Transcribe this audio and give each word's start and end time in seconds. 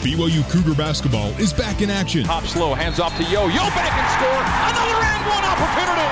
BYU 0.00 0.48
Cougar 0.50 0.74
basketball 0.76 1.28
is 1.38 1.52
back 1.52 1.82
in 1.82 1.90
action. 1.90 2.24
Top 2.24 2.44
slow, 2.44 2.72
hands 2.72 2.98
off 2.98 3.14
to 3.18 3.22
Yo. 3.24 3.48
Yo 3.48 3.62
back 3.76 3.92
and 3.92 4.08
score. 4.16 4.42
Another 4.72 4.96
and 5.04 5.26
one 5.28 5.44
opportunity. 5.44 6.08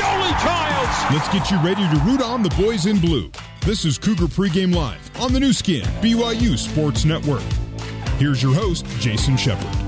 Yoeli 0.00 0.32
Childs. 0.40 1.12
Let's 1.12 1.28
get 1.28 1.50
you 1.50 1.58
ready 1.58 1.86
to 1.94 2.02
root 2.04 2.22
on 2.22 2.42
the 2.42 2.48
boys 2.50 2.86
in 2.86 2.98
blue. 3.00 3.30
This 3.60 3.84
is 3.84 3.98
Cougar 3.98 4.28
Pregame 4.28 4.74
Live 4.74 5.10
on 5.20 5.34
the 5.34 5.40
Nu 5.40 5.52
Skin, 5.52 5.84
BYU 6.00 6.56
Sports 6.56 7.04
Network. 7.04 7.42
Here's 8.18 8.42
your 8.42 8.54
host, 8.54 8.86
Jason 9.00 9.36
Shepard. 9.36 9.83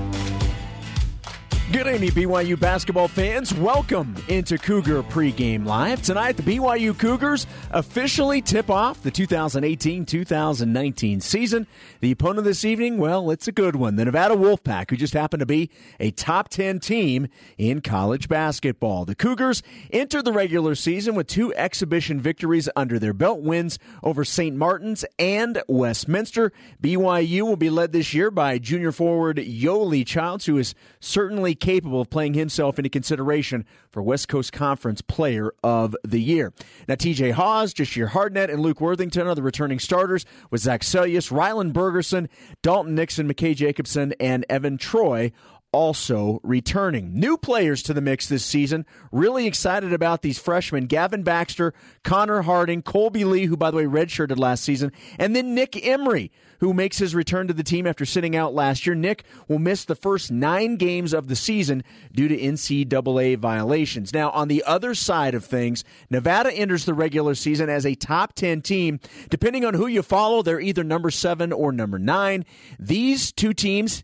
Good 1.72 1.88
evening, 1.88 2.10
BYU 2.10 2.58
basketball 2.58 3.08
fans. 3.08 3.52
Welcome 3.52 4.14
into 4.28 4.56
Cougar 4.56 5.02
Pregame 5.02 5.66
Live. 5.66 6.00
Tonight, 6.00 6.36
the 6.36 6.44
BYU 6.44 6.96
Cougars 6.96 7.44
officially 7.72 8.40
tip 8.40 8.70
off 8.70 9.02
the 9.02 9.10
2018 9.10 10.06
2019 10.06 11.20
season. 11.20 11.66
The 11.98 12.12
opponent 12.12 12.44
this 12.44 12.64
evening, 12.64 12.98
well, 12.98 13.32
it's 13.32 13.48
a 13.48 13.52
good 13.52 13.74
one. 13.74 13.96
The 13.96 14.04
Nevada 14.04 14.36
Wolfpack, 14.36 14.90
who 14.90 14.96
just 14.96 15.12
happened 15.12 15.40
to 15.40 15.46
be 15.46 15.68
a 15.98 16.12
top 16.12 16.50
10 16.50 16.78
team 16.78 17.26
in 17.58 17.80
college 17.80 18.28
basketball. 18.28 19.04
The 19.04 19.16
Cougars 19.16 19.64
entered 19.90 20.24
the 20.24 20.32
regular 20.32 20.76
season 20.76 21.16
with 21.16 21.26
two 21.26 21.52
exhibition 21.54 22.20
victories 22.20 22.68
under 22.76 23.00
their 23.00 23.12
belt 23.12 23.40
wins 23.40 23.80
over 24.04 24.24
St. 24.24 24.54
Martin's 24.54 25.04
and 25.18 25.60
Westminster. 25.66 26.52
BYU 26.80 27.42
will 27.42 27.56
be 27.56 27.70
led 27.70 27.90
this 27.90 28.14
year 28.14 28.30
by 28.30 28.58
junior 28.58 28.92
forward 28.92 29.38
Yoeli 29.38 30.06
Childs, 30.06 30.46
who 30.46 30.58
is 30.58 30.76
certainly 31.00 31.55
capable 31.56 32.00
of 32.00 32.10
playing 32.10 32.34
himself 32.34 32.78
into 32.78 32.88
consideration 32.88 33.64
for 33.90 34.02
West 34.02 34.28
Coast 34.28 34.52
Conference 34.52 35.00
Player 35.00 35.52
of 35.64 35.96
the 36.04 36.20
Year. 36.20 36.52
Now, 36.88 36.94
TJ 36.94 37.32
Haws, 37.32 37.74
Jahshire 37.74 38.08
Hardnett, 38.08 38.52
and 38.52 38.60
Luke 38.60 38.80
Worthington 38.80 39.26
are 39.26 39.34
the 39.34 39.42
returning 39.42 39.78
starters, 39.78 40.24
with 40.50 40.60
Zac 40.60 40.82
Seljaas, 40.82 41.30
Rylan 41.30 41.72
Bergersen, 41.72 42.28
Dalton 42.62 42.94
Nixon, 42.94 43.28
McKay 43.28 43.54
Jacobson, 43.56 44.14
and 44.20 44.44
Evan 44.48 44.78
Troy 44.78 45.32
also 45.76 46.40
returning. 46.42 47.20
New 47.20 47.36
players 47.36 47.82
to 47.82 47.92
the 47.92 48.00
mix 48.00 48.28
this 48.28 48.42
season. 48.42 48.86
Really 49.12 49.46
excited 49.46 49.92
about 49.92 50.22
these 50.22 50.38
freshmen 50.38 50.86
Gavin 50.86 51.22
Baxter, 51.22 51.74
Connor 52.02 52.40
Harding, 52.40 52.82
Kolby 52.82 53.28
Lee, 53.28 53.44
who, 53.44 53.58
by 53.58 53.70
the 53.70 53.76
way, 53.76 53.84
redshirted 53.84 54.38
last 54.38 54.64
season, 54.64 54.90
and 55.18 55.36
then 55.36 55.54
Nick 55.54 55.86
Emery, 55.86 56.32
who 56.60 56.72
makes 56.72 56.96
his 56.96 57.14
return 57.14 57.46
to 57.48 57.52
the 57.52 57.62
team 57.62 57.86
after 57.86 58.06
sitting 58.06 58.34
out 58.34 58.54
last 58.54 58.86
year. 58.86 58.94
Nick 58.94 59.24
will 59.48 59.58
miss 59.58 59.84
the 59.84 59.94
first 59.94 60.30
nine 60.30 60.76
games 60.76 61.12
of 61.12 61.28
the 61.28 61.36
season 61.36 61.84
due 62.10 62.28
to 62.28 62.38
NCAA 62.38 63.36
violations. 63.36 64.14
Now, 64.14 64.30
on 64.30 64.48
the 64.48 64.64
other 64.64 64.94
side 64.94 65.34
of 65.34 65.44
things, 65.44 65.84
Nevada 66.08 66.50
enters 66.50 66.86
the 66.86 66.94
regular 66.94 67.34
season 67.34 67.68
as 67.68 67.84
a 67.84 67.94
top 67.94 68.32
10 68.32 68.62
team. 68.62 68.98
Depending 69.28 69.66
on 69.66 69.74
who 69.74 69.86
you 69.86 70.00
follow, 70.00 70.40
they're 70.40 70.58
either 70.58 70.84
number 70.84 71.10
seven 71.10 71.52
or 71.52 71.70
number 71.70 71.98
nine. 71.98 72.46
These 72.78 73.30
two 73.30 73.52
teams 73.52 74.02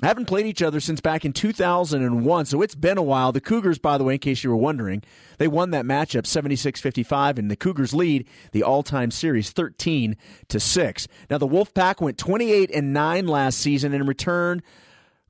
haven't 0.00 0.26
played 0.26 0.46
each 0.46 0.62
other 0.62 0.80
since 0.80 1.00
back 1.00 1.24
in 1.24 1.32
2001, 1.32 2.46
so 2.46 2.62
it's 2.62 2.74
been 2.74 2.98
a 2.98 3.02
while. 3.02 3.30
The 3.30 3.40
Cougars, 3.40 3.78
by 3.78 3.98
the 3.98 4.04
way, 4.04 4.14
in 4.14 4.18
case 4.18 4.42
you 4.42 4.50
were 4.50 4.56
wondering, 4.56 5.02
they 5.38 5.48
won 5.48 5.70
that 5.70 5.84
matchup 5.84 6.22
76-55 6.22 7.38
and 7.38 7.50
the 7.50 7.56
Cougars 7.56 7.94
lead 7.94 8.28
the 8.52 8.62
all-time 8.62 9.10
series 9.10 9.50
13 9.50 10.16
to 10.48 10.58
6. 10.58 11.08
Now 11.30 11.38
the 11.38 11.46
Wolfpack 11.46 12.00
went 12.00 12.18
28 12.18 12.70
and 12.74 12.92
9 12.92 13.26
last 13.26 13.58
season 13.58 13.92
and 13.92 14.08
returned 14.08 14.62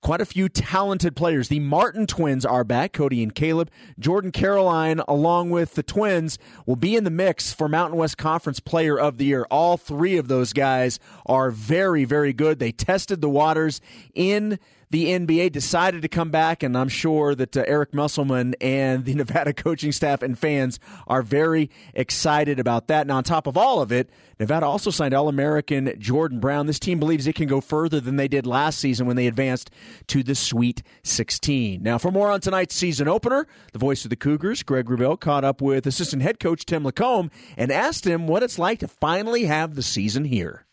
quite 0.02 0.20
a 0.20 0.26
few 0.26 0.48
talented 0.48 1.16
players. 1.16 1.48
The 1.48 1.60
Martin 1.60 2.06
twins 2.06 2.44
are 2.44 2.64
back, 2.64 2.92
Cody 2.92 3.22
and 3.22 3.34
Caleb. 3.34 3.70
Jordan 3.98 4.32
Caroline, 4.32 5.00
along 5.08 5.50
with 5.50 5.74
the 5.74 5.82
twins, 5.82 6.38
will 6.66 6.76
be 6.76 6.96
in 6.96 7.04
the 7.04 7.10
mix 7.10 7.52
for 7.52 7.68
Mountain 7.68 7.98
West 7.98 8.18
Conference 8.18 8.60
Player 8.60 8.98
of 8.98 9.16
the 9.16 9.24
Year. 9.24 9.46
All 9.50 9.76
three 9.76 10.16
of 10.16 10.28
those 10.28 10.52
guys 10.52 10.98
are 11.24 11.50
very, 11.50 12.04
very 12.04 12.32
good. 12.32 12.58
They 12.58 12.72
tested 12.72 13.20
the 13.20 13.30
waters 13.30 13.80
in 14.12 14.58
the 14.92 15.06
NBA 15.06 15.52
decided 15.52 16.02
to 16.02 16.08
come 16.08 16.30
back, 16.30 16.62
and 16.62 16.76
I'm 16.76 16.90
sure 16.90 17.34
that 17.34 17.56
uh, 17.56 17.64
Eric 17.66 17.94
Musselman 17.94 18.54
and 18.60 19.06
the 19.06 19.14
Nevada 19.22 19.54
coaching 19.54 19.90
staff 19.90 20.22
and 20.22 20.38
fans 20.38 20.78
are 21.08 21.22
very 21.22 21.70
excited 21.94 22.60
about 22.60 22.88
that. 22.88 23.00
And 23.00 23.10
on 23.10 23.24
top 23.24 23.46
of 23.46 23.56
all 23.56 23.80
of 23.80 23.90
it, 23.90 24.10
Nevada 24.38 24.66
also 24.66 24.90
signed 24.90 25.14
All 25.14 25.28
American 25.28 25.94
Jordan 25.98 26.40
Brown. 26.40 26.66
This 26.66 26.78
team 26.78 27.00
believes 27.00 27.26
it 27.26 27.34
can 27.34 27.48
go 27.48 27.62
further 27.62 28.00
than 28.00 28.16
they 28.16 28.28
did 28.28 28.46
last 28.46 28.78
season 28.78 29.06
when 29.06 29.16
they 29.16 29.26
advanced 29.26 29.70
to 30.08 30.22
the 30.22 30.34
Sweet 30.34 30.82
16. 31.04 31.82
Now, 31.82 31.96
for 31.96 32.10
more 32.10 32.30
on 32.30 32.42
tonight's 32.42 32.74
season 32.74 33.08
opener, 33.08 33.46
the 33.72 33.78
voice 33.78 34.04
of 34.04 34.10
the 34.10 34.16
Cougars, 34.16 34.62
Greg 34.62 34.86
Wrubell, 34.86 35.18
caught 35.18 35.42
up 35.42 35.62
with 35.62 35.86
assistant 35.86 36.20
head 36.20 36.38
coach 36.38 36.66
Tim 36.66 36.84
LaComb 36.84 37.30
and 37.56 37.72
asked 37.72 38.06
him 38.06 38.26
what 38.26 38.42
it's 38.42 38.58
like 38.58 38.80
to 38.80 38.88
finally 38.88 39.44
have 39.44 39.74
the 39.74 39.82
season 39.82 40.26
here. 40.26 40.66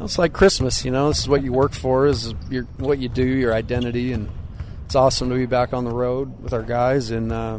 It's 0.00 0.18
like 0.18 0.32
Christmas, 0.32 0.84
you 0.84 0.90
know. 0.90 1.08
This 1.08 1.20
is 1.20 1.28
what 1.28 1.42
you 1.42 1.52
work 1.52 1.72
for, 1.72 2.06
is 2.06 2.34
your, 2.50 2.64
what 2.78 2.98
you 2.98 3.08
do, 3.08 3.24
your 3.24 3.54
identity, 3.54 4.12
and 4.12 4.28
it's 4.84 4.94
awesome 4.94 5.30
to 5.30 5.34
be 5.34 5.46
back 5.46 5.72
on 5.72 5.84
the 5.84 5.90
road 5.90 6.42
with 6.42 6.52
our 6.52 6.62
guys, 6.62 7.10
and 7.10 7.32
uh, 7.32 7.58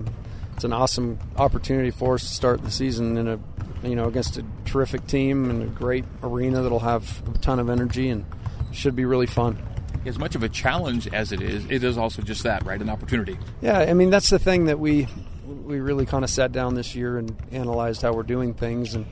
it's 0.54 0.64
an 0.64 0.74
awesome 0.74 1.18
opportunity 1.38 1.92
for 1.92 2.16
us 2.16 2.22
to 2.22 2.34
start 2.34 2.64
the 2.64 2.72
season 2.72 3.18
in 3.18 3.28
a, 3.28 3.40
you 3.84 3.96
know, 3.96 4.08
against 4.08 4.38
a 4.38 4.46
terrific 4.66 5.08
team 5.08 5.50
and 5.50 5.64
a 5.64 5.66
great 5.68 6.06
arena 6.24 6.62
that'll 6.62 6.80
have 6.80 7.22
a 7.34 7.38
ton 7.40 7.60
of 7.60 7.70
energy 7.70 8.10
and 8.10 8.26
should 8.72 8.96
be 8.96 9.06
really 9.06 9.28
fun. 9.28 9.58
As 10.06 10.20
much 10.20 10.36
of 10.36 10.44
a 10.44 10.50
challenge 10.50 11.08
as 11.08 11.32
it 11.32 11.42
is, 11.42 11.66
it 11.70 11.84
is 11.84 11.98
also 11.98 12.22
just 12.22 12.44
that, 12.44 12.64
right? 12.66 12.80
An 12.80 12.90
opportunity. 12.90 13.38
Yeah, 13.62 13.80
I 13.80 13.94
mean 13.94 14.12
that's 14.12 14.30
the 14.30 14.38
thing 14.38 14.66
that 14.66 14.80
we 14.80 15.08
we 15.46 15.80
really 15.80 16.06
kind 16.06 16.24
of 16.24 16.30
sat 16.30 16.52
down 16.52 16.76
this 16.76 16.96
year 16.96 17.18
and 17.18 17.36
analyzed 17.52 18.04
how 18.04 18.14
we're 18.14 18.24
doing 18.24 18.54
things 18.54 18.94
and 18.94 19.06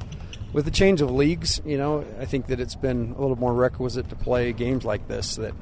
with 0.53 0.65
the 0.65 0.71
change 0.71 1.01
of 1.01 1.11
leagues, 1.11 1.59
you 1.65 1.77
know, 1.77 2.05
I 2.19 2.25
think 2.25 2.47
that 2.47 2.59
it's 2.59 2.75
been 2.75 3.15
a 3.17 3.21
little 3.21 3.35
more 3.35 3.53
requisite 3.53 4.09
to 4.09 4.15
play 4.15 4.53
games 4.53 4.85
like 4.85 5.07
this. 5.07 5.35
That, 5.35 5.53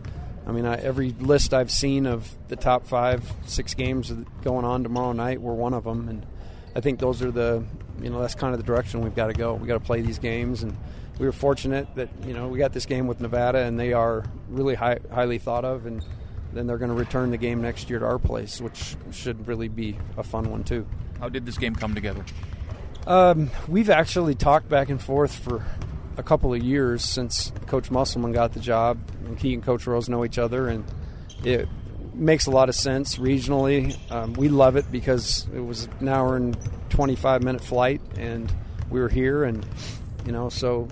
I 0.46 0.52
mean, 0.52 0.66
I, 0.66 0.76
every 0.76 1.12
list 1.12 1.54
I've 1.54 1.72
seen 1.72 2.06
of 2.06 2.30
the 2.50 2.58
top 2.58 2.86
five, 2.86 3.32
six 3.46 3.74
games 3.74 4.12
going 4.44 4.66
on 4.66 4.84
tomorrow 4.84 5.14
night, 5.14 5.42
we're 5.42 5.54
one 5.54 5.74
of 5.74 5.86
them, 5.86 6.10
and 6.10 6.26
I 6.76 6.82
think 6.82 7.00
those 7.00 7.22
are 7.22 7.32
the, 7.32 7.64
you 8.02 8.10
know, 8.10 8.20
that's 8.20 8.36
kind 8.36 8.54
of 8.54 8.60
the 8.60 8.66
direction 8.66 9.02
we've 9.02 9.16
got 9.16 9.28
to 9.28 9.34
go. 9.34 9.54
We 9.54 9.68
got 9.68 9.76
to 9.76 9.86
play 9.86 10.02
these 10.02 10.20
games, 10.20 10.62
and 10.62 10.78
we 11.20 11.26
were 11.26 11.32
fortunate 11.32 11.88
that 11.96 12.10
you 12.26 12.34
know 12.34 12.48
we 12.48 12.58
got 12.58 12.74
this 12.74 12.86
game 12.86 13.08
with 13.08 13.22
Nevada, 13.22 13.60
and 13.60 13.80
they 13.80 13.94
are 13.94 14.26
really 14.50 14.76
high, 14.76 15.00
highly 15.14 15.38
thought 15.38 15.64
of, 15.64 15.86
and 15.86 16.04
then 16.52 16.68
they're 16.68 16.78
going 16.78 16.90
to 16.90 16.96
return 16.96 17.32
the 17.32 17.38
game 17.38 17.62
next 17.62 17.90
year 17.90 18.00
to 18.00 18.06
our 18.06 18.20
place, 18.20 18.60
which 18.60 18.96
should 19.12 19.48
really 19.48 19.70
be 19.70 19.98
a 20.18 20.24
fun 20.24 20.50
one 20.50 20.64
too. 20.64 20.86
How 21.20 21.30
did 21.30 21.46
this 21.46 21.58
game 21.58 21.76
come 21.76 21.96
together? 21.96 22.26
Um, 23.08 23.50
we've 23.68 23.90
actually 23.90 24.36
talked 24.36 24.70
back 24.70 24.90
and 24.90 25.02
forth 25.02 25.36
for 25.36 25.66
a 26.18 26.24
couple 26.24 26.54
of 26.54 26.62
years 26.62 27.04
since 27.04 27.52
Coach 27.68 27.90
Musselman 27.90 28.32
got 28.32 28.54
the 28.54 28.60
job, 28.60 29.00
and 29.26 29.40
he 29.40 29.54
and 29.54 29.64
Coach 29.64 29.88
Rose 29.88 30.08
know 30.08 30.24
each 30.24 30.38
other, 30.38 30.68
and 30.68 30.86
it 31.44 31.68
makes 32.14 32.46
a 32.46 32.52
lot 32.52 32.70
of 32.70 32.76
sense 32.76 33.18
regionally. 33.18 33.98
Um, 34.12 34.34
we 34.34 34.50
love 34.50 34.76
it 34.76 34.92
because 34.92 35.48
it 35.54 35.60
was 35.60 35.88
an 36.00 36.08
hour 36.08 36.36
and 36.36 36.58
25 36.90 37.44
minute 37.44 37.64
flight, 37.64 38.02
and 38.18 38.54
we 38.90 39.00
were 39.00 39.10
here, 39.10 39.44
and 39.44 39.66
you 40.26 40.32
know, 40.32 40.50
so 40.50 40.88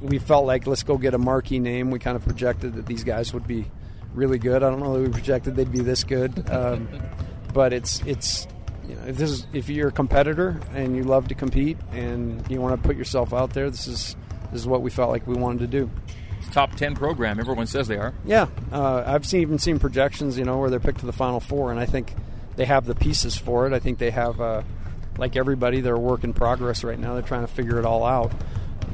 we 0.00 0.18
felt 0.18 0.46
like 0.46 0.66
let's 0.66 0.82
go 0.82 0.98
get 0.98 1.14
a 1.14 1.18
marquee 1.18 1.60
name. 1.60 1.90
We 1.90 1.98
kind 1.98 2.16
of 2.16 2.24
projected 2.24 2.74
that 2.74 2.86
these 2.86 3.04
guys 3.04 3.32
would 3.32 3.46
be 3.46 3.66
really 4.14 4.38
good. 4.38 4.62
I 4.62 4.70
don't 4.70 4.80
know 4.80 4.94
that 4.94 5.02
we 5.02 5.08
projected 5.08 5.54
they'd 5.54 5.70
be 5.70 5.80
this 5.80 6.02
good, 6.04 6.50
um, 6.50 6.88
but 7.54 7.72
it's 7.72 8.00
it's 8.02 8.48
you 8.88 8.94
know, 8.94 9.02
if 9.06 9.16
this 9.16 9.30
is 9.30 9.46
if 9.52 9.68
you're 9.68 9.88
a 9.88 9.92
competitor 9.92 10.60
and 10.74 10.96
you 10.96 11.04
love 11.04 11.28
to 11.28 11.34
compete 11.34 11.78
and 11.92 12.48
you 12.50 12.60
want 12.60 12.80
to 12.80 12.86
put 12.86 12.96
yourself 12.96 13.32
out 13.32 13.52
there, 13.54 13.70
this 13.70 13.86
is 13.86 14.16
this 14.50 14.60
is 14.60 14.66
what 14.66 14.82
we 14.82 14.90
felt 14.90 15.10
like 15.10 15.26
we 15.26 15.34
wanted 15.34 15.60
to 15.60 15.66
do. 15.66 15.90
It's 16.38 16.48
top 16.50 16.74
ten 16.74 16.94
program. 16.94 17.38
Everyone 17.38 17.66
says 17.66 17.88
they 17.88 17.96
are. 17.96 18.12
Yeah, 18.24 18.48
uh, 18.72 19.04
I've 19.06 19.26
seen, 19.26 19.42
even 19.42 19.58
seen 19.58 19.78
projections, 19.78 20.36
you 20.36 20.44
know, 20.44 20.58
where 20.58 20.70
they're 20.70 20.80
picked 20.80 21.00
to 21.00 21.06
the 21.06 21.12
Final 21.12 21.40
Four, 21.40 21.70
and 21.70 21.78
I 21.78 21.86
think 21.86 22.12
they 22.56 22.64
have 22.64 22.84
the 22.84 22.94
pieces 22.94 23.36
for 23.36 23.66
it. 23.66 23.72
I 23.72 23.78
think 23.78 23.98
they 23.98 24.10
have, 24.10 24.40
uh, 24.40 24.62
like 25.16 25.36
everybody, 25.36 25.80
they're 25.80 25.94
a 25.94 26.00
work 26.00 26.24
in 26.24 26.32
progress 26.32 26.84
right 26.84 26.98
now. 26.98 27.14
They're 27.14 27.22
trying 27.22 27.46
to 27.46 27.52
figure 27.52 27.78
it 27.78 27.84
all 27.84 28.04
out. 28.04 28.32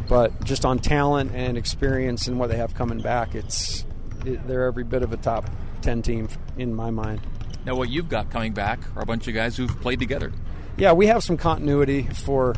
But 0.08 0.44
just 0.44 0.64
on 0.64 0.78
talent 0.78 1.32
and 1.34 1.58
experience 1.58 2.28
and 2.28 2.38
what 2.38 2.50
they 2.50 2.56
have 2.56 2.74
coming 2.74 3.00
back, 3.00 3.34
it's 3.34 3.84
it, 4.24 4.46
they're 4.46 4.64
every 4.64 4.84
bit 4.84 5.02
of 5.02 5.12
a 5.12 5.16
top 5.16 5.50
ten 5.82 6.02
team 6.02 6.28
in 6.56 6.74
my 6.74 6.90
mind. 6.90 7.20
Now, 7.68 7.74
what 7.74 7.90
you've 7.90 8.08
got 8.08 8.30
coming 8.30 8.54
back 8.54 8.80
are 8.96 9.02
a 9.02 9.04
bunch 9.04 9.28
of 9.28 9.34
guys 9.34 9.54
who've 9.54 9.78
played 9.82 9.98
together. 9.98 10.32
Yeah, 10.78 10.92
we 10.92 11.08
have 11.08 11.22
some 11.22 11.36
continuity 11.36 12.04
for 12.04 12.54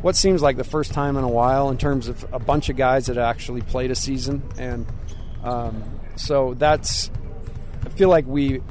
what 0.00 0.16
seems 0.16 0.40
like 0.40 0.56
the 0.56 0.64
first 0.64 0.94
time 0.94 1.18
in 1.18 1.24
a 1.24 1.28
while 1.28 1.68
in 1.68 1.76
terms 1.76 2.08
of 2.08 2.24
a 2.32 2.38
bunch 2.38 2.70
of 2.70 2.76
guys 2.78 3.04
that 3.08 3.18
actually 3.18 3.60
played 3.60 3.90
a 3.90 3.94
season, 3.94 4.42
and 4.56 4.86
um, 5.44 5.84
so 6.16 6.54
that's. 6.54 7.10
I 7.84 7.90
feel 7.90 8.08
like 8.08 8.24
we 8.26 8.62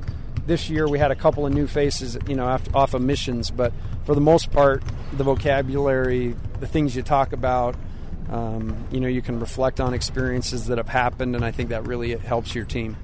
this 0.48 0.72
year 0.72 0.88
we 0.88 0.98
had 0.98 1.12
a 1.12 1.16
couple 1.16 1.46
of 1.46 1.54
new 1.54 1.68
faces, 1.68 2.18
you 2.28 2.36
know, 2.36 2.48
after, 2.48 2.76
off 2.76 2.96
of 2.96 3.04
missions, 3.04 3.52
but 3.52 3.72
for 4.06 4.16
the 4.16 4.22
most 4.22 4.52
part, 4.52 4.82
the 5.14 5.24
vocabulary, 5.24 6.36
the 6.62 6.68
things 6.68 6.96
you 6.96 7.04
talk 7.04 7.32
about, 7.32 7.76
um, 8.32 8.76
you 8.90 9.00
know, 9.00 9.08
you 9.08 9.22
can 9.22 9.40
reflect 9.40 9.80
on 9.80 9.94
experiences 9.94 10.66
that 10.66 10.80
have 10.80 10.90
happened, 10.90 11.36
and 11.36 11.46
I 11.46 11.52
think 11.52 11.70
that 11.70 11.86
really 11.86 12.18
helps 12.18 12.56
your 12.56 12.66
team. 12.66 12.98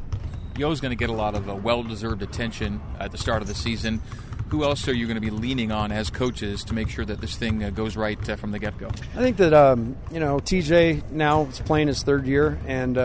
Yo's 0.57 0.81
going 0.81 0.91
to 0.91 0.95
get 0.95 1.09
a 1.09 1.13
lot 1.13 1.35
of 1.35 1.49
uh, 1.49 1.55
well-deserved 1.55 2.21
attention 2.21 2.81
at 2.99 3.11
the 3.11 3.17
start 3.17 3.41
of 3.41 3.47
the 3.47 3.55
season. 3.55 4.01
Who 4.49 4.63
else 4.63 4.87
are 4.87 4.93
you 4.93 5.07
going 5.07 5.15
to 5.15 5.21
be 5.21 5.29
leaning 5.29 5.71
on 5.71 5.91
as 5.91 6.09
coaches 6.09 6.63
to 6.65 6.73
make 6.73 6.89
sure 6.89 7.05
that 7.05 7.21
this 7.21 7.37
thing 7.37 7.63
uh, 7.63 7.69
goes 7.69 7.95
right 7.95 8.29
uh, 8.29 8.35
from 8.35 8.51
the 8.51 8.59
get-go? 8.59 8.87
I 8.87 9.19
think 9.19 9.37
that 9.37 9.53
um, 9.53 9.95
you 10.11 10.19
know 10.19 10.39
TJ 10.39 11.11
now 11.11 11.43
is 11.45 11.59
playing 11.59 11.87
his 11.87 12.03
third 12.03 12.25
year, 12.27 12.59
and 12.67 12.97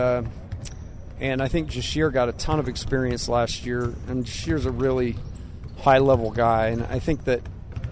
And 1.19 1.41
I 1.41 1.47
think 1.47 1.69
Jahshire 1.69 2.11
got 2.11 2.29
a 2.29 2.33
ton 2.33 2.59
of 2.59 2.67
experience 2.67 3.27
last 3.27 3.65
year, 3.65 3.83
and 4.07 4.25
Jahshire's 4.25 4.65
a 4.65 4.71
really 4.71 5.15
high 5.79 5.99
level 5.99 6.31
guy. 6.31 6.67
And 6.67 6.83
I 6.83 6.99
think 6.99 7.23
that 7.25 7.41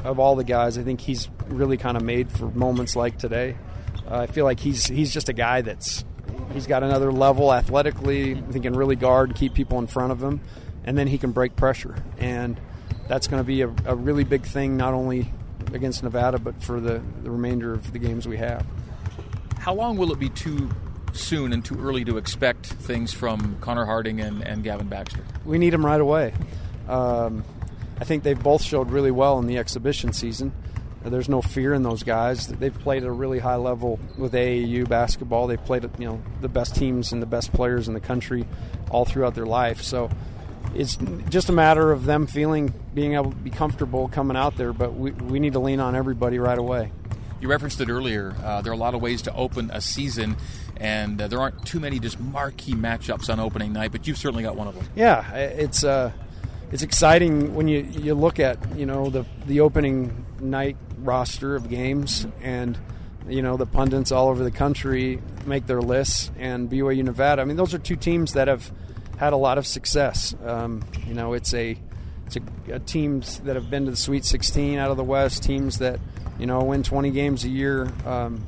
of 0.04 0.20
all 0.20 0.36
the 0.36 0.44
guys, 0.44 0.78
I 0.78 0.84
think 0.84 1.02
he's 1.02 1.30
really 1.48 1.78
kind 1.78 1.98
of 1.98 2.04
made 2.04 2.30
for 2.32 2.46
moments 2.52 2.96
like 2.96 3.18
today. 3.18 3.56
I 4.08 4.28
feel 4.28 4.46
like 4.46 4.60
he's 4.60 4.86
he's 4.86 5.12
just 5.12 5.30
a 5.30 5.34
guy 5.34 5.62
that's 5.62 6.06
he's 6.56 6.66
got 6.66 6.82
another 6.82 7.12
level 7.12 7.54
athletically. 7.54 8.42
He 8.52 8.60
can 8.60 8.76
really 8.76 8.96
guard, 8.96 9.30
and 9.30 9.38
keep 9.38 9.54
people 9.54 9.78
in 9.78 9.88
front 9.88 10.12
of 10.12 10.24
him, 10.24 10.42
and 10.86 10.98
then 10.98 11.08
he 11.08 11.20
can 11.20 11.32
break 11.32 11.56
pressure. 11.56 11.96
And 12.18 12.60
that's 13.08 13.28
going 13.28 13.40
to 13.40 13.46
be 13.46 13.62
a, 13.62 13.68
a 13.86 13.96
really 13.96 14.24
big 14.24 14.44
thing, 14.44 14.78
not 14.78 14.94
only 14.94 15.32
against 15.74 16.02
Nevada, 16.02 16.40
but 16.40 16.64
for 16.64 16.80
the, 16.80 17.04
the 17.22 17.30
remainder 17.30 17.74
of 17.74 17.92
the 17.92 18.00
games 18.00 18.28
we 18.28 18.38
have. 18.38 18.66
How 19.60 19.74
long 19.74 19.98
will 19.98 20.12
it 20.12 20.20
be 20.20 20.30
too 20.30 20.70
soon 21.12 21.54
and 21.54 21.64
too 21.64 21.80
early 21.80 22.06
to 22.06 22.18
expect 22.18 22.66
things 22.66 23.14
from 23.14 23.58
Connor 23.62 23.86
Harding 23.86 24.22
and, 24.22 24.42
and 24.42 24.64
Gavin 24.64 24.88
Baxter? 24.88 25.24
We 25.44 25.58
need 25.58 25.72
them 25.72 25.86
right 25.86 26.02
away. 26.02 26.34
Um, 26.88 27.44
I 28.00 28.04
think 28.04 28.24
they've 28.24 28.42
both 28.42 28.62
showed 28.62 28.92
really 28.92 29.12
well 29.12 29.40
in 29.40 29.48
the 29.48 29.58
exhibition 29.58 30.14
season. 30.14 30.54
There's 31.10 31.30
no 31.30 31.42
fear 31.42 31.74
in 31.74 31.84
those 31.84 32.04
guys. 32.04 32.48
They've 32.48 32.78
played 32.78 33.04
at 33.04 33.10
a 33.10 33.12
really 33.12 33.40
high 33.40 33.56
level 33.56 34.00
with 34.18 34.34
AAU 34.34 34.90
basketball. 34.90 35.48
They've 35.48 35.64
played, 35.64 35.88
you 36.00 36.08
know, 36.08 36.22
the 36.42 36.50
best 36.50 36.76
teams 36.76 37.12
and 37.12 37.22
the 37.22 37.28
best 37.28 37.54
players 37.54 37.88
in 37.88 37.94
the 37.94 38.00
country 38.00 38.46
all 38.90 39.06
throughout 39.06 39.36
their 39.36 39.46
life. 39.46 39.82
So 39.82 40.10
it's 40.74 40.98
just 41.30 41.50
a 41.50 41.54
matter 41.54 41.92
of 41.92 42.06
them 42.06 42.28
feeling 42.28 42.74
being 42.94 43.14
able 43.14 43.32
to 43.32 43.38
be 43.38 43.52
comfortable 43.52 44.08
coming 44.08 44.36
out 44.36 44.58
there. 44.58 44.74
But 44.74 44.96
we, 44.96 45.12
we 45.12 45.40
need 45.40 45.54
to 45.54 45.60
lean 45.60 45.80
on 45.80 45.96
everybody 45.96 46.40
right 46.40 46.58
away. 46.58 46.92
You 47.40 47.50
referenced 47.50 47.80
it 47.82 47.90
earlier. 47.90 48.36
Uh, 48.44 48.62
there 48.62 48.72
are 48.72 48.76
a 48.76 48.78
lot 48.78 48.96
of 48.96 49.02
ways 49.02 49.22
to 49.24 49.34
open 49.36 49.70
a 49.72 49.82
season, 49.82 50.38
and 50.78 51.22
uh, 51.22 51.28
there 51.28 51.40
aren't 51.40 51.66
too 51.66 51.80
many 51.80 52.00
just 52.00 52.20
marquee 52.20 52.74
matchups 52.74 53.30
on 53.32 53.40
opening 53.40 53.74
night. 53.74 53.92
But 53.92 54.08
you've 54.08 54.18
certainly 54.18 54.44
got 54.44 54.56
one 54.56 54.68
of 54.68 54.76
them. 54.76 54.88
Yeah, 54.96 55.30
it's 55.34 55.84
uh, 55.84 56.12
it's 56.72 56.82
exciting 56.82 57.54
when 57.54 57.68
you 57.68 57.82
you 57.82 58.16
look 58.16 58.40
at 58.40 58.58
you 58.76 58.86
know 58.86 59.10
the 59.10 59.26
the 59.46 59.60
opening 59.60 60.26
night 60.40 60.78
roster 61.06 61.56
of 61.56 61.70
games 61.70 62.28
and 62.42 62.78
you 63.28 63.42
know 63.42 63.58
the 63.58 63.66
pundits 63.66 64.12
all 64.12 64.30
over 64.30 64.44
the 64.44 64.52
country 64.52 65.22
make 65.46 65.66
their 65.68 65.82
lists 65.82 66.32
and 66.38 66.70
BYU 66.70 67.04
Nevada. 67.04 67.42
I 67.42 67.46
mean, 67.46 67.58
those 67.58 67.74
are 67.74 67.80
two 67.80 67.96
teams 67.96 68.34
that 68.34 68.48
have 68.48 68.72
had 69.18 69.34
a 69.34 69.38
lot 69.38 69.58
of 69.58 69.66
success. 69.66 70.36
Um, 70.44 70.84
you 71.08 71.14
know, 71.14 71.34
it's 71.34 71.54
a 71.54 71.78
it's 72.26 72.38
a, 72.38 72.74
a, 72.74 72.80
teams 72.80 73.40
that 73.42 73.56
have 73.56 73.70
been 73.70 73.86
to 73.86 73.92
the 73.92 73.98
Sweet 73.98 74.26
16 74.26 74.80
out 74.80 74.92
of 74.92 74.98
the 74.98 75.04
West, 75.04 75.44
teams 75.44 75.80
that 75.80 76.00
you 76.40 76.46
know 76.46 76.64
win 76.64 76.84
20 76.84 77.12
games 77.12 77.44
a 77.44 77.50
year. 77.50 77.92
Um, 78.06 78.46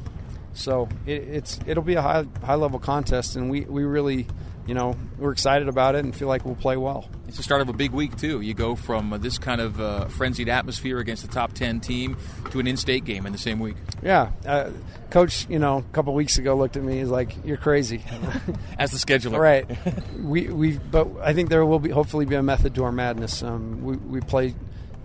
so 0.54 0.90
it, 1.06 1.24
it's 1.24 1.60
it'll 1.66 1.84
be 1.84 1.96
a 1.96 2.02
high 2.02 2.26
high 2.44 2.56
level 2.56 2.80
contest, 2.80 3.36
and 3.36 3.50
we 3.50 3.62
we 3.62 3.84
really 3.84 4.28
you 4.68 4.74
know, 4.74 4.96
we're 5.18 5.32
excited 5.32 5.70
about 5.70 5.96
it 5.96 6.04
and 6.04 6.14
feel 6.14 6.28
like 6.28 6.46
we'll 6.46 6.56
play 6.56 6.76
well. 6.76 7.10
It's 7.28 7.38
the 7.38 7.44
start 7.44 7.62
of 7.62 7.70
a 7.70 7.74
big 7.74 7.92
week, 7.92 8.18
too. 8.18 8.42
You 8.42 8.54
go 8.54 8.76
from 8.76 9.14
uh, 9.14 9.18
this 9.18 9.38
kind 9.38 9.62
of 9.62 9.80
uh, 9.80 10.06
frenzied 10.06 10.50
atmosphere 10.50 11.00
against 11.00 11.24
the 11.24 11.30
top 11.30 11.54
10 11.54 11.80
team 11.80 12.18
to 12.52 12.60
an 12.60 12.68
in 12.68 12.76
state 12.76 13.06
game 13.06 13.26
in 13.26 13.32
the 13.32 13.38
same 13.38 13.60
week. 13.60 13.78
Yeah. 14.04 14.32
Uh, 14.46 14.72
Coach, 15.10 15.48
you 15.50 15.58
know, 15.58 15.78
a 15.78 15.94
couple 15.94 16.14
weeks 16.14 16.38
ago 16.38 16.56
looked 16.56 16.76
at 16.76 16.84
me, 16.84 17.00
he's 17.00 17.10
like, 17.10 17.34
You're 17.46 17.58
crazy. 17.58 18.04
As 18.78 18.92
the 18.92 18.98
scheduler. 18.98 19.40
Right. 19.40 19.66
we, 20.20 20.50
we, 20.50 20.78
but 20.78 21.08
I 21.22 21.34
think 21.34 21.50
there 21.50 21.66
will 21.66 21.80
be, 21.80 21.90
hopefully, 21.90 22.26
be 22.26 22.36
a 22.36 22.44
method 22.44 22.76
to 22.76 22.84
our 22.84 22.92
madness. 22.92 23.42
Um, 23.42 23.82
we, 23.84 23.96
we 23.96 24.20
play 24.20 24.54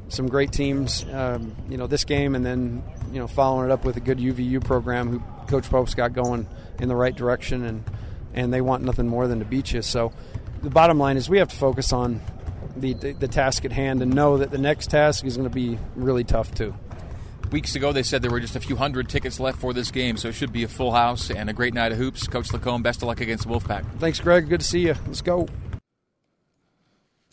some 0.09 0.27
great 0.27 0.53
teams, 0.53 1.07
um, 1.13 1.55
you 1.71 1.77
know, 1.77 1.87
this 1.87 2.05
game 2.05 2.35
and 2.35 2.45
then, 2.45 2.83
you 3.13 3.19
know, 3.21 3.29
following 3.29 3.71
it 3.71 3.73
up 3.73 3.85
with 3.85 3.97
a 3.97 4.01
good 4.01 4.19
UVU 4.19 4.63
program 4.63 5.09
who 5.09 5.23
Coach 5.47 5.71
Pope's 5.71 5.95
got 5.95 6.13
going 6.13 6.49
in 6.81 6.89
the 6.89 6.97
right 6.97 7.15
direction. 7.15 7.65
And, 7.65 7.85
and 8.35 8.53
they 8.53 8.61
want 8.61 8.83
nothing 8.83 9.09
more 9.09 9.29
than 9.29 9.39
to 9.39 9.45
beat 9.45 9.73
you. 9.73 9.83
So 9.83 10.13
the 10.63 10.71
bottom 10.71 10.99
line 10.99 11.17
is 11.17 11.29
we 11.29 11.39
have 11.39 11.49
to 11.49 11.57
focus 11.57 11.93
on 11.93 12.21
the, 12.77 12.95
the, 12.95 13.13
the 13.13 13.29
task 13.29 13.65
at 13.65 13.73
hand 13.73 14.03
and 14.03 14.15
know 14.15 14.39
that 14.39 14.51
the 14.51 14.59
next 14.59 14.91
task 14.91 15.25
is 15.25 15.37
going 15.37 15.49
to 15.49 15.55
be 15.55 15.79
really 15.95 16.25
tough 16.25 16.55
too. 16.55 16.75
Weeks 17.51 17.75
ago, 17.75 17.93
they 17.93 18.03
said 18.03 18.23
there 18.23 18.31
were 18.31 18.41
just 18.41 18.57
a 18.57 18.61
few 18.61 18.77
hundred 18.77 19.11
tickets 19.11 19.39
left 19.39 19.59
for 19.59 19.75
this 19.75 19.91
game, 19.91 20.17
so 20.17 20.29
it 20.29 20.33
should 20.33 20.55
be 20.55 20.65
a 20.65 20.69
full 20.69 20.93
house 20.93 21.31
and 21.31 21.51
a 21.51 21.53
great 21.53 21.75
night 21.75 21.93
of 21.93 21.99
hoops. 21.99 22.27
Coach 22.27 22.49
LaComb, 22.49 22.83
best 22.83 23.03
of 23.03 23.09
luck 23.09 23.21
against 23.21 23.47
the 23.47 23.51
Wolfpack. 23.51 23.85
Thanks, 23.99 24.21
Greg. 24.21 24.49
Good 24.49 24.61
to 24.61 24.67
see 24.67 24.87
you. 24.87 24.95
Let's 25.07 25.21
go. 25.21 25.47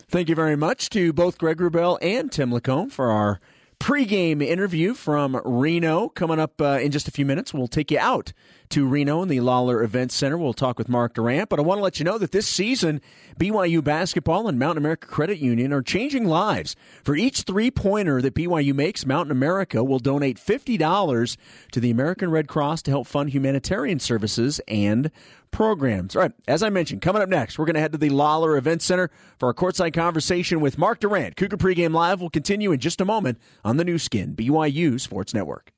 Thank 0.08 0.28
you 0.28 0.34
very 0.34 0.56
much 0.56 0.90
to 0.90 1.14
both 1.14 1.38
Greg 1.38 1.56
Wrubell 1.56 1.96
and 2.02 2.30
Tim 2.30 2.50
LaComb 2.50 2.90
for 2.90 3.10
our 3.10 3.40
pregame 3.78 4.42
interview 4.42 4.92
from 4.92 5.40
Reno. 5.42 6.08
Coming 6.08 6.38
up 6.38 6.60
uh, 6.60 6.80
in 6.82 6.90
just 6.90 7.08
a 7.08 7.10
few 7.10 7.24
minutes, 7.24 7.54
we'll 7.54 7.68
take 7.68 7.90
you 7.90 7.98
out 7.98 8.34
to 8.70 8.86
Reno 8.86 9.20
in 9.22 9.28
the 9.28 9.40
Lawler 9.40 9.82
Event 9.82 10.12
Center. 10.12 10.38
We'll 10.38 10.52
talk 10.52 10.78
with 10.78 10.88
Mark 10.88 11.14
Durrant, 11.14 11.48
but 11.48 11.58
I 11.58 11.62
want 11.62 11.78
to 11.78 11.82
let 11.82 11.98
you 11.98 12.04
know 12.04 12.18
that 12.18 12.30
this 12.30 12.46
season, 12.46 13.00
BYU 13.38 13.82
basketball 13.82 14.46
and 14.46 14.58
Mountain 14.58 14.82
America 14.82 15.08
Credit 15.08 15.38
Union 15.38 15.72
are 15.72 15.82
changing 15.82 16.24
lives. 16.24 16.76
For 17.02 17.16
each 17.16 17.42
three 17.42 17.70
pointer 17.70 18.22
that 18.22 18.34
BYU 18.34 18.72
makes, 18.72 19.04
Mountain 19.04 19.32
America 19.32 19.82
will 19.82 19.98
donate 19.98 20.38
$50 20.38 21.36
to 21.72 21.80
the 21.80 21.90
American 21.90 22.30
Red 22.30 22.46
Cross 22.46 22.82
to 22.82 22.90
help 22.92 23.06
fund 23.06 23.30
humanitarian 23.30 23.98
services 23.98 24.60
and 24.68 25.10
programs. 25.50 26.14
All 26.14 26.22
right, 26.22 26.32
as 26.46 26.62
I 26.62 26.70
mentioned, 26.70 27.02
coming 27.02 27.22
up 27.22 27.28
next, 27.28 27.58
we're 27.58 27.66
going 27.66 27.74
to 27.74 27.80
head 27.80 27.92
to 27.92 27.98
the 27.98 28.10
Lawler 28.10 28.56
Event 28.56 28.82
Center 28.82 29.10
for 29.38 29.46
our 29.46 29.54
courtside 29.54 29.94
conversation 29.94 30.60
with 30.60 30.78
Mark 30.78 31.00
Durrant. 31.00 31.36
Cougar 31.36 31.56
Pregame 31.56 31.92
Live 31.92 32.20
will 32.20 32.30
continue 32.30 32.70
in 32.70 32.78
just 32.78 33.00
a 33.00 33.04
moment 33.04 33.38
on 33.64 33.78
the 33.78 33.84
Nu 33.84 33.98
Skin, 33.98 34.36
BYU 34.36 35.00
Sports 35.00 35.34
Network. 35.34 35.72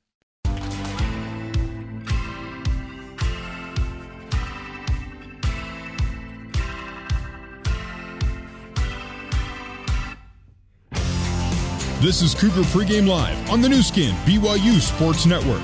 This 12.03 12.21
is 12.21 12.35
Cougar 12.35 12.63
Pregame 12.63 13.07
Live 13.07 13.49
on 13.49 13.61
the 13.61 13.69
Nu 13.69 13.81
Skin, 13.81 14.13
BYU 14.25 14.81
Sports 14.81 15.25
Network. 15.25 15.63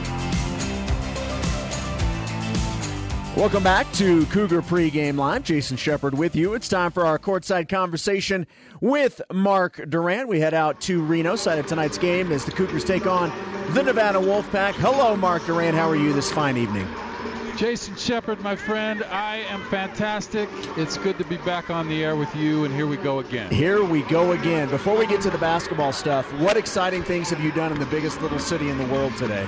Welcome 3.35 3.61
back 3.61 3.91
to 3.95 4.25
Cougar 4.27 4.61
Pregame 4.61 5.17
Live. 5.17 5.43
Jason 5.43 5.75
Shepard 5.75 6.17
with 6.17 6.37
you. 6.37 6.53
It's 6.53 6.69
time 6.69 6.91
for 6.91 7.05
our 7.05 7.19
courtside 7.19 7.67
conversation 7.67 8.47
with 8.79 9.21
Mark 9.33 9.83
Durrant. 9.89 10.29
We 10.29 10.39
head 10.39 10.53
out 10.53 10.79
to 10.83 11.03
Reno, 11.03 11.35
side 11.35 11.59
of 11.59 11.67
tonight's 11.67 11.97
game, 11.97 12.31
as 12.31 12.45
the 12.45 12.51
Cougars 12.51 12.85
take 12.85 13.05
on 13.05 13.33
the 13.73 13.83
Nevada 13.83 14.19
Wolfpack. 14.19 14.75
Hello, 14.75 15.17
Mark 15.17 15.45
Durrant. 15.45 15.75
How 15.75 15.89
are 15.89 15.97
you 15.97 16.13
this 16.13 16.31
fine 16.31 16.55
evening? 16.55 16.87
Jason 17.59 17.93
Shepard, 17.97 18.39
my 18.39 18.55
friend, 18.55 19.03
I 19.03 19.39
am 19.49 19.61
fantastic. 19.63 20.47
It's 20.77 20.97
good 20.97 21.17
to 21.17 21.25
be 21.25 21.35
back 21.39 21.69
on 21.69 21.89
the 21.89 22.05
air 22.05 22.15
with 22.15 22.33
you, 22.33 22.63
and 22.63 22.73
here 22.73 22.87
we 22.87 22.95
go 22.95 23.19
again. 23.19 23.51
Here 23.51 23.83
we 23.83 24.03
go 24.03 24.31
again. 24.31 24.69
Before 24.69 24.97
we 24.97 25.05
get 25.05 25.19
to 25.23 25.29
the 25.29 25.37
basketball 25.39 25.91
stuff, 25.91 26.31
what 26.35 26.55
exciting 26.55 27.03
things 27.03 27.29
have 27.31 27.43
you 27.43 27.51
done 27.51 27.73
in 27.73 27.77
the 27.77 27.85
biggest 27.87 28.21
little 28.21 28.39
city 28.39 28.69
in 28.69 28.77
the 28.77 28.85
world 28.85 29.13
today? 29.17 29.45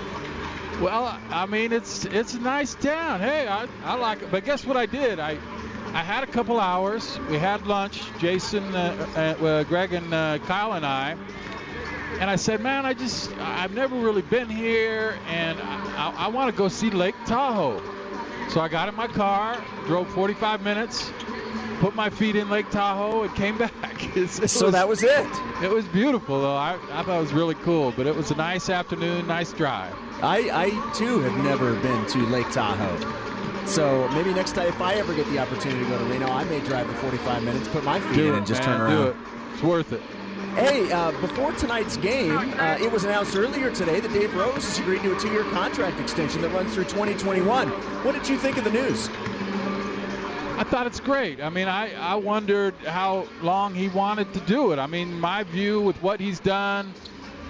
well, 0.80 1.20
I 1.28 1.44
mean, 1.44 1.74
it's 1.74 2.06
it's 2.06 2.32
a 2.32 2.40
nice 2.40 2.74
town. 2.74 3.20
Hey, 3.20 3.46
I, 3.46 3.68
I 3.84 3.96
like 3.96 4.22
it. 4.22 4.30
But 4.30 4.46
guess 4.46 4.64
what 4.64 4.78
I 4.78 4.86
did? 4.86 5.18
I 5.18 5.32
I 5.92 6.02
had 6.02 6.24
a 6.24 6.26
couple 6.26 6.58
hours. 6.58 7.20
We 7.28 7.36
had 7.36 7.66
lunch. 7.66 8.02
Jason, 8.18 8.74
uh, 8.74 9.06
uh, 9.14 9.44
uh 9.44 9.64
Greg, 9.64 9.92
and 9.92 10.14
uh, 10.14 10.38
Kyle 10.46 10.72
and 10.72 10.86
I 10.86 11.18
and 12.20 12.30
I 12.30 12.36
said, 12.36 12.60
man, 12.60 12.86
I 12.86 12.94
just 12.94 13.36
I've 13.38 13.74
never 13.74 13.96
really 13.96 14.22
been 14.22 14.48
here, 14.48 15.18
and 15.28 15.58
I, 15.60 16.10
I, 16.10 16.24
I 16.24 16.28
want 16.28 16.50
to 16.50 16.56
go 16.56 16.68
see 16.68 16.90
Lake 16.90 17.14
Tahoe. 17.26 17.80
So 18.48 18.60
I 18.60 18.68
got 18.68 18.88
in 18.88 18.94
my 18.94 19.08
car, 19.08 19.62
drove 19.86 20.08
45 20.10 20.62
minutes, 20.62 21.10
put 21.80 21.94
my 21.94 22.08
feet 22.08 22.36
in 22.36 22.48
Lake 22.48 22.70
Tahoe, 22.70 23.22
and 23.24 23.34
came 23.34 23.58
back. 23.58 24.16
It, 24.16 24.28
so 24.28 24.66
was, 24.66 24.72
that 24.72 24.88
was 24.88 25.02
it. 25.02 25.26
It 25.62 25.70
was 25.70 25.84
beautiful, 25.86 26.40
though. 26.40 26.56
I, 26.56 26.74
I 26.92 27.02
thought 27.02 27.18
it 27.18 27.20
was 27.20 27.32
really 27.32 27.54
cool, 27.56 27.92
but 27.96 28.06
it 28.06 28.14
was 28.14 28.30
a 28.30 28.36
nice 28.36 28.70
afternoon, 28.70 29.26
nice 29.26 29.52
drive. 29.52 29.94
I, 30.22 30.50
I 30.52 30.92
too 30.94 31.20
have 31.20 31.44
never 31.44 31.74
been 31.80 32.06
to 32.06 32.18
Lake 32.26 32.50
Tahoe. 32.50 33.66
So 33.66 34.08
maybe 34.10 34.32
next 34.32 34.52
time, 34.52 34.68
if 34.68 34.80
I 34.80 34.94
ever 34.94 35.12
get 35.12 35.26
the 35.26 35.38
opportunity 35.40 35.82
to 35.82 35.90
go 35.90 35.98
to 35.98 36.04
Reno, 36.04 36.28
I 36.28 36.44
may 36.44 36.60
drive 36.60 36.86
for 36.86 36.94
45 36.94 37.42
minutes, 37.42 37.68
put 37.68 37.84
my 37.84 38.00
feet 38.00 38.14
do 38.14 38.28
in, 38.28 38.34
it, 38.34 38.38
and 38.38 38.46
just 38.46 38.62
man, 38.62 38.78
turn 38.78 38.80
around. 38.80 38.96
Do 38.96 39.08
it. 39.08 39.16
It's 39.54 39.62
worth 39.62 39.92
it. 39.92 40.02
Hey, 40.56 40.90
uh, 40.90 41.10
before 41.20 41.52
tonight's 41.52 41.98
game, 41.98 42.34
uh, 42.34 42.78
it 42.80 42.90
was 42.90 43.04
announced 43.04 43.36
earlier 43.36 43.70
today 43.70 44.00
that 44.00 44.10
Dave 44.10 44.34
Rose 44.34 44.64
has 44.64 44.78
agreed 44.78 45.02
to 45.02 45.14
a 45.14 45.20
two 45.20 45.28
year 45.28 45.42
contract 45.50 46.00
extension 46.00 46.40
that 46.40 46.48
runs 46.48 46.72
through 46.72 46.84
2021. 46.84 47.68
What 47.68 48.12
did 48.14 48.26
you 48.26 48.38
think 48.38 48.56
of 48.56 48.64
the 48.64 48.70
news? 48.70 49.10
I 50.56 50.64
thought 50.66 50.86
it's 50.86 50.98
great. 50.98 51.42
I 51.42 51.50
mean, 51.50 51.68
I, 51.68 51.92
I 51.96 52.14
wondered 52.14 52.74
how 52.86 53.28
long 53.42 53.74
he 53.74 53.88
wanted 53.88 54.32
to 54.32 54.40
do 54.40 54.72
it. 54.72 54.78
I 54.78 54.86
mean, 54.86 55.20
my 55.20 55.42
view 55.42 55.82
with 55.82 56.02
what 56.02 56.20
he's 56.20 56.40
done, 56.40 56.94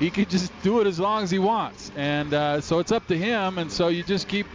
he 0.00 0.10
could 0.10 0.28
just 0.28 0.52
do 0.64 0.80
it 0.80 0.88
as 0.88 0.98
long 0.98 1.22
as 1.22 1.30
he 1.30 1.38
wants. 1.38 1.92
And 1.94 2.34
uh, 2.34 2.60
so 2.60 2.80
it's 2.80 2.90
up 2.90 3.06
to 3.06 3.16
him. 3.16 3.58
And 3.58 3.70
so 3.70 3.86
you 3.86 4.02
just 4.02 4.26
keep 4.26 4.48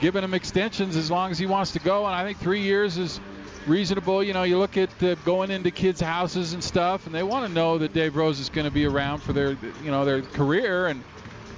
giving 0.00 0.24
him 0.24 0.34
extensions 0.34 0.96
as 0.96 1.12
long 1.12 1.30
as 1.30 1.38
he 1.38 1.46
wants 1.46 1.70
to 1.70 1.78
go. 1.78 2.06
And 2.06 2.14
I 2.16 2.24
think 2.24 2.38
three 2.38 2.62
years 2.62 2.98
is 2.98 3.20
reasonable. 3.66 4.22
You 4.22 4.32
know, 4.32 4.42
you 4.42 4.58
look 4.58 4.76
at 4.76 5.02
uh, 5.02 5.14
going 5.24 5.50
into 5.50 5.70
kids' 5.70 6.00
houses 6.00 6.52
and 6.52 6.62
stuff, 6.62 7.06
and 7.06 7.14
they 7.14 7.22
want 7.22 7.46
to 7.46 7.52
know 7.52 7.78
that 7.78 7.92
Dave 7.92 8.16
Rose 8.16 8.40
is 8.40 8.48
going 8.48 8.66
to 8.66 8.70
be 8.70 8.86
around 8.86 9.20
for 9.20 9.32
their, 9.32 9.50
you 9.82 9.90
know, 9.90 10.04
their 10.04 10.22
career. 10.22 10.86
And 10.86 11.02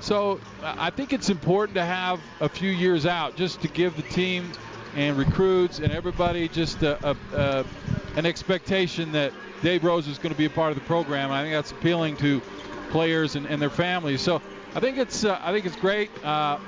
so 0.01 0.41
I 0.63 0.91
think 0.91 1.13
it's 1.13 1.31
important 1.31 1.77
to 1.77 1.85
have 1.85 2.21
a 2.41 2.49
few 2.49 2.71
years 2.71 3.07
out 3.07 3.37
just 3.37 3.63
to 3.63 3.69
give 3.69 3.97
the 3.97 4.03
team 4.03 4.53
and 4.95 5.19
recruits 5.19 5.79
and 5.79 5.93
everybody 5.93 6.49
just 6.49 6.83
a, 6.83 7.11
a, 7.11 7.17
a, 7.35 7.65
an 8.17 8.27
expectation 8.27 9.13
that 9.13 9.33
Dave 9.63 9.85
Rose 9.85 10.07
is 10.09 10.19
going 10.19 10.33
to 10.33 10.39
be 10.39 10.47
a 10.47 10.51
part 10.51 10.71
of 10.71 10.79
the 10.79 10.85
program. 10.85 11.31
I 11.31 11.43
think 11.43 11.55
that's 11.55 11.73
appealing 11.73 12.17
to 12.19 12.41
players 12.91 13.37
and, 13.37 13.47
and 13.47 13.61
their 13.61 13.71
families. 13.71 14.21
So 14.21 14.41
I 14.75 14.81
think 14.81 14.99
it's 14.99 15.25
uh, 15.25 15.41
I 15.43 15.53
think 15.53 15.67
it's 15.67 15.77
great. 15.77 16.11
Uh, 16.25 16.59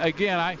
again, 0.00 0.38
I 0.38 0.58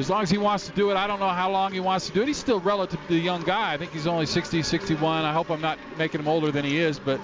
as 0.00 0.08
long 0.08 0.22
as 0.22 0.30
he 0.30 0.38
wants 0.38 0.66
to 0.66 0.72
do 0.72 0.90
it, 0.90 0.96
I 0.96 1.06
don't 1.06 1.20
know 1.20 1.28
how 1.28 1.50
long 1.50 1.72
he 1.72 1.80
wants 1.80 2.06
to 2.06 2.12
do 2.12 2.22
it. 2.22 2.28
He's 2.28 2.38
still 2.38 2.58
relatively 2.58 3.18
young 3.18 3.42
guy. 3.42 3.74
I 3.74 3.76
think 3.76 3.92
he's 3.92 4.06
only 4.06 4.24
60, 4.24 4.62
61. 4.62 5.24
I 5.24 5.32
hope 5.32 5.50
I'm 5.50 5.60
not 5.60 5.78
making 5.98 6.20
him 6.20 6.26
older 6.26 6.50
than 6.50 6.64
he 6.64 6.78
is, 6.78 6.98
but 6.98 7.20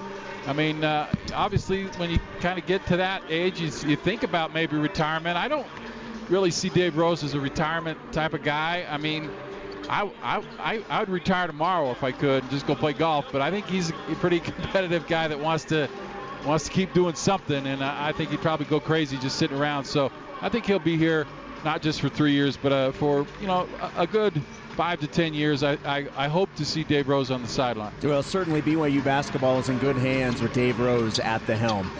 I 0.47 0.52
mean, 0.52 0.85
uh, 0.85 1.11
obviously, 1.35 1.85
when 1.97 2.11
you 2.11 2.18
kind 2.40 2.59
of 2.59 2.66
get 2.66 2.87
to 2.88 2.99
that 2.99 3.23
age, 3.30 3.61
you, 3.61 3.71
you 3.88 3.97
think 3.97 4.23
about 4.25 4.52
maybe 4.52 4.76
retirement. 4.76 5.38
I 5.38 5.49
don't 5.49 5.66
really 6.28 6.50
see 6.50 6.68
Dave 6.68 6.99
Rose 6.99 7.25
as 7.25 7.33
a 7.33 7.40
retirement 7.40 7.99
type 8.12 8.35
of 8.35 8.42
guy. 8.42 8.87
I 8.88 8.99
mean, 8.99 9.30
I, 9.88 10.11
I, 10.23 10.85
I, 10.90 11.00
would 11.00 11.09
retire 11.09 11.47
tomorrow 11.47 11.90
if 11.92 12.02
I 12.04 12.12
could 12.12 12.42
and 12.42 12.50
just 12.50 12.66
go 12.66 12.75
play 12.75 12.92
golf. 12.92 13.26
But 13.33 13.40
I 13.40 13.50
think 13.50 13.66
he's 13.66 13.88
a 13.88 13.92
pretty 14.21 14.40
competitive 14.40 15.06
guy 15.06 15.28
that 15.28 15.40
wants 15.40 15.64
to 15.66 15.88
wants 16.45 16.64
to 16.66 16.71
keep 16.71 16.92
doing 16.92 17.14
something, 17.14 17.66
and 17.66 17.83
I, 17.83 18.09
I 18.09 18.12
think 18.12 18.30
he'd 18.30 18.42
probably 18.42 18.66
go 18.66 18.80
crazy 18.80 19.16
just 19.16 19.38
sitting 19.38 19.56
around. 19.56 19.87
So 19.87 20.12
I 20.42 20.50
think 20.50 20.66
he'll 20.66 20.78
be 20.78 20.99
here 20.99 21.26
not 21.66 21.82
just 21.82 22.00
for 22.00 22.08
three 22.08 22.32
years, 22.32 22.56
but 22.56 22.73
uh, 22.73 22.92
for 22.92 23.26
you 23.40 23.46
know 23.49 23.68
a, 23.80 24.02
a, 24.02 24.06
good 24.06 24.40
five 24.70 25.00
to 25.00 25.06
ten 25.08 25.35
years. 25.35 25.64
I, 25.64 25.73
I, 25.85 26.06
I 26.16 26.28
hope 26.28 26.54
to 26.54 26.64
see 26.64 26.85
Dave 26.85 27.08
Rose 27.08 27.30
on 27.32 27.42
the 27.42 27.49
sideline. 27.49 27.92
Well, 28.02 28.23
certainly 28.23 28.62
BYU 28.62 29.02
basketball 29.02 29.58
is 29.58 29.68
in 29.68 29.78
good 29.78 29.96
hands 29.96 30.40
with 30.40 30.52
Dave 30.52 30.78
Rose 30.78 31.18
at 31.18 31.44
the 31.46 31.56
helm. 31.56 31.90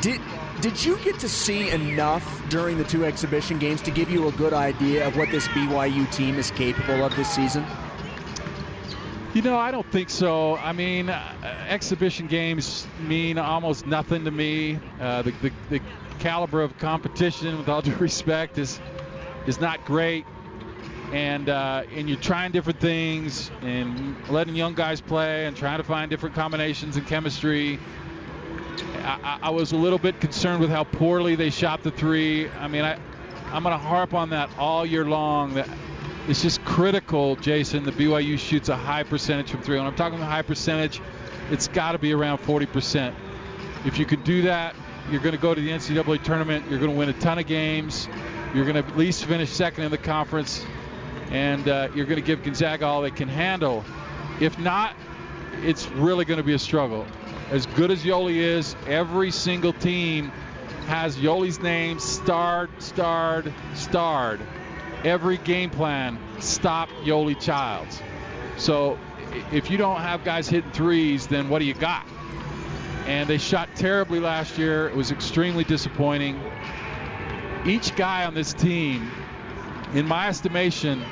Did 0.00 0.20
did 0.62 0.82
you 0.82 0.96
get 1.04 1.18
to 1.20 1.28
see 1.28 1.68
enough 1.68 2.42
during 2.48 2.78
the 2.78 2.84
two 2.84 3.04
exhibition 3.04 3.58
games 3.58 3.82
to 3.82 3.90
give 3.90 4.10
you 4.10 4.28
a 4.28 4.32
good 4.32 4.54
idea 4.54 5.06
of 5.06 5.14
what 5.16 5.30
this 5.30 5.46
BYU 5.48 6.10
team 6.10 6.36
is 6.38 6.50
capable 6.50 7.04
of 7.04 7.14
this 7.16 7.28
season? 7.28 7.64
You 9.34 9.42
know, 9.42 9.58
I 9.58 9.70
don't 9.70 9.86
think 9.92 10.08
so. 10.08 10.56
I 10.56 10.72
mean, 10.72 11.10
uh, 11.10 11.34
exhibition 11.68 12.26
games 12.26 12.86
mean 13.06 13.36
almost 13.36 13.86
nothing 13.86 14.24
to 14.24 14.30
me. 14.30 14.78
Uh, 14.98 15.20
the, 15.20 15.32
the, 15.42 15.52
the 15.68 15.80
caliber 16.16 16.62
of 16.62 16.76
competition, 16.78 17.58
with 17.58 17.68
all 17.68 17.82
due 17.88 17.94
respect, 17.96 18.58
is 18.58 18.80
is 19.46 19.60
not 19.60 19.84
great. 19.84 20.26
And 21.12 21.48
uh, 21.48 21.84
and 21.94 22.08
you're 22.08 22.18
trying 22.18 22.52
different 22.52 22.80
things 22.80 23.50
and 23.62 24.16
letting 24.28 24.56
young 24.56 24.74
guys 24.74 25.00
play 25.00 25.46
and 25.46 25.56
trying 25.56 25.78
to 25.78 25.84
find 25.84 26.10
different 26.10 26.34
combinations 26.34 26.96
and 26.96 27.06
chemistry. 27.06 27.78
I, 29.04 29.38
I 29.42 29.50
was 29.50 29.70
a 29.70 29.76
little 29.76 30.00
bit 30.00 30.20
concerned 30.20 30.60
with 30.60 30.70
how 30.70 30.82
poorly 30.82 31.36
they 31.36 31.50
shot 31.50 31.84
the 31.84 31.92
three. 31.92 32.48
I 32.50 32.66
mean, 32.66 32.84
I 32.84 32.98
I'm 33.52 33.62
going 33.62 33.72
to 33.72 33.78
harp 33.78 34.14
on 34.14 34.30
that 34.30 34.50
all 34.58 34.84
year 34.84 35.04
long. 35.04 35.54
That 35.54 35.68
it's 36.28 36.42
just 36.42 36.64
critical, 36.64 37.36
Jason. 37.36 37.84
The 37.84 37.92
BYU 37.92 38.38
shoots 38.38 38.68
a 38.68 38.76
high 38.76 39.04
percentage 39.04 39.50
from 39.50 39.62
three. 39.62 39.78
When 39.78 39.86
I'm 39.86 39.94
talking 39.94 40.18
about 40.18 40.28
high 40.28 40.42
percentage, 40.42 41.00
it's 41.50 41.68
got 41.68 41.92
to 41.92 41.98
be 41.98 42.12
around 42.12 42.38
40%. 42.38 43.14
If 43.84 43.98
you 43.98 44.04
can 44.04 44.22
do 44.24 44.42
that, 44.42 44.74
you're 45.10 45.20
going 45.20 45.34
to 45.34 45.40
go 45.40 45.54
to 45.54 45.60
the 45.60 45.70
NCAA 45.70 46.22
tournament. 46.22 46.64
You're 46.68 46.78
going 46.78 46.90
to 46.90 46.96
win 46.96 47.08
a 47.08 47.12
ton 47.12 47.38
of 47.38 47.46
games. 47.46 48.08
You're 48.54 48.64
going 48.64 48.82
to 48.82 48.88
at 48.88 48.96
least 48.96 49.24
finish 49.24 49.50
second 49.50 49.84
in 49.84 49.90
the 49.90 49.98
conference, 49.98 50.64
and 51.30 51.68
uh, 51.68 51.88
you're 51.94 52.06
going 52.06 52.20
to 52.20 52.26
give 52.26 52.42
Gonzaga 52.42 52.86
all 52.86 53.02
they 53.02 53.10
can 53.10 53.28
handle. 53.28 53.84
If 54.40 54.58
not, 54.58 54.96
it's 55.62 55.88
really 55.88 56.24
going 56.24 56.38
to 56.38 56.44
be 56.44 56.54
a 56.54 56.58
struggle. 56.58 57.06
As 57.50 57.66
good 57.66 57.90
as 57.90 58.02
Yoeli 58.02 58.36
is, 58.36 58.74
every 58.86 59.30
single 59.30 59.72
team 59.72 60.32
has 60.86 61.16
Yoeli's 61.16 61.60
name 61.60 62.00
starred, 62.00 62.70
starred, 62.78 63.52
starred. 63.74 64.40
Every 65.04 65.36
game 65.36 65.70
plan, 65.70 66.18
stop 66.40 66.88
Yoeli 67.04 67.40
Childs. 67.40 68.02
So 68.56 68.98
if 69.52 69.70
you 69.70 69.76
don't 69.76 70.00
have 70.00 70.24
guys 70.24 70.48
hitting 70.48 70.70
threes, 70.72 71.26
then 71.26 71.48
what 71.48 71.60
do 71.60 71.64
you 71.64 71.74
got? 71.74 72.06
And 73.06 73.28
they 73.28 73.38
shot 73.38 73.68
terribly 73.76 74.18
last 74.18 74.58
year. 74.58 74.88
It 74.88 74.96
was 74.96 75.12
extremely 75.12 75.64
disappointing. 75.64 76.40
Each 77.64 77.94
guy 77.94 78.24
on 78.24 78.34
this 78.34 78.52
team, 78.52 79.10
in 79.94 80.06
my 80.06 80.28
estimation, 80.28 81.02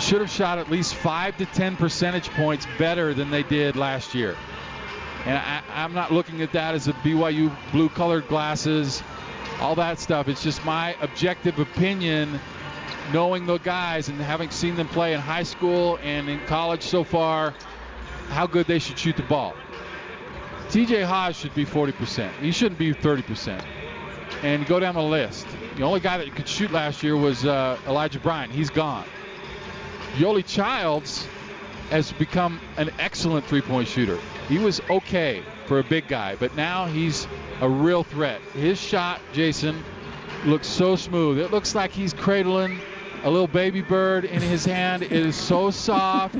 should 0.00 0.20
have 0.20 0.30
shot 0.30 0.58
at 0.58 0.70
least 0.70 0.94
five 0.94 1.36
to 1.38 1.46
ten 1.46 1.76
percentage 1.76 2.28
points 2.30 2.66
better 2.78 3.14
than 3.14 3.30
they 3.30 3.42
did 3.42 3.76
last 3.76 4.14
year. 4.14 4.36
And 5.26 5.38
I, 5.38 5.84
am 5.84 5.92
not 5.92 6.12
looking 6.12 6.42
at 6.42 6.52
that 6.52 6.74
as 6.74 6.88
a 6.88 6.92
BYU 6.94 7.54
blue 7.70 7.88
colored 7.88 8.26
glasses, 8.26 9.02
all 9.60 9.74
that 9.76 10.00
stuff. 10.00 10.28
It's 10.28 10.42
just 10.42 10.64
my 10.64 10.96
objective 11.00 11.58
opinion, 11.58 12.40
knowing 13.12 13.46
the 13.46 13.58
guys 13.58 14.08
and 14.08 14.20
having 14.20 14.50
seen 14.50 14.74
them 14.74 14.88
play 14.88 15.14
in 15.14 15.20
high 15.20 15.44
school 15.44 15.98
and 16.02 16.28
in 16.28 16.40
college 16.46 16.82
so 16.82 17.04
far, 17.04 17.54
how 18.30 18.46
good 18.46 18.66
they 18.66 18.80
should 18.80 18.98
shoot 18.98 19.16
the 19.16 19.22
ball. 19.22 19.54
TJ 20.72 21.04
Haws 21.04 21.36
should 21.36 21.54
be 21.54 21.66
40%. 21.66 22.30
He 22.40 22.50
shouldn't 22.50 22.78
be 22.78 22.94
30%. 22.94 23.62
And 24.42 24.64
go 24.64 24.80
down 24.80 24.94
the 24.94 25.02
list. 25.02 25.46
The 25.76 25.82
only 25.82 26.00
guy 26.00 26.16
that 26.16 26.34
could 26.34 26.48
shoot 26.48 26.72
last 26.72 27.02
year 27.02 27.14
was 27.14 27.44
uh, 27.44 27.78
Elijah 27.86 28.18
Bryant. 28.20 28.50
He's 28.50 28.70
gone. 28.70 29.04
Yoeli 30.14 30.42
Childs 30.46 31.28
has 31.90 32.10
become 32.12 32.58
an 32.78 32.90
excellent 32.98 33.44
three-point 33.44 33.86
shooter. 33.86 34.18
He 34.48 34.56
was 34.56 34.80
okay 34.88 35.42
for 35.66 35.78
a 35.78 35.84
big 35.84 36.08
guy, 36.08 36.36
but 36.36 36.56
now 36.56 36.86
he's 36.86 37.28
a 37.60 37.68
real 37.68 38.02
threat. 38.02 38.40
His 38.54 38.80
shot, 38.80 39.20
Jason, 39.34 39.84
looks 40.46 40.68
so 40.68 40.96
smooth. 40.96 41.38
It 41.38 41.50
looks 41.50 41.74
like 41.74 41.90
he's 41.90 42.14
cradling 42.14 42.80
a 43.24 43.30
little 43.30 43.46
baby 43.46 43.82
bird 43.82 44.24
in 44.24 44.40
his 44.40 44.64
hand. 44.64 45.02
It 45.02 45.12
is 45.12 45.36
so 45.36 45.70
soft, 45.70 46.36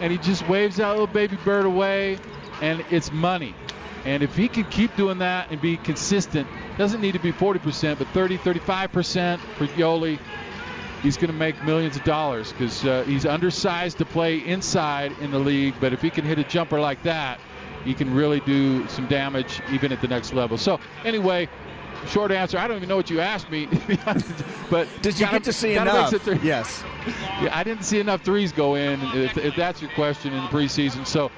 and 0.00 0.12
he 0.12 0.18
just 0.18 0.48
waves 0.48 0.76
that 0.76 0.90
little 0.90 1.08
baby 1.08 1.36
bird 1.44 1.66
away, 1.66 2.20
and 2.60 2.84
it's 2.88 3.10
money. 3.10 3.56
And 4.04 4.22
if 4.22 4.36
he 4.36 4.48
can 4.48 4.64
keep 4.64 4.94
doing 4.96 5.18
that 5.18 5.50
and 5.50 5.60
be 5.60 5.76
consistent, 5.76 6.48
doesn't 6.76 7.00
need 7.00 7.12
to 7.12 7.18
be 7.18 7.32
40%, 7.32 7.98
but 7.98 8.08
30, 8.08 8.38
35% 8.38 9.38
for 9.38 9.66
Yoeli, 9.68 10.18
he's 11.02 11.16
going 11.16 11.30
to 11.30 11.36
make 11.36 11.62
millions 11.64 11.96
of 11.96 12.04
dollars 12.04 12.52
because 12.52 12.84
uh, 12.84 13.04
he's 13.04 13.26
undersized 13.26 13.98
to 13.98 14.04
play 14.04 14.38
inside 14.38 15.12
in 15.20 15.30
the 15.30 15.38
league. 15.38 15.74
But 15.80 15.92
if 15.92 16.02
he 16.02 16.10
can 16.10 16.24
hit 16.24 16.38
a 16.38 16.44
jumper 16.44 16.80
like 16.80 17.02
that, 17.04 17.38
he 17.84 17.94
can 17.94 18.14
really 18.14 18.40
do 18.40 18.86
some 18.88 19.06
damage 19.06 19.60
even 19.70 19.92
at 19.92 20.00
the 20.00 20.08
next 20.08 20.32
level. 20.32 20.56
So 20.58 20.80
anyway, 21.04 21.48
short 22.08 22.30
answer. 22.30 22.58
I 22.58 22.68
don't 22.68 22.76
even 22.76 22.88
know 22.88 22.96
what 22.96 23.10
you 23.10 23.20
asked 23.20 23.50
me. 23.50 23.66
but 24.70 24.88
did 25.02 25.18
you 25.18 25.26
gotta, 25.26 25.38
get 25.38 25.44
to 25.44 25.52
see 25.52 25.74
enough? 25.74 26.12
Yes. 26.42 26.82
Yeah, 27.42 27.48
I 27.58 27.64
didn't 27.64 27.82
see 27.82 27.98
enough 27.98 28.22
threes 28.22 28.52
go 28.52 28.76
in. 28.76 29.00
If, 29.02 29.36
if 29.36 29.56
that's 29.56 29.82
your 29.82 29.90
question 29.90 30.32
in 30.32 30.40
the 30.40 30.48
preseason, 30.48 31.04
so 31.04 31.32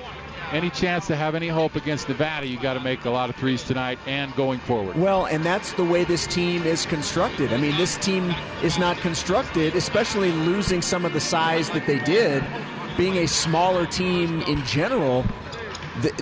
any 0.54 0.70
chance 0.70 1.06
to 1.08 1.16
have 1.16 1.34
any 1.34 1.48
hope 1.48 1.74
against 1.74 2.08
Nevada, 2.08 2.46
you 2.46 2.58
got 2.58 2.74
to 2.74 2.80
make 2.80 3.04
a 3.04 3.10
lot 3.10 3.28
of 3.28 3.36
threes 3.36 3.62
tonight 3.64 3.98
and 4.06 4.34
going 4.36 4.60
forward. 4.60 4.96
Well, 4.96 5.26
and 5.26 5.44
that's 5.44 5.72
the 5.72 5.84
way 5.84 6.04
this 6.04 6.26
team 6.26 6.62
is 6.62 6.86
constructed. 6.86 7.52
I 7.52 7.56
mean, 7.56 7.76
this 7.76 7.96
team 7.98 8.32
is 8.62 8.78
not 8.78 8.96
constructed, 8.98 9.74
especially 9.74 10.30
losing 10.30 10.80
some 10.80 11.04
of 11.04 11.12
the 11.12 11.20
size 11.20 11.70
that 11.70 11.86
they 11.86 11.98
did, 12.00 12.44
being 12.96 13.16
a 13.18 13.26
smaller 13.26 13.84
team 13.86 14.42
in 14.42 14.64
general. 14.64 15.24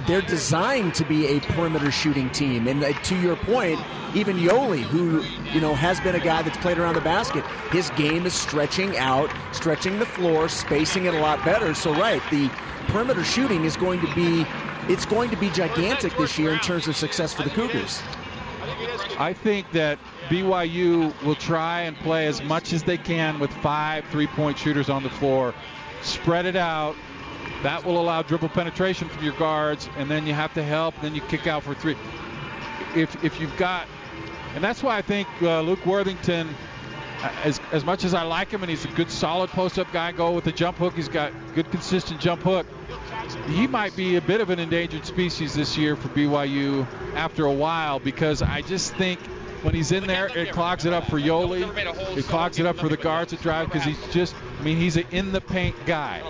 They're 0.07 0.21
designed 0.23 0.95
to 0.97 1.05
be 1.05 1.27
a 1.27 1.41
perimeter 1.41 1.91
shooting 1.91 2.29
team, 2.31 2.69
and 2.69 2.85
uh, 2.85 2.93
to 2.93 3.17
your 3.17 3.37
point, 3.37 3.81
even 4.15 4.37
Yoeli, 4.37 4.83
who 4.83 5.23
you 5.55 5.61
know 5.61 5.75
has 5.75 5.99
been 6.01 6.15
a 6.15 6.21
guy 6.21 6.43
that's 6.43 6.59
played 6.59 6.79
around 6.79 6.95
the 6.95 7.01
basket, 7.01 7.45
his 7.71 7.89
game 7.91 8.27
is 8.27 8.35
stretching 8.35 8.99
out, 8.99 9.31
stretching 9.53 9.99
the 9.99 10.05
floor, 10.05 10.49
spacing 10.49 11.07
it 11.07 11.15
a 11.15 11.21
lot 11.21 11.43
better. 11.45 11.73
So, 11.75 11.95
right, 11.95 12.23
the 12.31 12.51
perimeter 12.89 13.25
shooting 13.25 13.65
is 13.65 13.77
going 13.77 14.01
to 14.01 14.15
be 14.15 14.47
it's 14.89 15.07
going 15.07 15.31
to 15.31 15.37
be 15.37 15.49
gigantic 15.51 16.17
this 16.17 16.39
year 16.39 16.53
in 16.53 16.59
terms 16.59 16.89
of 16.89 16.97
success 16.97 17.33
for 17.33 17.43
the 17.43 17.51
Cougars. 17.51 18.03
I 19.19 19.33
think 19.33 19.71
that 19.73 19.99
BYU 20.29 21.21
will 21.23 21.35
try 21.35 21.83
and 21.83 21.97
play 21.99 22.27
as 22.27 22.43
much 22.43 22.73
as 22.73 22.83
they 22.83 22.99
can 22.99 23.39
with 23.39 23.53
five 23.55 24.05
three-point 24.07 24.59
shooters 24.59 24.89
on 24.89 25.03
the 25.03 25.11
floor. 25.11 25.55
Spread 26.03 26.47
it 26.47 26.57
out. 26.57 26.97
That 27.63 27.85
will 27.85 28.01
allow 28.01 28.23
dribble 28.23 28.51
penetration 28.51 29.09
from 29.09 29.25
your 29.25 29.35
guards, 29.35 29.89
and 29.97 30.11
then 30.11 30.27
you 30.27 30.35
have 30.35 30.53
to 30.55 30.63
help. 30.63 30.95
Then 31.01 31.15
you 31.15 31.21
kick 31.23 31.47
out 31.47 31.63
for 31.63 31.75
three. 31.75 31.97
If 32.95 33.23
if 33.25 33.41
you've 33.41 33.57
got, 33.57 33.87
and 34.55 34.63
that's 34.63 34.83
why 34.83 34.99
I 34.99 35.03
think 35.03 35.29
uh, 35.43 35.61
Luke 35.61 35.85
Worthington 35.87 36.49
as 37.45 37.61
as 37.71 37.85
much 37.85 38.05
as 38.05 38.15
I 38.15 38.23
like 38.23 38.51
him 38.51 38.63
and 38.63 38.71
he's 38.71 38.85
a 38.85 38.89
good 38.89 39.11
solid 39.11 39.51
post 39.51 39.79
up 39.79 39.91
guy, 39.93 40.13
go 40.13 40.33
with 40.33 40.45
the 40.45 40.53
jump 40.53 40.79
hook. 40.79 40.95
He's 40.95 41.09
got 41.09 41.33
good 41.55 41.71
consistent 41.71 42.21
jump 42.21 42.43
hook. 42.43 42.67
He 43.49 43.67
might 43.67 43.95
be 43.97 44.17
a 44.17 44.21
bit 44.21 44.41
of 44.41 44.51
an 44.51 44.59
endangered 44.59 45.07
species 45.07 45.55
this 45.55 45.77
year 45.77 45.97
for 45.97 46.09
BYU 46.09 46.87
after 47.15 47.47
a 47.47 47.53
while 47.53 47.99
because 47.99 48.43
I 48.43 48.63
just 48.63 48.95
think 48.95 49.21
when 49.63 49.75
he's 49.75 49.93
in 49.93 50.07
there, 50.07 50.27
it 50.37 50.53
clogs 50.53 50.85
it 50.85 50.93
up 50.93 51.09
for 51.09 51.19
Yoeli. 51.19 52.17
It 52.17 52.25
clogs 52.25 52.59
it 52.59 52.67
up 52.67 52.77
for 52.77 52.89
the 52.89 52.97
guards 52.97 53.31
to 53.31 53.37
drive 53.37 53.69
because 53.69 53.85
he's 53.85 54.13
just, 54.13 54.35
I 54.59 54.63
mean, 54.63 54.77
he's 54.77 54.97
an 54.97 55.05
in 55.11 55.33
the 55.33 55.41
paint 55.41 55.77
guy. 55.87 56.23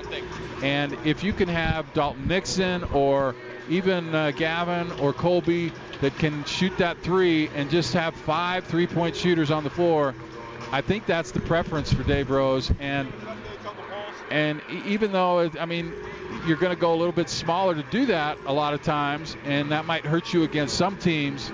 And 0.62 0.96
if 1.04 1.24
you 1.24 1.32
can 1.32 1.48
have 1.48 1.92
Dalton 1.92 2.28
Nixon 2.28 2.84
or 2.84 3.34
even 3.68 4.14
uh, 4.14 4.30
Gavin 4.32 4.90
or 5.00 5.12
Kolby 5.12 5.72
that 6.00 6.16
can 6.18 6.44
shoot 6.44 6.76
that 6.78 6.98
three 6.98 7.48
and 7.48 7.70
just 7.70 7.94
have 7.94 8.14
five 8.14 8.64
three 8.64 8.86
point 8.86 9.16
shooters 9.16 9.50
on 9.50 9.64
the 9.64 9.70
floor, 9.70 10.14
I 10.70 10.80
think 10.80 11.06
that's 11.06 11.32
the 11.32 11.40
preference 11.40 11.92
for 11.92 12.02
Dave 12.02 12.30
Rose. 12.30 12.70
And 12.78 13.12
and 14.30 14.60
even 14.86 15.12
though 15.12 15.50
I 15.58 15.66
mean 15.66 15.92
you're 16.46 16.56
going 16.56 16.74
to 16.74 16.80
go 16.80 16.94
a 16.94 16.96
little 16.96 17.12
bit 17.12 17.28
smaller 17.28 17.74
to 17.74 17.82
do 17.84 18.06
that 18.06 18.38
a 18.46 18.52
lot 18.52 18.74
of 18.74 18.82
times, 18.82 19.36
and 19.44 19.70
that 19.70 19.84
might 19.84 20.04
hurt 20.04 20.32
you 20.32 20.42
against 20.42 20.76
some 20.76 20.96
teams. 20.96 21.52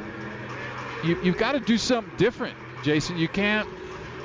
You, 1.02 1.19
you've 1.23 1.38
got 1.38 1.52
to 1.52 1.61
do 1.61 1.78
something 1.78 2.17
different, 2.17 2.57
Jason. 2.83 3.19
You 3.19 3.28
can't 3.28 3.69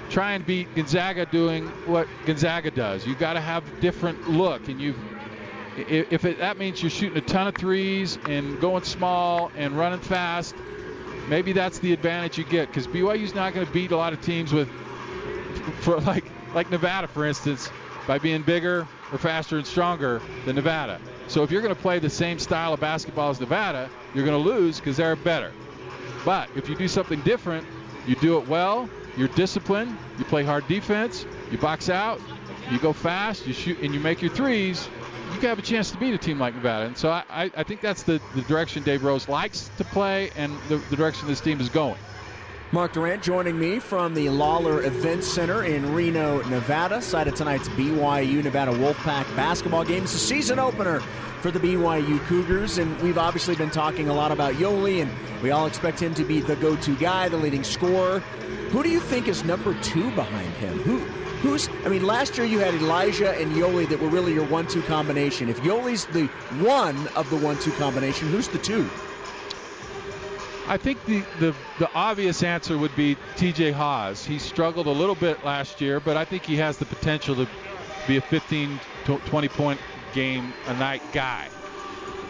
try 0.10 0.34
and 0.34 0.46
beat 0.46 0.74
Gonzaga 0.76 1.26
doing 1.26 1.68
what 1.86 2.08
Gonzaga 2.26 2.72
does. 2.72 3.06
You've 3.06 3.20
got 3.20 3.34
to 3.34 3.42
have 3.42 3.68
a 3.72 3.82
different 3.82 4.30
look, 4.30 4.68
and 4.68 4.80
you've 4.80 4.98
if 5.76 6.24
it, 6.24 6.38
that 6.38 6.58
means 6.58 6.82
you're 6.84 6.92
shooting 6.92 7.18
a 7.18 7.22
ton 7.22 7.48
of 7.48 7.56
threes 7.56 8.20
and 8.28 8.60
going 8.60 8.84
small 8.84 9.52
and 9.56 9.76
running 9.76 10.02
fast, 10.02 10.56
maybe 11.28 11.52
that's 11.52 11.80
the 11.80 11.94
advantage 11.94 12.38
you 12.38 12.44
get 12.44 12.68
because 12.68 12.88
BYU's 12.88 13.34
not 13.34 13.54
going 13.54 13.66
to 13.66 13.74
beat 13.74 13.92
a 13.92 13.98
lot 13.98 14.14
of 14.14 14.22
teams 14.22 14.54
with 14.54 14.70
for 15.82 16.00
like 16.02 16.26
like 16.54 16.70
Nevada, 16.70 17.08
for 17.08 17.26
instance, 17.26 17.72
by 18.08 18.20
being 18.20 18.44
bigger 18.44 18.88
or 19.12 19.18
faster 19.18 19.58
and 19.58 19.66
stronger 19.66 20.22
than 20.46 20.56
Nevada. 20.56 21.02
So 21.28 21.42
if 21.42 21.50
you're 21.50 21.62
going 21.62 21.76
to 21.76 21.82
play 21.82 22.00
the 22.00 22.10
same 22.10 22.38
style 22.38 22.74
of 22.74 22.80
basketball 22.80 23.32
as 23.32 23.40
Nevada, 23.40 23.90
you're 24.14 24.26
going 24.26 24.42
to 24.44 24.50
lose 24.50 24.80
because 24.80 24.98
they're 24.98 25.16
better. 25.16 25.52
But 26.26 26.50
if 26.56 26.70
you 26.70 26.76
do 26.76 26.88
something 26.88 27.22
different, 27.22 27.68
you 28.08 28.16
do 28.16 28.38
it 28.38 28.48
well, 28.48 28.90
you're 29.18 29.28
disciplined, 29.30 29.98
you 30.18 30.26
play 30.26 30.44
hard 30.44 30.68
defense, 30.68 31.26
you 31.52 31.58
box 31.58 31.90
out, 31.90 32.22
you 32.72 32.80
go 32.80 32.94
fast, 32.94 33.46
you 33.46 33.54
shoot, 33.54 33.80
and 33.80 33.94
you 33.94 34.00
make 34.00 34.22
your 34.22 34.32
threes, 34.32 34.88
you 35.34 35.40
can 35.40 35.50
have 35.50 35.60
a 35.60 35.64
chance 35.64 35.92
to 35.92 35.98
beat 35.98 36.14
a 36.14 36.18
team 36.18 36.40
like 36.40 36.56
Nevada. 36.56 36.86
And 36.86 36.98
so 36.98 37.10
I, 37.12 37.52
I 37.56 37.64
think 37.64 37.82
that's 37.82 38.04
the, 38.04 38.22
the 38.36 38.42
direction 38.42 38.84
Dave 38.84 39.04
Rose 39.04 39.28
likes 39.28 39.70
to 39.78 39.84
play 39.84 40.32
and 40.36 40.58
the, 40.70 40.78
the 40.90 40.96
direction 40.96 41.28
this 41.28 41.42
team 41.42 41.60
is 41.60 41.70
going. 41.70 42.00
Mark 42.74 42.94
Durrant 42.94 43.22
joining 43.22 43.60
me 43.60 43.78
from 43.78 44.16
the 44.16 44.30
Lawler 44.30 44.84
Event 44.84 45.24
Center 45.24 45.64
in 45.64 45.94
Reno, 45.94 46.42
Nevada, 46.50 47.04
site 47.04 47.28
of 47.28 47.36
tonight's 47.36 47.70
BYU 47.70 48.44
Nevada 48.44 48.72
Wolfpack 48.72 49.28
basketball 49.36 49.84
game. 49.84 50.02
It's 50.02 50.16
a 50.16 50.18
season 50.18 50.58
opener 50.58 51.00
for 51.42 51.52
the 51.52 51.60
BYU 51.60 52.20
Cougars, 52.26 52.80
and 52.80 53.00
we've 53.04 53.20
obviously 53.20 53.56
been 53.56 53.70
talking 53.70 54.10
a 54.10 54.14
lot 54.16 54.32
about 54.32 54.56
Yoeli, 54.56 55.04
and 55.04 55.12
we 55.44 55.52
all 55.52 55.68
expect 55.68 56.02
him 56.02 56.16
to 56.16 56.24
be 56.24 56.40
the 56.40 56.56
go-to 56.56 56.96
guy, 56.96 57.30
the 57.30 57.38
leading 57.38 57.64
scorer. 57.64 58.22
Who 58.72 58.82
do 58.82 58.90
you 58.90 59.00
think 59.00 59.28
is 59.28 59.44
number 59.44 59.80
two 59.82 60.10
behind 60.16 60.52
him? 60.56 60.80
Who 60.80 60.98
who's 61.44 61.70
I 61.86 61.90
mean, 61.90 62.08
last 62.08 62.40
year 62.40 62.48
you 62.48 62.58
had 62.58 62.74
Elijah 62.74 63.40
and 63.40 63.52
Yoeli 63.52 63.88
that 63.90 64.00
were 64.00 64.10
really 64.10 64.34
your 64.34 64.48
one-two 64.48 64.82
combination. 64.82 65.48
If 65.48 65.60
Yoeli's 65.62 66.06
the 66.06 66.26
one 66.66 67.08
of 67.10 67.30
the 67.30 67.38
one-two 67.38 67.74
combination, 67.74 68.30
who's 68.30 68.48
the 68.48 68.58
two? 68.58 68.90
I 70.68 70.78
think 70.78 71.04
the, 71.06 71.24
the, 71.40 71.54
the 71.80 71.90
obvious 71.94 72.42
answer 72.42 72.78
would 72.78 72.96
be 72.96 73.18
TJ 73.36 73.74
Haws. 73.74 74.26
He 74.26 74.40
struggled 74.40 74.88
a 74.88 74.92
little 74.92 75.16
bit 75.16 75.44
last 75.44 75.82
year, 75.82 76.00
but 76.00 76.16
I 76.16 76.24
think 76.24 76.44
he 76.44 76.56
has 76.58 76.78
the 76.78 76.86
potential 76.86 77.36
to 77.36 77.48
be 78.08 78.18
a 78.18 78.22
15 78.22 78.80
20 79.06 79.48
point 79.50 79.80
game 80.14 80.54
a 80.68 80.74
night 80.76 81.02
guy. 81.12 81.50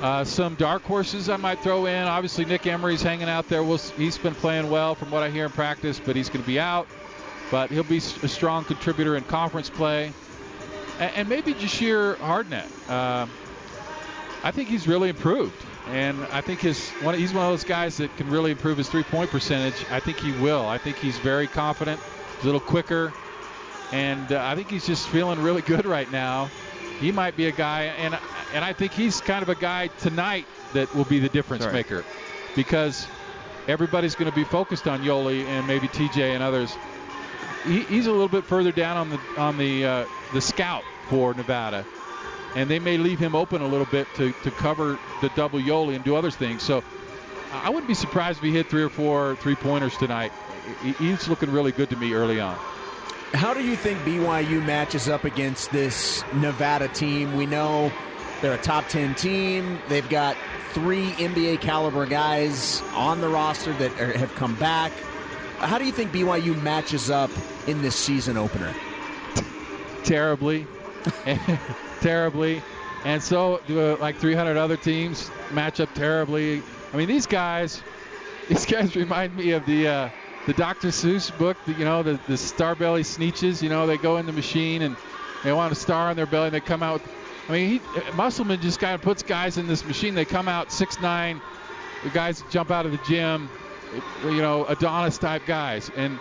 Uh, 0.01 0.23
some 0.23 0.55
dark 0.55 0.83
horses 0.83 1.29
I 1.29 1.37
might 1.37 1.59
throw 1.59 1.85
in. 1.85 2.03
Obviously, 2.03 2.45
Nick 2.45 2.67
Emery's 2.67 3.01
hanging 3.01 3.29
out 3.29 3.47
there. 3.47 3.63
We'll, 3.63 3.77
he's 3.77 4.17
been 4.17 4.35
playing 4.35 4.69
well 4.69 4.95
from 4.95 5.11
what 5.11 5.23
I 5.23 5.29
hear 5.29 5.45
in 5.45 5.51
practice, 5.51 6.01
but 6.03 6.15
he's 6.15 6.29
going 6.29 6.41
to 6.41 6.47
be 6.47 6.59
out. 6.59 6.87
But 7.51 7.69
he'll 7.69 7.83
be 7.83 7.97
a 7.97 8.27
strong 8.27 8.65
contributor 8.65 9.15
in 9.15 9.23
conference 9.23 9.69
play. 9.69 10.11
And, 10.99 11.11
and 11.15 11.29
maybe 11.29 11.53
Jahshire 11.53 12.15
Hardnett. 12.15 12.67
Uh, 12.89 13.27
I 14.43 14.51
think 14.51 14.69
he's 14.69 14.87
really 14.87 15.09
improved 15.09 15.55
and 15.87 16.23
I 16.31 16.41
think 16.41 16.61
his 16.61 16.89
one, 17.01 17.15
he's 17.15 17.33
one 17.33 17.45
of 17.45 17.51
those 17.51 17.63
guys 17.63 17.97
that 17.97 18.15
can 18.17 18.29
really 18.29 18.51
improve 18.51 18.77
his 18.77 18.89
three-point 18.89 19.29
percentage. 19.29 19.85
I 19.91 19.99
think 19.99 20.17
he 20.17 20.31
will. 20.31 20.65
I 20.65 20.77
think 20.77 20.97
he's 20.97 21.17
very 21.17 21.47
confident, 21.47 21.99
a 22.41 22.45
little 22.45 22.61
quicker, 22.61 23.13
and 23.91 24.31
uh, 24.31 24.43
I 24.43 24.55
think 24.55 24.69
he's 24.69 24.85
just 24.85 25.07
feeling 25.09 25.41
really 25.41 25.61
good 25.73 25.85
right 25.85 26.09
now. 26.11 26.49
He 26.99 27.11
might 27.11 27.35
be 27.35 27.47
a 27.47 27.51
guy, 27.51 27.83
and 27.83 28.17
and 28.53 28.63
I 28.63 28.71
think 28.71 28.93
he's 28.93 29.19
kind 29.19 29.41
of 29.41 29.49
a 29.49 29.55
guy 29.55 29.87
tonight 29.87 30.45
that 30.73 30.93
will 30.95 31.05
be 31.05 31.19
the 31.19 31.29
difference 31.29 31.63
Sorry. 31.63 31.73
maker, 31.75 32.05
because 32.55 33.07
everybody's 33.67 34.15
going 34.15 34.29
to 34.29 34.35
be 34.35 34.45
focused 34.45 34.87
on 34.87 35.01
Yoeli 35.01 35.45
and 35.45 35.67
maybe 35.67 35.87
TJ 35.87 36.33
and 36.33 36.41
others. 36.41 36.75
He, 37.65 37.81
he's 37.81 38.07
a 38.07 38.11
little 38.11 38.29
bit 38.29 38.45
further 38.45 38.71
down 38.71 38.97
on 38.97 39.09
the 39.09 39.19
on 39.37 39.57
the 39.57 39.85
uh, 39.85 40.05
the 40.31 40.41
scout 40.41 40.83
for 41.09 41.33
Nevada 41.33 41.85
and 42.55 42.69
they 42.69 42.79
may 42.79 42.97
leave 42.97 43.19
him 43.19 43.35
open 43.35 43.61
a 43.61 43.67
little 43.67 43.85
bit 43.87 44.07
to, 44.15 44.31
to 44.43 44.51
cover 44.51 44.97
the 45.21 45.29
double 45.29 45.59
Yoeli 45.59 45.95
and 45.95 46.03
do 46.03 46.15
other 46.15 46.31
things. 46.31 46.61
So 46.61 46.83
I 47.51 47.69
wouldn't 47.69 47.87
be 47.87 47.93
surprised 47.93 48.39
if 48.39 48.43
he 48.43 48.51
hit 48.51 48.67
three 48.67 48.83
or 48.83 48.89
four 48.89 49.35
three 49.37 49.55
pointers 49.55 49.97
tonight. 49.97 50.31
He's 50.97 51.27
looking 51.27 51.51
really 51.51 51.71
good 51.71 51.89
to 51.89 51.95
me 51.95 52.13
early 52.13 52.39
on. 52.39 52.57
How 53.33 53.53
do 53.53 53.63
you 53.63 53.75
think 53.75 53.99
BYU 53.99 54.63
matches 54.63 55.09
up 55.09 55.23
against 55.23 55.71
this 55.71 56.23
Nevada 56.35 56.87
team? 56.87 57.35
We 57.35 57.47
know 57.47 57.91
they're 58.41 58.53
a 58.53 58.61
top 58.61 58.87
10 58.89 59.15
team. 59.15 59.79
They've 59.89 60.07
got 60.07 60.37
three 60.71 61.07
NBA 61.13 61.61
caliber 61.61 62.05
guys 62.05 62.81
on 62.93 63.21
the 63.21 63.29
roster 63.29 63.73
that 63.73 63.99
are, 63.99 64.15
have 64.17 64.33
come 64.35 64.55
back. 64.55 64.91
How 65.57 65.77
do 65.77 65.85
you 65.85 65.91
think 65.91 66.11
BYU 66.11 66.61
matches 66.61 67.09
up 67.09 67.31
in 67.67 67.81
this 67.81 67.95
season 67.95 68.37
opener? 68.37 68.73
Terribly. 70.03 70.67
terribly, 72.03 72.61
and 73.05 73.23
so 73.23 73.61
do 73.65 73.79
uh, 73.79 73.97
like 73.99 74.17
300 74.17 74.57
other 74.57 74.77
teams 74.77 75.31
match 75.51 75.79
up 75.79 75.93
terribly. 75.93 76.61
I 76.93 76.97
mean, 76.97 77.07
these 77.07 77.25
guys, 77.25 77.81
these 78.49 78.65
guys 78.65 78.95
remind 78.95 79.35
me 79.35 79.51
of 79.51 79.65
the 79.65 79.87
uh, 79.87 80.09
the 80.45 80.53
Dr. 80.53 80.89
Seuss 80.89 81.35
book. 81.37 81.57
The, 81.65 81.73
you 81.73 81.85
know, 81.85 82.03
the 82.03 82.19
the 82.27 82.33
Starbelly 82.33 83.01
Sneetches. 83.01 83.61
You 83.63 83.69
know, 83.69 83.87
they 83.87 83.97
go 83.97 84.17
in 84.17 84.25
the 84.25 84.33
machine 84.33 84.81
and 84.83 84.95
they 85.43 85.53
want 85.53 85.71
a 85.71 85.75
star 85.75 86.09
on 86.09 86.15
their 86.15 86.25
belly. 86.25 86.47
and 86.47 86.53
They 86.53 86.59
come 86.59 86.83
out. 86.83 87.01
I 87.49 87.51
mean, 87.51 87.69
he, 87.69 88.11
Musselman 88.15 88.61
just 88.61 88.79
kind 88.79 88.95
of 88.95 89.01
puts 89.01 89.23
guys 89.23 89.57
in 89.57 89.67
this 89.67 89.83
machine. 89.85 90.13
They 90.13 90.25
come 90.25 90.47
out 90.47 90.71
six 90.71 90.99
nine. 91.01 91.41
The 92.03 92.09
guys 92.09 92.43
jump 92.51 92.69
out 92.69 92.85
of 92.85 92.91
the 92.91 92.99
gym. 93.07 93.49
You 94.23 94.41
know, 94.41 94.65
Adonis 94.65 95.17
type 95.17 95.43
guys, 95.45 95.91
and 95.95 96.19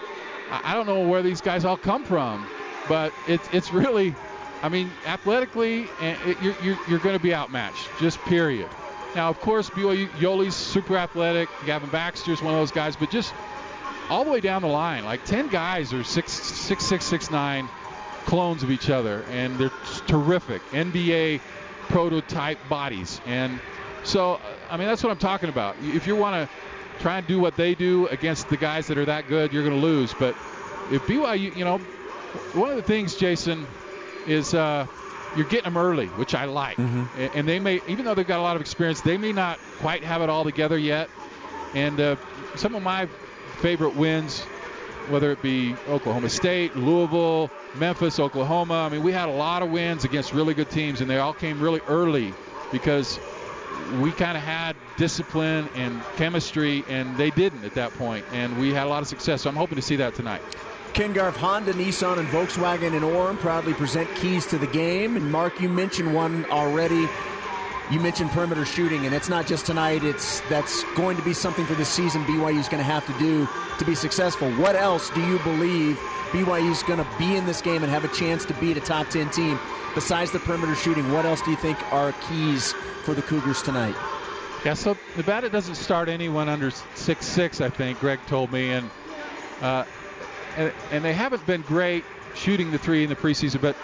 I 0.51 0.75
don't 0.75 0.87
know 0.87 1.09
where 1.09 1.23
these 1.23 1.41
guys 1.41 1.65
all 1.65 1.79
come 1.79 2.05
from, 2.05 2.47
but 2.87 3.13
it's 3.27 3.49
it's 3.53 3.73
really 3.73 4.15
I 4.63 4.69
mean, 4.69 4.91
athletically, 5.05 5.89
eh, 6.01 6.17
eh, 6.25 6.35
you're, 6.41 6.55
you're, 6.63 6.79
you're 6.89 6.99
going 7.01 7.17
to 7.17 7.23
be 7.23 7.35
outmatched, 7.35 7.89
just 7.99 8.19
period. 8.21 8.69
Now, 9.15 9.29
of 9.29 9.41
course, 9.41 9.69
BYU, 9.69 10.09
Yoeli's 10.11 10.55
super 10.55 10.97
athletic. 10.97 11.49
Gavin 11.67 11.91
Baxter's 11.91 12.41
one 12.41 12.55
of 12.55 12.61
those 12.61 12.71
guys, 12.71 12.97
but 12.97 13.11
just 13.11 13.35
all 14.09 14.25
the 14.25 14.31
way 14.31 14.41
down 14.41 14.63
the 14.63 14.69
line, 14.69 15.05
like 15.05 15.25
10 15.25 15.49
guys 15.49 15.93
are 15.93 16.05
six, 16.05 16.33
six, 16.33 16.85
six, 16.85 17.05
six, 17.05 17.31
nine 17.31 17.69
clones 18.25 18.63
of 18.63 18.71
each 18.71 18.89
other, 18.89 19.25
and 19.31 19.59
they're 19.59 19.73
terrific 20.07 20.63
NBA 20.71 21.41
prototype 21.89 22.59
bodies. 22.69 23.21
And 23.27 23.61
so, 24.05 24.41
I 24.71 24.77
mean, 24.77 24.87
that's 24.87 25.03
what 25.03 25.11
I'm 25.11 25.19
talking 25.19 25.49
about. 25.49 25.77
If 25.83 26.07
you 26.07 26.17
want 26.17 26.49
to 26.49 27.03
try 27.03 27.19
and 27.19 27.27
do 27.27 27.41
what 27.41 27.57
they 27.57 27.75
do 27.75 28.07
against 28.09 28.49
the 28.49 28.57
guys 28.57 28.87
that 28.87 28.97
are 28.97 29.05
that 29.07 29.29
good, 29.29 29.53
you're 29.53 29.65
going 29.65 29.79
to 29.79 29.83
lose. 29.83 30.15
But 30.15 30.37
if 30.91 31.03
BYU, 31.07 31.55
you 31.57 31.65
know, 31.65 31.79
one 32.55 32.71
of 32.71 32.77
the 32.77 32.83
things, 32.83 33.17
Jason, 33.17 33.67
is 34.27 34.55
uh, 34.55 34.87
you're 35.37 35.47
getting 35.47 35.73
them 35.73 35.77
early, 35.77 36.07
which 36.07 36.35
I 36.35 36.45
like. 36.45 36.77
Mm-hmm. 36.77 37.39
And 37.39 37.49
they 37.49 37.59
may, 37.59 37.81
even 37.89 38.05
though 38.05 38.15
they've 38.15 38.27
got 38.27 38.39
a 38.39 38.43
lot 38.43 38.57
of 38.57 38.63
experience, 38.63 39.01
they 39.01 39.17
may 39.17 39.33
not 39.33 39.59
quite 39.79 40.05
have 40.05 40.23
it 40.23 40.29
all 40.29 40.45
together 40.45 40.79
yet. 40.79 41.09
And 41.75 42.01
uh, 42.01 42.17
some 42.57 42.75
of 42.75 42.83
my 42.83 43.07
favorite 43.61 43.97
wins, 43.97 44.41
whether 45.09 45.33
it 45.33 45.43
be 45.43 45.75
Oklahoma 45.89 46.29
State, 46.29 46.77
Louisville, 46.77 47.51
Memphis, 47.77 48.19
Oklahoma, 48.21 48.75
I 48.75 48.89
mean, 48.89 49.03
we 49.03 49.13
had 49.13 49.29
a 49.29 49.33
lot 49.33 49.63
of 49.63 49.71
wins 49.71 50.05
against 50.05 50.33
really 50.33 50.55
good 50.55 50.71
teams, 50.71 51.01
and 51.01 51.09
they 51.09 51.19
all 51.19 51.33
came 51.33 51.61
really 51.61 51.81
early 51.89 52.35
because 52.71 53.19
we 54.01 54.11
kind 54.13 54.37
of 54.37 54.43
had 54.43 54.77
discipline 54.97 55.69
and 55.75 56.01
chemistry, 56.17 56.85
and 56.89 57.17
they 57.17 57.31
didn't 57.31 57.65
at 57.65 57.75
that. 57.75 57.93
And 58.33 58.59
we 58.61 58.73
had 58.73 58.87
a 58.87 58.91
lot 58.91 59.03
of 59.03 59.09
success. 59.09 59.43
So 59.43 59.51
I'm 59.51 59.57
hoping 59.57 59.77
to 59.77 59.83
see 59.83 59.97
that 59.97 60.15
tonight. 60.15 60.43
Ken 60.95 61.15
Garff, 61.15 61.37
Honda, 61.37 61.73
Nissan, 61.73 62.19
and 62.19 62.29
Volkswagen 62.29 62.95
in 62.95 63.03
Orem 63.03 63.39
proudly 63.39 63.73
present 63.73 64.15
keys 64.15 64.45
to 64.47 64.59
the 64.59 64.67
game. 64.67 65.17
And 65.17 65.33
Mark, 65.33 65.59
you 65.59 65.71
mentioned 65.71 66.15
one 66.15 66.45
already. 66.47 67.09
You 67.91 67.99
mentioned 67.99 68.31
perimeter 68.31 68.67
shooting, 68.67 69.07
and 69.07 69.15
it's 69.15 69.29
not 69.29 69.47
just 69.47 69.65
tonight. 69.65 70.05
It's 70.05 70.41
that's 70.49 70.85
going 70.95 71.17
to 71.17 71.23
be 71.23 71.33
something 71.33 71.65
for 71.65 71.75
this 71.75 71.89
season. 71.89 72.25
BYU 72.25 72.59
is 72.59 72.69
going 72.69 72.83
to 72.83 72.91
have 72.91 73.07
to 73.07 73.19
do 73.19 73.49
to 73.79 73.85
be 73.85 73.95
successful. 73.95 74.51
What 74.53 74.77
else 74.77 75.09
do 75.11 75.27
you 75.27 75.39
believe 75.41 75.97
BYU 76.31 76.71
is 76.71 76.83
going 76.83 76.99
to 76.99 77.09
be 77.19 77.37
in 77.37 77.47
this 77.47 77.63
game 77.63 77.83
and 77.83 77.91
have 77.91 78.05
a 78.05 78.09
chance 78.09 78.45
to 78.47 78.55
beat 78.55 78.77
a 78.77 78.81
top 78.81 79.09
ten 79.09 79.31
team 79.31 79.59
besides 79.95 80.31
the 80.31 80.41
perimeter 80.41 80.75
shooting? 80.75 81.11
What 81.11 81.25
else 81.25 81.41
do 81.41 81.51
you 81.51 81.57
think 81.57 81.83
are 81.93 82.13
keys 82.29 82.73
for 83.05 83.15
the 83.15 83.23
Cougars 83.23 83.63
tonight? 83.63 83.97
Yeah, 84.65 84.75
so 84.75 84.97
Nevada 85.17 85.49
doesn't 85.49 85.75
start 85.75 86.09
anyone 86.09 86.49
under 86.51 86.71
six 86.71 87.27
six. 87.27 87.63
I 87.63 87.71
think 87.71 87.99
Greg 87.99 88.21
told 88.27 88.53
me, 88.53 88.71
and 88.71 88.91
uh, 89.61 89.85
and, 90.57 90.73
and 90.91 91.05
they 91.05 91.13
haven't 91.13 91.45
been 91.47 91.63
great 91.63 92.05
shooting 92.35 92.71
the 92.71 92.79
three 92.79 93.03
in 93.03 93.09
the 93.09 93.17
preseason, 93.17 93.61
but 93.61 93.77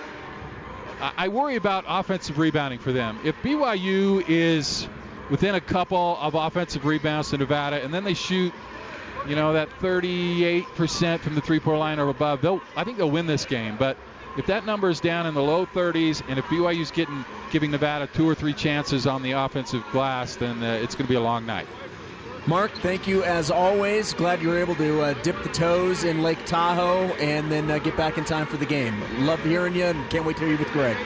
I 1.01 1.29
worry 1.29 1.55
about 1.55 1.85
offensive 1.87 2.39
rebounding 2.39 2.81
for 2.81 2.91
them. 2.91 3.21
If 3.23 3.37
BYU 3.43 4.25
is 4.29 4.89
within 5.31 5.55
a 5.55 5.61
couple 5.61 6.17
of 6.21 6.35
offensive 6.35 6.85
rebounds 6.85 7.31
to 7.31 7.39
Nevada, 7.39 7.83
and 7.83 7.95
then 7.95 8.03
they 8.03 8.15
shoot, 8.15 8.53
you 9.29 9.37
know, 9.37 9.53
that 9.53 9.69
38% 9.81 11.21
from 11.21 11.35
the 11.37 11.41
three-point 11.41 11.79
line 11.79 12.01
or 12.01 12.09
above, 12.09 12.41
they'll 12.41 12.61
I 12.75 12.83
think 12.83 12.99
they'll 12.99 13.11
win 13.11 13.27
this 13.27 13.45
game. 13.45 13.77
But 13.77 13.97
if 14.37 14.47
that 14.47 14.67
number 14.67 14.89
is 14.89 15.01
down 15.01 15.27
in 15.27 15.35
the 15.35 15.43
low 15.43 15.67
30s, 15.67 16.23
and 16.29 16.39
if 16.39 16.45
BYU's 16.47 16.91
getting 16.91 17.25
giving 17.53 17.71
Nevada 17.71 18.09
two 18.09 18.29
or 18.29 18.35
three 18.35 18.55
chances 18.55 19.07
on 19.07 19.23
the 19.23 19.33
offensive 19.33 19.85
glass, 19.93 20.35
then 20.37 20.63
uh, 20.63 20.81
it's 20.83 20.97
going 20.97 21.07
to 21.07 21.11
be 21.11 21.17
a 21.17 21.21
long 21.21 21.47
night. 21.47 21.67
Mark, 22.49 22.73
thank 22.79 23.07
you 23.07 23.23
as 23.25 23.51
always. 23.51 24.15
Glad 24.15 24.41
you 24.41 24.49
were 24.49 24.57
able 24.57 24.75
to 24.77 25.03
uh, 25.03 25.13
dip 25.23 25.43
the 25.43 25.51
toes 25.51 26.05
in 26.05 26.23
Lake 26.23 26.43
Tahoe 26.47 27.05
and 27.17 27.53
then 27.53 27.71
uh, 27.71 27.77
get 27.79 27.95
back 27.95 28.17
in 28.17 28.25
time 28.25 28.47
for 28.47 28.57
the 28.57 28.65
game. 28.65 28.99
Love 29.27 29.39
hearing 29.45 29.75
you 29.75 29.85
and 29.85 30.11
can't 30.11 30.25
wait 30.25 30.39
to 30.39 30.45
hear 30.45 30.53
you 30.53 30.59
with 30.59 30.69
Greg. 30.69 30.97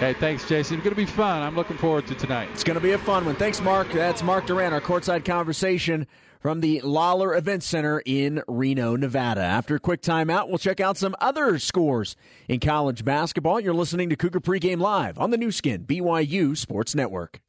Hey, 0.00 0.14
thanks, 0.14 0.48
Jason. 0.48 0.78
It's 0.78 0.82
going 0.82 0.96
to 0.96 1.00
be 1.00 1.06
fun. 1.06 1.40
I'm 1.42 1.54
looking 1.54 1.76
forward 1.76 2.08
to 2.08 2.16
tonight. 2.16 2.48
It's 2.52 2.64
going 2.64 2.74
to 2.74 2.80
be 2.80 2.92
a 2.92 2.98
fun 2.98 3.24
one. 3.24 3.36
Thanks, 3.36 3.60
Mark. 3.60 3.92
That's 3.92 4.24
Mark 4.24 4.46
Duran, 4.46 4.72
our 4.72 4.80
courtside 4.80 5.24
conversation 5.24 6.04
from 6.40 6.62
the 6.62 6.80
Lawler 6.80 7.36
Event 7.36 7.62
Center 7.62 8.02
in 8.04 8.42
Reno, 8.48 8.96
Nevada. 8.96 9.42
After 9.42 9.76
a 9.76 9.80
quick 9.80 10.02
timeout, 10.02 10.48
we'll 10.48 10.58
check 10.58 10.80
out 10.80 10.96
some 10.96 11.14
other 11.20 11.60
scores 11.60 12.16
in 12.48 12.58
college 12.58 13.04
basketball. 13.04 13.60
You're 13.60 13.72
listening 13.72 14.08
to 14.10 14.16
Cougar 14.16 14.40
Pregame 14.40 14.80
Live 14.80 15.16
on 15.16 15.30
the 15.30 15.36
Nu 15.36 15.52
Skin, 15.52 15.84
BYU 15.84 16.56
Sports 16.56 16.96
Network. 16.96 17.40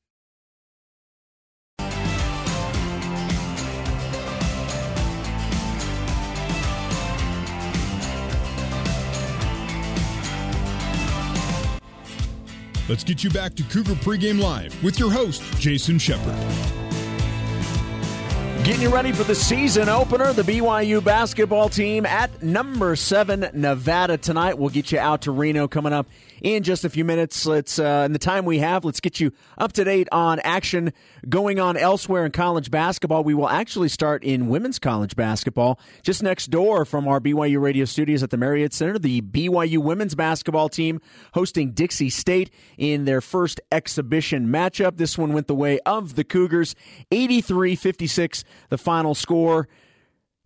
Let's 12.89 13.03
get 13.03 13.23
you 13.23 13.29
back 13.29 13.53
to 13.53 13.63
Cougar 13.63 13.93
Pregame 13.93 14.41
Live 14.41 14.83
with 14.83 14.97
your 14.97 15.11
host, 15.11 15.43
Jason 15.59 15.99
Shepard. 15.99 16.35
Getting 18.63 18.81
you 18.81 18.89
ready 18.89 19.11
for 19.11 19.23
the 19.23 19.35
season 19.35 19.89
opener, 19.89 20.33
the 20.33 20.41
BYU 20.41 21.03
basketball 21.03 21.69
team 21.69 22.07
at 22.07 22.41
number 22.41 22.95
seven, 22.95 23.47
Nevada 23.53 24.17
tonight. 24.17 24.57
We'll 24.57 24.71
get 24.71 24.91
you 24.91 24.97
out 24.97 25.21
to 25.21 25.31
Reno 25.31 25.67
coming 25.67 25.93
up 25.93 26.07
in 26.41 26.63
just 26.63 26.85
a 26.85 26.89
few 26.89 27.05
minutes. 27.05 27.45
Let's, 27.45 27.79
uh, 27.79 28.03
in 28.05 28.13
the 28.13 28.19
time 28.19 28.45
we 28.45 28.59
have, 28.59 28.85
let's 28.85 28.99
get 28.99 29.19
you 29.19 29.31
up 29.57 29.73
to 29.73 29.83
date 29.83 30.07
on 30.11 30.39
action 30.39 30.93
going 31.27 31.59
on 31.59 31.77
elsewhere 31.77 32.25
in 32.25 32.31
college 32.31 32.71
basketball. 32.71 33.23
We 33.23 33.33
will 33.33 33.49
actually 33.49 33.89
start 33.89 34.23
in 34.23 34.47
women's 34.47 34.79
college 34.79 35.15
basketball 35.15 35.79
just 36.03 36.23
next 36.23 36.47
door 36.47 36.85
from 36.85 37.07
our 37.07 37.19
BYU 37.19 37.61
radio 37.61 37.85
studios 37.85 38.23
at 38.23 38.29
the 38.29 38.37
Marriott 38.37 38.73
Center. 38.73 38.99
The 38.99 39.21
BYU 39.21 39.79
women's 39.79 40.15
basketball 40.15 40.69
team 40.69 41.01
hosting 41.33 41.71
Dixie 41.71 42.09
State 42.09 42.51
in 42.77 43.05
their 43.05 43.21
first 43.21 43.59
exhibition 43.71 44.47
matchup. 44.47 44.97
This 44.97 45.17
one 45.17 45.33
went 45.33 45.47
the 45.47 45.55
way 45.55 45.79
of 45.85 46.15
the 46.15 46.23
Cougars, 46.23 46.75
83 47.11 47.75
56, 47.75 48.43
the 48.69 48.77
final 48.77 49.15
score. 49.15 49.67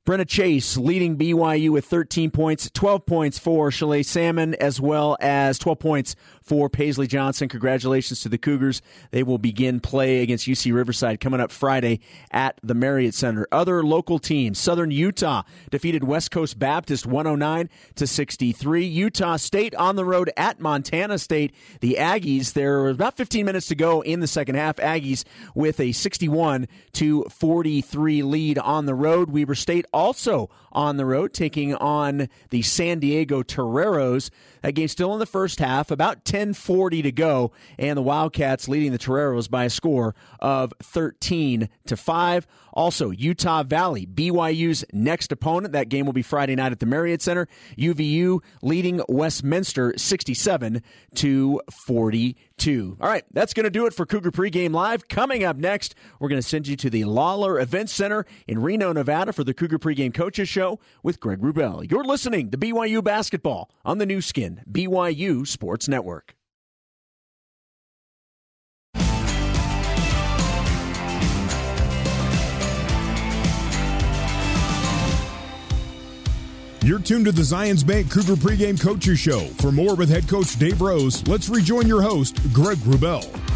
Brenna 0.05 0.27
Chase 0.27 0.75
leading 0.75 1.17
BYU 1.17 1.69
with 1.69 1.85
13 1.85 2.29
points, 2.29 2.69
12 2.73 3.05
points 3.05 3.39
for 3.39 3.69
Shalay 3.69 4.03
Salmon, 4.03 4.53
as 4.55 4.81
well 4.81 5.15
as 5.21 5.57
12 5.57 5.79
points 5.79 6.15
for 6.43 6.69
Paisley 6.69 7.07
Johnson. 7.07 7.47
Congratulations 7.47 8.21
to 8.21 8.29
the 8.29 8.37
Cougars. 8.37 8.81
They 9.11 9.23
will 9.23 9.37
begin 9.37 9.79
play 9.79 10.21
against 10.21 10.47
UC 10.47 10.73
Riverside 10.73 11.19
coming 11.19 11.39
up 11.39 11.51
Friday 11.51 12.01
at 12.31 12.59
the 12.61 12.73
Marriott 12.73 13.13
Center. 13.13 13.47
Other 13.51 13.83
local 13.83 14.19
teams, 14.19 14.59
Southern 14.59 14.91
Utah 14.91 15.43
defeated 15.71 16.03
West 16.03 16.31
Coast 16.31 16.59
Baptist 16.59 17.05
109 17.05 17.69
to 17.95 18.07
63. 18.07 18.85
Utah 18.85 19.37
State 19.37 19.73
on 19.75 19.95
the 19.95 20.05
road 20.05 20.29
at 20.37 20.59
Montana 20.59 21.17
State. 21.17 21.53
The 21.79 21.97
Aggies, 21.99 22.53
there 22.53 22.79
were 22.79 22.89
about 22.89 23.17
15 23.17 23.45
minutes 23.45 23.67
to 23.67 23.75
go 23.75 24.01
in 24.01 24.19
the 24.19 24.27
second 24.27 24.55
half. 24.55 24.75
Aggies 24.77 25.23
with 25.55 25.79
a 25.79 25.91
61 25.91 26.67
to 26.93 27.23
43 27.23 28.23
lead 28.23 28.57
on 28.57 28.85
the 28.85 28.95
road. 28.95 29.31
Weber 29.31 29.55
State 29.55 29.85
also 29.93 30.49
on 30.71 30.97
the 30.97 31.05
road, 31.05 31.33
taking 31.33 31.75
on 31.75 32.27
the 32.49 32.61
San 32.61 32.99
Diego 32.99 33.43
Toreros. 33.43 34.29
That 34.63 34.73
game 34.73 34.87
still 34.87 35.13
in 35.13 35.19
the 35.19 35.25
first 35.25 35.59
half, 35.59 35.91
about 35.91 36.23
10:40 36.25 37.03
to 37.03 37.11
go, 37.11 37.51
and 37.77 37.97
the 37.97 38.01
Wildcats 38.01 38.67
leading 38.67 38.93
the 38.93 38.97
Toreros 38.97 39.47
by 39.47 39.65
a 39.65 39.69
score 39.69 40.15
of 40.39 40.73
13 40.81 41.69
to 41.85 41.97
five. 41.97 42.47
Also, 42.73 43.11
Utah 43.11 43.61
Valley, 43.63 44.07
BYU's 44.07 44.83
next 44.91 45.31
opponent. 45.31 45.73
That 45.73 45.89
game 45.89 46.05
will 46.05 46.13
be 46.13 46.23
Friday 46.23 46.55
night 46.55 46.71
at 46.71 46.79
the 46.79 46.85
Marriott 46.85 47.21
Center. 47.21 47.47
UVU 47.77 48.39
leading 48.63 49.01
Westminster 49.07 49.93
67 49.97 50.81
to 51.15 51.61
42. 51.69 52.35
All 53.01 53.09
right, 53.09 53.23
that's 53.33 53.53
going 53.53 53.63
to 53.65 53.69
do 53.69 53.85
it 53.85 53.93
for 53.93 54.05
Cougar 54.05 54.31
Pregame 54.31 54.73
Live. 54.73 55.07
Coming 55.07 55.43
up 55.43 55.57
next, 55.57 55.95
we're 56.19 56.29
going 56.29 56.41
to 56.41 56.47
send 56.47 56.67
you 56.67 56.75
to 56.77 56.89
the 56.89 57.03
Lawler 57.05 57.59
Event 57.59 57.89
Center 57.89 58.25
in 58.47 58.61
Reno, 58.61 58.93
Nevada 58.93 59.33
for 59.33 59.43
the 59.43 59.53
Cougar 59.53 59.79
Pregame 59.79 60.13
Coaches 60.13 60.47
Show 60.47 60.79
with 61.01 61.19
Greg 61.19 61.39
Wrubell. 61.41 61.89
You're 61.89 62.03
listening 62.03 62.51
to 62.51 62.57
BYU 62.57 63.03
Basketball 63.03 63.71
on 63.83 63.97
the 63.97 64.05
Nu 64.05 64.21
Skin, 64.21 64.61
BYU 64.71 65.45
Sports 65.47 65.87
Network. 65.87 66.35
You're 76.83 76.99
tuned 76.99 77.23
to 77.27 77.31
the 77.31 77.43
Zions 77.43 77.87
Bank 77.87 78.11
Cougar 78.11 78.35
Pregame 78.35 78.77
Coaches 78.77 79.17
Show. 79.17 79.39
For 79.39 79.71
more 79.71 79.95
with 79.95 80.09
head 80.09 80.27
coach 80.27 80.59
Dave 80.59 80.81
Rose, 80.81 81.25
let's 81.27 81.47
rejoin 81.47 81.87
your 81.87 82.01
host, 82.01 82.35
Greg 82.51 82.77
Wrubell. 82.79 83.52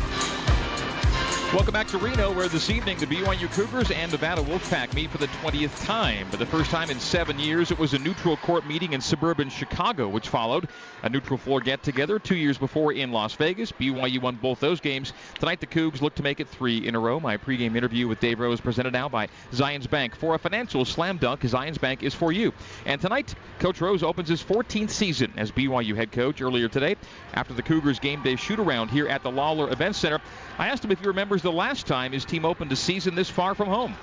Welcome 1.53 1.71
back 1.71 1.87
to 1.87 1.97
Reno, 1.97 2.33
where 2.33 2.49
this 2.49 2.69
evening 2.69 2.97
the 2.97 3.05
BYU 3.05 3.49
Cougars 3.53 3.89
and 3.89 4.11
Nevada 4.11 4.41
Wolfpack 4.41 4.93
meet 4.93 5.09
for 5.09 5.17
the 5.17 5.27
20th 5.27 5.85
time. 5.85 6.29
For 6.29 6.35
the 6.35 6.45
first 6.45 6.69
time 6.69 6.89
in 6.89 6.99
seven 6.99 7.39
years, 7.39 7.71
it 7.71 7.79
was 7.79 7.93
a 7.93 7.99
neutral 7.99 8.35
court 8.35 8.67
meeting 8.67 8.91
in 8.91 8.99
suburban 8.99 9.49
Chicago, 9.49 10.09
which 10.09 10.27
followed 10.27 10.67
a 11.03 11.09
neutral 11.09 11.37
floor 11.37 11.61
get 11.61 11.83
together 11.83 12.19
two 12.19 12.35
years 12.35 12.57
before 12.57 12.91
in 12.91 13.13
Las 13.13 13.33
Vegas. 13.35 13.71
BYU 13.71 14.21
won 14.21 14.35
both 14.35 14.59
those 14.59 14.81
games. 14.81 15.13
Tonight, 15.39 15.61
the 15.61 15.67
Cougs 15.67 16.01
look 16.01 16.15
to 16.15 16.21
make 16.21 16.41
it 16.41 16.49
three 16.49 16.85
in 16.85 16.95
a 16.95 16.99
row. 16.99 17.17
My 17.17 17.37
pregame 17.37 17.77
interview 17.77 18.09
with 18.09 18.19
Dave 18.19 18.41
Rose 18.41 18.59
presented 18.59 18.91
now 18.91 19.07
by 19.07 19.29
Zions 19.53 19.89
Bank. 19.89 20.17
For 20.17 20.35
a 20.35 20.39
financial 20.39 20.83
slam 20.83 21.15
dunk, 21.15 21.41
Zions 21.41 21.79
Bank 21.79 22.03
is 22.03 22.13
for 22.13 22.33
you. 22.33 22.51
And 22.85 22.99
tonight, 22.99 23.33
Coach 23.59 23.79
Rose 23.79 24.03
opens 24.03 24.27
his 24.27 24.43
14th 24.43 24.89
season 24.89 25.31
as 25.37 25.49
BYU 25.53 25.95
head 25.95 26.11
coach 26.11 26.41
earlier 26.41 26.67
today 26.67 26.97
after 27.35 27.53
the 27.53 27.63
Cougars 27.63 27.99
game 27.99 28.21
day 28.21 28.35
shoot 28.35 28.59
around 28.59 28.89
here 28.89 29.07
at 29.07 29.23
the 29.23 29.31
Lawler 29.31 29.71
Event 29.71 29.95
Center. 29.95 30.19
I 30.59 30.67
asked 30.67 30.83
him 30.83 30.91
if 30.91 30.99
he 30.99 31.07
remembers 31.07 31.36
the 31.41 31.51
last 31.51 31.87
time 31.87 32.11
his 32.11 32.25
team 32.25 32.45
opened 32.45 32.71
a 32.71 32.75
season 32.75 33.15
this 33.15 33.29
far 33.29 33.55
from 33.55 33.67
home. 33.67 33.95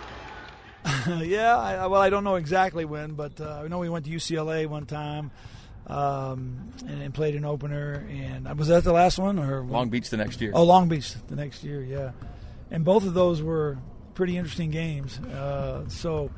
yeah, 1.20 1.56
I, 1.56 1.86
well, 1.86 2.00
I 2.00 2.10
don't 2.10 2.24
know 2.24 2.34
exactly 2.34 2.84
when, 2.84 3.14
but 3.14 3.40
uh, 3.40 3.62
I 3.64 3.68
know 3.68 3.78
we 3.78 3.88
went 3.88 4.04
to 4.04 4.10
UCLA 4.10 4.66
one 4.66 4.84
time 4.84 5.30
um, 5.86 6.72
and, 6.86 7.02
and, 7.02 7.14
played 7.14 7.34
an 7.34 7.44
opener. 7.44 8.06
And 8.10 8.46
uh, 8.46 8.54
was 8.54 8.68
that 8.68 8.84
the 8.84 8.92
last 8.92 9.18
one, 9.18 9.38
or 9.38 9.62
Long 9.62 9.88
Beach 9.88 10.10
the 10.10 10.16
next 10.16 10.40
year? 10.40 10.52
Oh, 10.54 10.64
Long 10.64 10.88
Beach 10.88 11.14
the 11.28 11.36
next 11.36 11.64
year, 11.64 11.82
yeah. 11.82 12.12
And 12.70 12.84
both 12.84 13.06
of 13.06 13.14
those 13.14 13.42
were 13.42 13.78
pretty 14.14 14.36
interesting 14.36 14.70
games. 14.70 15.18
Uh, 15.18 15.88
so 15.88 16.30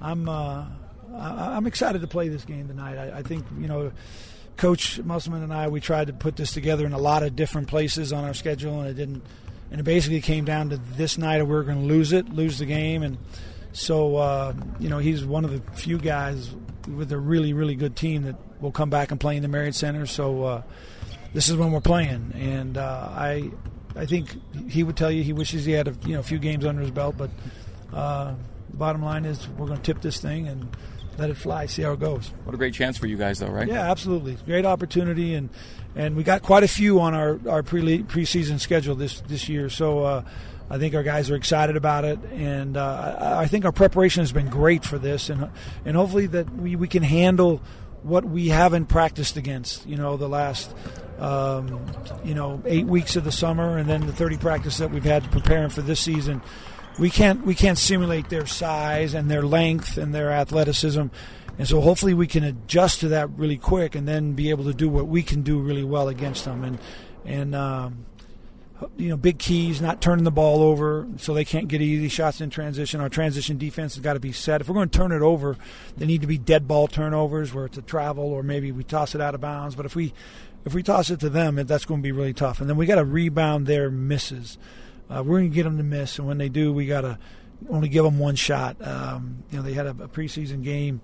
I'm 0.00 0.28
uh, 0.28 0.66
I, 1.14 1.56
am 1.56 1.66
excited 1.66 2.00
to 2.00 2.06
play 2.06 2.28
this 2.28 2.44
game 2.44 2.68
tonight. 2.68 2.98
I, 2.98 3.18
I 3.18 3.22
think 3.22 3.44
you 3.58 3.68
know. 3.68 3.92
Coach 4.56 5.00
Musselman 5.00 5.42
and 5.42 5.52
I, 5.52 5.66
we 5.66 5.80
tried 5.80 6.06
to 6.06 6.12
put 6.12 6.36
this 6.36 6.52
together 6.52 6.86
in 6.86 6.92
a 6.92 6.98
lot 6.98 7.24
of 7.24 7.34
different 7.34 7.66
places 7.66 8.12
on 8.12 8.22
our 8.22 8.34
schedule, 8.34 8.78
and 8.78 8.88
it 8.88 8.94
didn't 8.94 9.24
and 9.74 9.80
it 9.80 9.82
basically 9.82 10.20
came 10.20 10.44
down 10.44 10.70
to 10.70 10.76
this 10.76 11.18
night 11.18 11.42
we 11.42 11.52
are 11.52 11.64
going 11.64 11.80
to 11.80 11.84
lose 11.84 12.12
it, 12.12 12.28
lose 12.28 12.60
the 12.60 12.64
game, 12.64 13.02
and 13.02 13.18
so 13.72 14.14
uh, 14.14 14.52
you 14.78 14.88
know 14.88 14.98
he's 14.98 15.24
one 15.24 15.44
of 15.44 15.50
the 15.50 15.72
few 15.72 15.98
guys 15.98 16.54
with 16.86 17.10
a 17.10 17.18
really 17.18 17.52
really 17.52 17.74
good 17.74 17.96
team 17.96 18.22
that 18.22 18.36
will 18.60 18.70
come 18.70 18.88
back 18.88 19.10
and 19.10 19.18
play 19.18 19.36
in 19.36 19.42
the 19.42 19.48
Marriott 19.48 19.74
Center. 19.74 20.06
So 20.06 20.44
uh, 20.44 20.62
this 21.32 21.48
is 21.48 21.56
when 21.56 21.72
we're 21.72 21.80
playing, 21.80 22.34
and 22.36 22.78
uh, 22.78 23.08
I 23.10 23.50
I 23.96 24.06
think 24.06 24.36
he 24.70 24.84
would 24.84 24.96
tell 24.96 25.10
you 25.10 25.24
he 25.24 25.32
wishes 25.32 25.64
he 25.64 25.72
had 25.72 25.88
a 25.88 25.94
you 26.06 26.14
know 26.14 26.20
a 26.20 26.22
few 26.22 26.38
games 26.38 26.64
under 26.64 26.80
his 26.80 26.92
belt, 26.92 27.16
but 27.18 27.30
uh, 27.92 28.34
the 28.74 28.78
bottom 28.78 29.02
line 29.02 29.24
is 29.24 29.48
we're 29.50 29.66
going 29.66 29.80
to 29.80 29.84
tip 29.84 30.02
this 30.02 30.20
thing 30.20 30.48
and 30.48 30.76
let 31.16 31.30
it 31.30 31.36
fly, 31.36 31.66
see 31.66 31.82
how 31.82 31.92
it 31.92 32.00
goes. 32.00 32.32
What 32.42 32.54
a 32.54 32.58
great 32.58 32.74
chance 32.74 32.98
for 32.98 33.06
you 33.06 33.16
guys, 33.16 33.38
though, 33.38 33.48
right? 33.48 33.68
Yeah, 33.68 33.88
absolutely, 33.88 34.36
great 34.46 34.66
opportunity, 34.66 35.34
and 35.34 35.48
and 35.94 36.16
we 36.16 36.24
got 36.24 36.42
quite 36.42 36.64
a 36.64 36.68
few 36.68 37.00
on 37.00 37.14
our 37.14 37.38
our 37.48 37.62
pre 37.62 38.02
preseason 38.02 38.58
schedule 38.58 38.96
this 38.96 39.20
this 39.22 39.48
year. 39.48 39.70
So 39.70 40.00
uh, 40.00 40.24
I 40.68 40.78
think 40.78 40.96
our 40.96 41.04
guys 41.04 41.30
are 41.30 41.36
excited 41.36 41.76
about 41.76 42.04
it, 42.04 42.18
and 42.32 42.76
uh, 42.76 43.36
I 43.38 43.46
think 43.46 43.64
our 43.64 43.72
preparation 43.72 44.22
has 44.22 44.32
been 44.32 44.50
great 44.50 44.84
for 44.84 44.98
this, 44.98 45.30
and 45.30 45.50
and 45.84 45.96
hopefully 45.96 46.26
that 46.26 46.52
we, 46.52 46.74
we 46.74 46.88
can 46.88 47.04
handle 47.04 47.62
what 48.02 48.24
we 48.24 48.48
haven't 48.48 48.86
practiced 48.86 49.36
against. 49.36 49.86
You 49.86 49.96
know, 49.96 50.16
the 50.16 50.28
last. 50.28 50.74
Um, 51.16 51.86
you 52.24 52.34
know, 52.34 52.60
eight 52.66 52.86
weeks 52.86 53.14
of 53.14 53.22
the 53.22 53.30
summer, 53.30 53.78
and 53.78 53.88
then 53.88 54.04
the 54.04 54.12
30 54.12 54.36
practice 54.38 54.78
that 54.78 54.90
we've 54.90 55.04
had 55.04 55.30
preparing 55.30 55.70
for 55.70 55.80
this 55.80 56.00
season. 56.00 56.42
We 56.98 57.10
can't 57.10 57.44
we 57.44 57.54
can't 57.54 57.78
simulate 57.78 58.28
their 58.28 58.46
size 58.46 59.14
and 59.14 59.30
their 59.30 59.42
length 59.42 59.96
and 59.96 60.14
their 60.14 60.30
athleticism 60.30 61.06
and 61.58 61.68
so 61.68 61.80
hopefully 61.80 62.14
we 62.14 62.26
can 62.26 62.42
adjust 62.42 63.00
to 63.00 63.08
that 63.08 63.30
really 63.30 63.58
quick 63.58 63.94
and 63.94 64.08
then 64.08 64.32
be 64.32 64.50
able 64.50 64.64
to 64.64 64.74
do 64.74 64.88
what 64.88 65.06
we 65.06 65.22
can 65.22 65.42
do 65.42 65.60
really 65.60 65.84
well 65.84 66.08
against 66.08 66.44
them. 66.44 66.64
And 66.64 66.78
and 67.24 67.54
um, 67.54 68.06
you 68.96 69.08
know, 69.08 69.16
big 69.16 69.38
keys, 69.38 69.80
not 69.80 70.00
turning 70.00 70.24
the 70.24 70.32
ball 70.32 70.62
over, 70.62 71.06
so 71.16 71.32
they 71.32 71.44
can't 71.44 71.68
get 71.68 71.80
easy 71.80 72.08
shots 72.08 72.40
in 72.40 72.50
transition. 72.50 73.00
Our 73.00 73.08
transition 73.08 73.56
defense 73.56 73.94
has 73.94 74.02
got 74.02 74.14
to 74.14 74.20
be 74.20 74.32
set. 74.32 74.60
If 74.60 74.68
we're 74.68 74.74
going 74.74 74.88
to 74.88 74.98
turn 74.98 75.12
it 75.12 75.22
over, 75.22 75.56
they 75.96 76.06
need 76.06 76.20
to 76.22 76.26
be 76.26 76.38
dead 76.38 76.66
ball 76.66 76.88
turnovers 76.88 77.54
where 77.54 77.66
it's 77.66 77.78
a 77.78 77.82
travel 77.82 78.24
or 78.24 78.42
maybe 78.42 78.72
we 78.72 78.82
toss 78.82 79.14
it 79.14 79.20
out 79.20 79.34
of 79.34 79.40
bounds. 79.40 79.76
But 79.76 79.86
if 79.86 79.94
we 79.94 80.12
if 80.64 80.74
we 80.74 80.82
toss 80.82 81.08
it 81.10 81.20
to 81.20 81.30
them, 81.30 81.54
that's 81.54 81.84
going 81.84 82.00
to 82.00 82.02
be 82.02 82.12
really 82.12 82.34
tough. 82.34 82.60
And 82.60 82.68
then 82.68 82.76
we 82.76 82.86
got 82.86 82.96
to 82.96 83.04
rebound 83.04 83.66
their 83.66 83.90
misses. 83.90 84.58
Uh, 85.14 85.22
we're 85.22 85.38
going 85.38 85.50
to 85.50 85.54
get 85.54 85.64
them 85.64 85.76
to 85.76 85.84
miss, 85.84 86.18
and 86.18 86.26
when 86.26 86.38
they 86.38 86.48
do, 86.48 86.72
we 86.72 86.86
got 86.86 87.02
to 87.02 87.18
only 87.70 87.88
give 87.88 88.04
them 88.04 88.18
one 88.18 88.34
shot. 88.34 88.76
Um, 88.86 89.44
you 89.50 89.58
know, 89.58 89.62
they 89.62 89.72
had 89.72 89.86
a, 89.86 89.90
a 89.90 90.08
preseason 90.08 90.62
game 90.62 91.00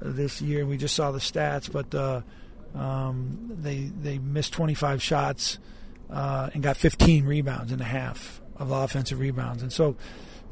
this 0.00 0.40
year. 0.40 0.60
And 0.60 0.68
we 0.68 0.76
just 0.76 0.94
saw 0.94 1.10
the 1.10 1.18
stats, 1.18 1.70
but 1.70 1.94
uh, 1.94 2.22
um, 2.78 3.56
they 3.60 3.90
they 4.00 4.18
missed 4.18 4.52
25 4.52 5.02
shots 5.02 5.58
uh, 6.10 6.50
and 6.54 6.62
got 6.62 6.76
15 6.76 7.24
rebounds 7.24 7.72
and 7.72 7.80
a 7.80 7.84
half 7.84 8.40
of 8.56 8.70
offensive 8.70 9.18
rebounds, 9.18 9.62
and 9.62 9.72
so 9.72 9.96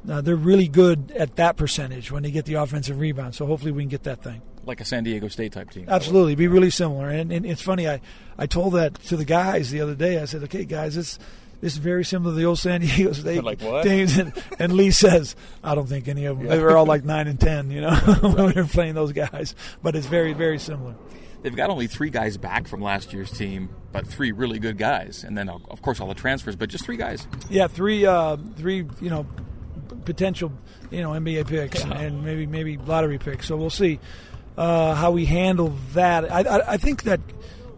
uh, 0.08 0.20
they're 0.20 0.36
really 0.36 0.68
good 0.68 1.10
at 1.12 1.36
that 1.36 1.56
percentage 1.56 2.10
when 2.10 2.22
they 2.22 2.30
get 2.30 2.44
the 2.46 2.54
offensive 2.54 2.98
rebound. 2.98 3.34
So 3.34 3.46
hopefully 3.46 3.72
we 3.72 3.82
can 3.82 3.88
get 3.88 4.04
that 4.04 4.22
thing. 4.22 4.40
Like 4.64 4.80
a 4.80 4.84
San 4.84 5.04
Diego 5.04 5.28
State 5.28 5.52
type 5.52 5.70
team. 5.70 5.86
Absolutely, 5.88 6.34
be 6.34 6.46
really 6.46 6.70
similar. 6.70 7.08
And, 7.08 7.32
and 7.32 7.44
it's 7.44 7.62
funny, 7.62 7.88
I, 7.88 8.00
I 8.38 8.46
told 8.46 8.74
that 8.74 8.94
to 9.04 9.16
the 9.16 9.24
guys 9.24 9.70
the 9.70 9.80
other 9.80 9.94
day. 9.94 10.20
I 10.20 10.26
said, 10.26 10.42
okay, 10.44 10.64
guys, 10.64 10.94
this 10.94 11.18
this 11.60 11.72
is 11.72 11.78
very 11.78 12.04
similar 12.04 12.32
to 12.32 12.36
the 12.38 12.44
old 12.44 12.58
San 12.58 12.80
Diego 12.80 13.12
State 13.14 13.42
like 13.42 13.60
what? 13.60 13.82
teams. 13.82 14.16
And, 14.16 14.32
and, 14.58 14.72
Lee 14.74 14.90
says, 14.90 15.34
I 15.62 15.74
don't 15.74 15.88
think 15.88 16.08
any 16.08 16.24
of 16.26 16.38
them. 16.38 16.46
Yeah. 16.46 16.56
They 16.56 16.62
were 16.62 16.76
all 16.76 16.86
like 16.86 17.04
nine 17.04 17.26
and 17.26 17.40
ten, 17.40 17.70
you 17.70 17.80
know, 17.80 17.94
when 18.20 18.46
we 18.46 18.52
were 18.52 18.68
playing 18.68 18.94
those 18.94 19.12
guys. 19.12 19.54
But 19.82 19.96
it's 19.96 20.06
very, 20.06 20.32
very 20.32 20.58
similar. 20.58 20.94
They've 21.42 21.54
got 21.54 21.70
only 21.70 21.86
three 21.86 22.10
guys 22.10 22.36
back 22.36 22.66
from 22.66 22.82
last 22.82 23.12
year's 23.12 23.30
team, 23.30 23.70
but 23.92 24.06
three 24.06 24.32
really 24.32 24.58
good 24.58 24.76
guys, 24.76 25.22
and 25.22 25.38
then 25.38 25.48
of 25.48 25.82
course 25.82 26.00
all 26.00 26.08
the 26.08 26.14
transfers, 26.14 26.56
but 26.56 26.68
just 26.68 26.84
three 26.84 26.96
guys. 26.96 27.28
Yeah, 27.48 27.68
three, 27.68 28.04
uh, 28.04 28.36
three, 28.56 28.84
you 29.00 29.08
know, 29.08 29.24
potential, 30.04 30.52
you 30.90 31.00
know, 31.00 31.10
NBA 31.10 31.46
picks 31.46 31.84
yeah. 31.84 31.98
and 31.98 32.24
maybe 32.24 32.46
maybe 32.46 32.76
lottery 32.76 33.18
picks. 33.18 33.46
So 33.46 33.56
we'll 33.56 33.70
see 33.70 34.00
uh, 34.56 34.94
how 34.94 35.12
we 35.12 35.26
handle 35.26 35.74
that. 35.94 36.30
I, 36.30 36.40
I, 36.40 36.72
I 36.72 36.76
think 36.76 37.04
that 37.04 37.20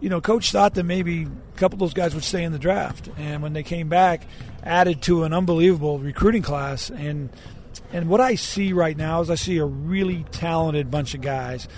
you 0.00 0.08
know, 0.08 0.20
coach 0.20 0.50
thought 0.50 0.74
that 0.74 0.84
maybe 0.84 1.24
a 1.24 1.58
couple 1.58 1.76
of 1.76 1.80
those 1.80 1.94
guys 1.94 2.14
would 2.14 2.24
stay 2.24 2.42
in 2.42 2.52
the 2.52 2.58
draft, 2.58 3.08
and 3.18 3.42
when 3.42 3.52
they 3.52 3.62
came 3.62 3.88
back, 3.88 4.26
added 4.62 5.02
to 5.02 5.24
an 5.24 5.32
unbelievable 5.32 5.98
recruiting 5.98 6.42
class. 6.42 6.90
And 6.90 7.30
and 7.92 8.08
what 8.08 8.20
I 8.20 8.34
see 8.34 8.72
right 8.72 8.96
now 8.96 9.20
is 9.20 9.30
I 9.30 9.34
see 9.34 9.58
a 9.58 9.64
really 9.64 10.24
talented 10.30 10.90
bunch 10.90 11.14
of 11.14 11.20
guys. 11.20 11.68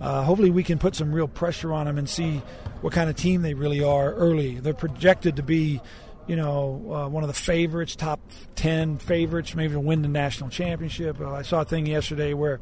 Uh, 0.00 0.22
hopefully, 0.22 0.50
we 0.50 0.62
can 0.62 0.78
put 0.78 0.94
some 0.94 1.12
real 1.12 1.28
pressure 1.28 1.72
on 1.72 1.86
them 1.86 1.98
and 1.98 2.08
see 2.08 2.42
what 2.80 2.92
kind 2.92 3.10
of 3.10 3.16
team 3.16 3.42
they 3.42 3.54
really 3.54 3.82
are 3.82 4.14
early. 4.14 4.58
They're 4.58 4.72
projected 4.72 5.36
to 5.36 5.42
be, 5.42 5.80
you 6.26 6.36
know, 6.36 6.92
uh, 6.92 7.08
one 7.08 7.22
of 7.22 7.28
the 7.28 7.34
favorites, 7.34 7.96
top 7.96 8.20
ten 8.54 8.98
favorites, 8.98 9.54
maybe 9.54 9.74
to 9.74 9.80
win 9.80 10.02
the 10.02 10.08
national 10.08 10.50
championship. 10.50 11.20
Uh, 11.20 11.32
I 11.32 11.42
saw 11.42 11.60
a 11.60 11.64
thing 11.64 11.86
yesterday 11.86 12.32
where 12.34 12.60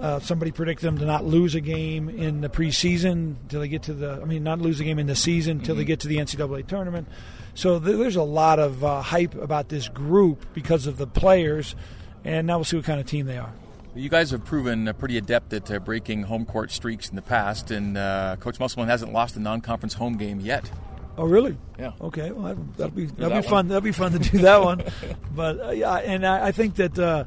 uh, 0.00 0.18
somebody 0.20 0.50
predicted 0.50 0.86
them 0.86 0.98
to 0.98 1.06
not 1.06 1.24
lose 1.24 1.54
a 1.54 1.60
game 1.60 2.08
in 2.08 2.40
the 2.40 2.48
preseason 2.48 3.36
until 3.42 3.60
they 3.60 3.68
get 3.68 3.84
to 3.84 3.94
the. 3.94 4.20
I 4.20 4.24
mean, 4.24 4.42
not 4.42 4.60
lose 4.60 4.80
a 4.80 4.84
game 4.84 4.98
in 4.98 5.06
the 5.06 5.16
season 5.16 5.58
until 5.58 5.74
mm-hmm. 5.74 5.80
they 5.80 5.84
get 5.84 6.00
to 6.00 6.08
the 6.08 6.16
NCAA 6.16 6.66
tournament. 6.66 7.08
So 7.54 7.78
th- 7.78 7.96
there's 7.96 8.16
a 8.16 8.22
lot 8.22 8.58
of 8.58 8.84
uh, 8.84 9.02
hype 9.02 9.34
about 9.34 9.68
this 9.68 9.88
group 9.88 10.46
because 10.52 10.86
of 10.86 10.96
the 10.96 11.06
players, 11.06 11.76
and 12.24 12.46
now 12.46 12.58
we'll 12.58 12.64
see 12.64 12.76
what 12.76 12.84
kind 12.84 13.00
of 13.00 13.06
team 13.06 13.26
they 13.26 13.38
are. 13.38 13.52
You 13.94 14.08
guys 14.08 14.32
have 14.32 14.44
proven 14.44 14.92
pretty 14.98 15.16
adept 15.18 15.52
at 15.52 15.70
uh, 15.70 15.78
breaking 15.78 16.24
home 16.24 16.44
court 16.44 16.72
streaks 16.72 17.08
in 17.08 17.14
the 17.14 17.22
past, 17.22 17.70
and 17.70 17.96
uh, 17.96 18.36
Coach 18.40 18.58
Musselman 18.58 18.88
hasn't 18.88 19.12
lost 19.12 19.36
a 19.36 19.40
non-conference 19.40 19.94
home 19.94 20.16
game 20.16 20.40
yet. 20.40 20.68
Oh, 21.16 21.26
really? 21.26 21.56
Yeah. 21.78 21.92
Okay. 22.00 22.32
Well, 22.32 22.56
that'll 22.76 22.90
be 22.90 23.06
that'll 23.06 23.30
that 23.30 23.42
be 23.44 23.48
fun. 23.48 23.68
That'll 23.68 23.80
be 23.82 23.92
fun 23.92 24.12
to 24.12 24.18
do 24.18 24.38
that 24.38 24.62
one. 24.62 24.82
But 25.34 25.60
uh, 25.60 25.70
yeah, 25.70 25.96
and 25.96 26.24
I, 26.24 26.46
I 26.46 26.52
think 26.52 26.76
that 26.76 26.96
uh, 26.96 27.24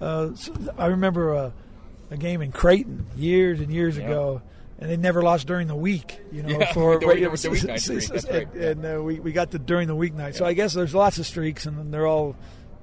uh, 0.00 0.30
I 0.76 0.86
remember 0.86 1.52
a 2.10 2.16
game 2.16 2.42
in 2.42 2.52
Creighton 2.52 3.06
years 3.16 3.60
and 3.60 3.72
years 3.72 3.96
ago, 3.96 4.42
and 4.78 4.90
they 4.90 4.96
never 4.96 5.22
lost 5.22 5.46
during 5.46 5.68
the 5.68 5.76
week. 5.76 6.20
You 6.32 6.42
know, 6.42 6.58
yeah, 6.58 6.72
for 6.74 6.98
the, 6.98 7.06
week, 7.06 7.20
the 7.20 7.28
weeknight 7.28 7.80
streak. 7.80 8.24
and, 8.54 8.54
and 8.54 8.98
uh, 8.98 9.02
we 9.02 9.20
we 9.20 9.32
got 9.32 9.50
the 9.50 9.58
during 9.58 9.88
the 9.88 9.96
weeknight. 9.96 10.32
Yeah. 10.32 10.38
So 10.38 10.44
I 10.44 10.54
guess 10.54 10.74
there's 10.74 10.94
lots 10.94 11.18
of 11.18 11.26
streaks, 11.26 11.66
and 11.66 11.92
they're 11.92 12.06
all. 12.06 12.36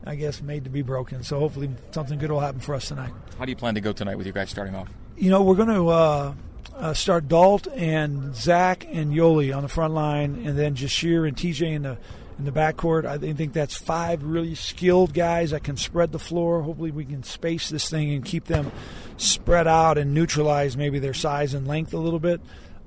I 0.06 0.16
guess 0.16 0.42
made 0.42 0.64
to 0.64 0.70
be 0.70 0.84
broken. 0.84 1.22
So 1.24 1.38
hopefully 1.38 1.70
something 1.92 2.18
good 2.18 2.32
will 2.32 2.40
happen 2.40 2.62
for 2.62 2.76
us 2.76 2.88
tonight. 2.88 3.12
How 3.38 3.44
do 3.44 3.52
you 3.52 3.58
plan 3.58 3.76
to 3.76 3.82
go 3.82 3.92
tonight 3.92 4.16
with 4.16 4.26
you 4.26 4.32
guys 4.32 4.50
starting 4.50 4.74
off? 4.74 4.88
You 5.18 5.30
know, 5.30 5.44
we're 5.44 5.56
going 5.56 5.68
to 5.68 5.90
uh, 5.90 6.34
uh, 6.78 6.94
start 6.94 7.28
Dalt 7.28 7.68
and 7.76 8.34
Zach 8.34 8.88
and 8.90 9.14
Yoeli 9.14 9.54
on 9.54 9.64
the 9.64 9.68
front 9.68 9.94
line, 9.94 10.44
and 10.46 10.58
then 10.58 10.76
Jahshire 10.76 11.28
and 11.28 11.36
TJ 11.36 11.74
in 11.74 11.82
the 11.82 11.98
in 12.38 12.46
the 12.46 12.52
backcourt. 12.52 13.06
I 13.06 13.18
think 13.18 13.54
that's 13.54 13.76
five 13.76 14.24
really 14.24 14.56
skilled 14.56 15.14
guys 15.14 15.52
that 15.52 15.64
can 15.64 15.78
spread 15.78 16.12
the 16.12 16.20
floor. 16.20 16.62
Hopefully, 16.62 16.92
we 16.92 17.06
can 17.06 17.24
space 17.24 17.70
this 17.70 17.90
thing 17.90 18.14
and 18.14 18.24
keep 18.24 18.46
them 18.46 18.72
spread 19.18 19.68
out 19.68 19.98
and 19.98 20.14
neutralize 20.14 20.78
maybe 20.78 21.00
their 21.00 21.14
size 21.14 21.54
and 21.54 21.68
length 21.68 21.94
a 21.94 21.98
little 21.98 22.20
bit. 22.20 22.42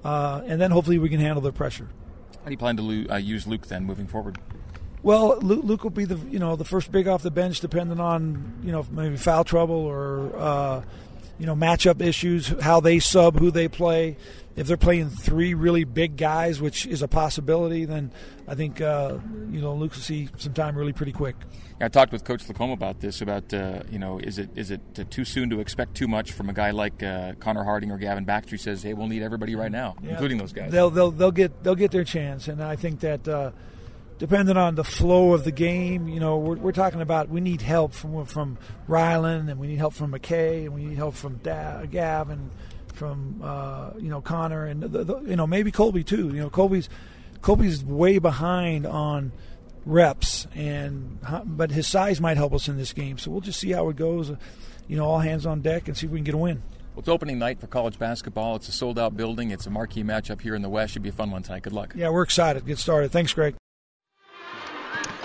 Uh, 0.05 0.43
and 0.47 0.61
then 0.61 0.71
hopefully 0.71 0.99
we 0.99 1.09
can 1.09 1.21
handle 1.21 1.43
their 1.43 1.53
pressure. 1.53 1.89
How 2.39 2.47
do 2.47 2.51
you 2.53 2.57
plan 2.57 2.77
to 2.77 3.09
uh, 3.11 3.17
use 3.17 3.47
Luke 3.47 3.67
then 3.67 3.85
moving 3.85 4.07
forward? 4.07 4.39
Well, 5.03 5.39
Luke, 5.39 5.65
Luke, 5.65 5.83
will 5.83 5.91
be 5.91 6.05
the 6.05 6.17
you 6.31 6.39
know 6.39 6.57
the 6.57 6.65
first 6.65 6.93
big 6.93 7.09
off 7.09 7.23
the 7.23 7.31
bench, 7.31 7.61
depending 7.61 8.01
on 8.01 8.61
you 8.63 8.73
know 8.73 8.87
maybe 8.91 9.17
foul 9.17 9.45
trouble 9.45 9.77
or 9.77 10.37
uh, 10.37 10.83
you 11.39 11.47
know 11.47 11.55
matchup 11.55 12.03
issues, 12.03 12.49
how 12.61 12.81
they 12.81 12.99
sub, 12.99 13.39
who 13.39 13.51
they 13.51 13.69
play 13.69 14.17
if 14.57 14.67
they're 14.67 14.77
playing 14.77 15.11
three 15.11 15.55
really 15.55 15.85
big 15.85 16.17
guys, 16.17 16.61
which 16.61 16.87
is 16.87 17.03
a 17.03 17.09
possibility, 17.09 17.85
then 17.85 18.13
I 18.49 18.55
think 18.55 18.81
uh, 18.81 19.19
you 19.51 19.61
know 19.61 19.75
Luke 19.75 19.93
will 19.93 20.01
see 20.01 20.29
some 20.37 20.53
time 20.53 20.77
really 20.77 20.93
pretty 20.93 21.13
quick. 21.13 21.37
I 21.83 21.89
talked 21.89 22.13
with 22.13 22.25
Coach 22.25 22.47
LaComb 22.47 22.73
about 22.73 23.01
this. 23.01 23.23
About 23.23 23.55
uh, 23.55 23.83
you 23.91 23.99
know, 23.99 24.19
is 24.19 24.39
it 24.39 24.51
is 24.55 24.71
it 24.71 24.81
too 25.11 25.25
soon 25.25 25.51
to 25.51 25.61
expect 25.61 25.95
too 25.95 26.09
much 26.09 26.33
from 26.33 26.51
a 26.51 26.53
guy 26.53 26.73
like 26.73 27.03
uh, 27.03 27.35
Connor 27.41 27.65
Harding 27.65 27.91
or 27.91 27.97
Gavin 27.97 28.25
Baxter? 28.25 28.51
Who 28.53 28.57
says, 28.59 28.83
"Hey, 28.83 28.93
we'll 28.93 29.09
need 29.09 29.23
everybody 29.23 29.55
right 29.55 29.73
now, 29.73 29.97
yeah. 30.03 30.11
including 30.11 30.39
those 30.39 30.53
guys." 30.53 30.73
They'll 30.73 30.91
they'll 30.91 31.11
they'll 31.11 31.31
get 31.31 31.63
they'll 31.63 31.75
get 31.75 31.91
their 31.91 32.05
chance, 32.05 32.49
and 32.49 32.63
I 32.63 32.77
think 32.77 33.01
that. 33.01 33.27
Uh, 33.27 33.53
depending 34.19 34.59
on 34.59 34.75
the 34.75 34.85
flow 34.85 35.33
of 35.33 35.45
the 35.45 35.51
game, 35.51 36.07
you 36.07 36.21
know, 36.21 36.37
we're, 36.37 36.57
we're 36.57 36.73
talking 36.73 37.01
about 37.01 37.31
we 37.31 37.41
need 37.41 37.63
help 37.63 37.95
from 37.95 38.27
from 38.27 38.59
Rylan, 38.87 39.51
and 39.51 39.59
we 39.59 39.67
need 39.67 39.79
help 39.79 39.95
from 39.95 40.13
McKay, 40.13 40.65
and 40.65 40.75
we 40.75 40.85
need 40.85 40.99
help 40.99 41.15
from 41.15 41.37
da- 41.37 41.87
Gavin, 41.87 42.51
from 43.01 43.41
uh, 43.43 43.93
you 43.99 44.11
know 44.11 44.21
Connor 44.21 44.67
and 44.67 44.83
the, 44.83 45.05
the, 45.05 45.21
you 45.23 45.37
know 45.37 45.47
maybe 45.47 45.73
Kolby 45.73 46.05
too. 46.05 46.29
You 46.29 46.43
know 46.43 46.51
Kolby's 46.51 46.91
Kolby's 47.41 47.83
way 47.83 48.19
behind 48.19 48.87
on 48.87 49.33
reps 49.87 50.47
and 50.55 51.19
but 51.47 51.71
his 51.71 51.87
size 51.87 52.21
might 52.21 52.37
help 52.37 52.53
us 52.53 52.69
in 52.69 52.77
this 52.77 52.93
game. 52.93 53.17
So 53.17 53.31
we'll 53.31 53.41
just 53.41 53.59
see 53.59 53.73
how 53.73 53.89
it 53.89 53.97
goes. 53.97 54.31
Uh, 54.31 54.37
you 54.87 54.97
know, 54.97 55.07
all 55.07 55.21
hands 55.21 55.47
on 55.47 55.63
deck 55.63 55.89
and 55.89 55.97
see 55.97 56.07
if 56.07 56.13
we 56.13 56.19
can 56.19 56.25
get 56.25 56.35
a 56.35 56.39
win. 56.39 56.63
Well, 56.95 57.01
it's 57.01 57.09
opening 57.09 57.39
night 57.39 57.59
for 57.59 57.69
college 57.69 57.99
basketball. 57.99 58.57
It's 58.57 58.69
a 58.69 58.73
sold 58.73 58.99
out 58.99 59.17
building. 59.17 59.51
It's 59.51 59.65
a 59.65 59.71
marquee 59.71 60.03
matchup 60.03 60.43
here 60.43 60.55
in 60.55 60.61
the 60.61 60.69
West. 60.69 60.93
Should 60.93 61.03
be 61.03 61.09
a 61.09 61.13
fun 61.13 61.31
one 61.31 61.43
tonight. 61.43 61.63
Good 61.63 61.73
luck. 61.73 61.95
Yeah, 61.97 62.11
we're 62.11 62.23
excited. 62.23 62.67
Get 62.67 62.79
started. 62.79 63.11
Thanks, 63.13 63.33
Greg. 63.33 63.55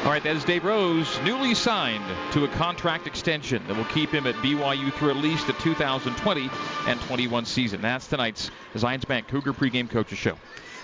All 0.06 0.12
right, 0.12 0.22
that 0.22 0.36
is 0.36 0.44
Dave 0.44 0.64
Rose, 0.64 1.20
newly 1.24 1.56
signed 1.56 2.06
to 2.34 2.46
a 2.46 2.48
contract 2.48 3.08
extension 3.08 3.66
that 3.66 3.76
will 3.76 3.86
keep 3.86 4.12
him 4.12 4.28
at 4.28 4.36
BYU 4.36 4.94
through 4.94 5.10
at 5.10 5.16
least 5.16 5.48
the 5.48 5.54
2020 5.54 6.48
and 6.86 7.02
21 7.02 7.46
season. 7.46 7.82
That's 7.82 8.06
tonight's 8.06 8.52
Zions 8.76 9.08
Bank 9.08 9.28
Cougar 9.28 9.54
pregame 9.54 9.90
coaches 9.90 10.20
show. 10.20 10.38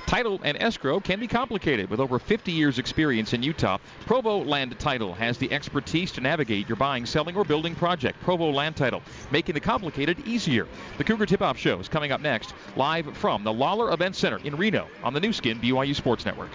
Title 0.07 0.41
and 0.43 0.57
escrow 0.60 0.99
can 0.99 1.19
be 1.19 1.27
complicated. 1.27 1.91
With 1.91 1.99
over 1.99 2.17
50 2.17 2.51
years' 2.51 2.79
experience 2.79 3.34
in 3.34 3.43
Utah, 3.43 3.77
Provo 4.07 4.43
Land 4.43 4.79
Title 4.79 5.13
has 5.13 5.38
the 5.38 5.51
expertise 5.51 6.12
to 6.13 6.21
navigate 6.21 6.67
your 6.67 6.77
buying, 6.77 7.05
selling, 7.05 7.36
or 7.38 7.45
building 7.45 7.75
project. 7.75 8.19
Provo 8.21 8.49
Land 8.49 8.75
Title, 8.75 9.03
making 9.29 9.53
the 9.53 9.60
complicated 9.60 10.27
easier. 10.27 10.67
The 10.97 11.03
Cougar 11.03 11.27
Tip 11.27 11.43
Off 11.43 11.60
Show 11.60 11.79
is 11.79 11.88
coming 11.88 12.12
up 12.12 12.21
next, 12.21 12.55
live 12.75 13.15
from 13.15 13.43
the 13.43 13.53
Lawler 13.53 13.93
Event 13.93 14.15
Center 14.15 14.39
in 14.39 14.55
Reno 14.55 14.88
on 15.03 15.13
the 15.13 15.19
Nu 15.19 15.31
Skin 15.31 15.60
BYU 15.60 15.95
Sports 15.95 16.25
Network 16.25 16.49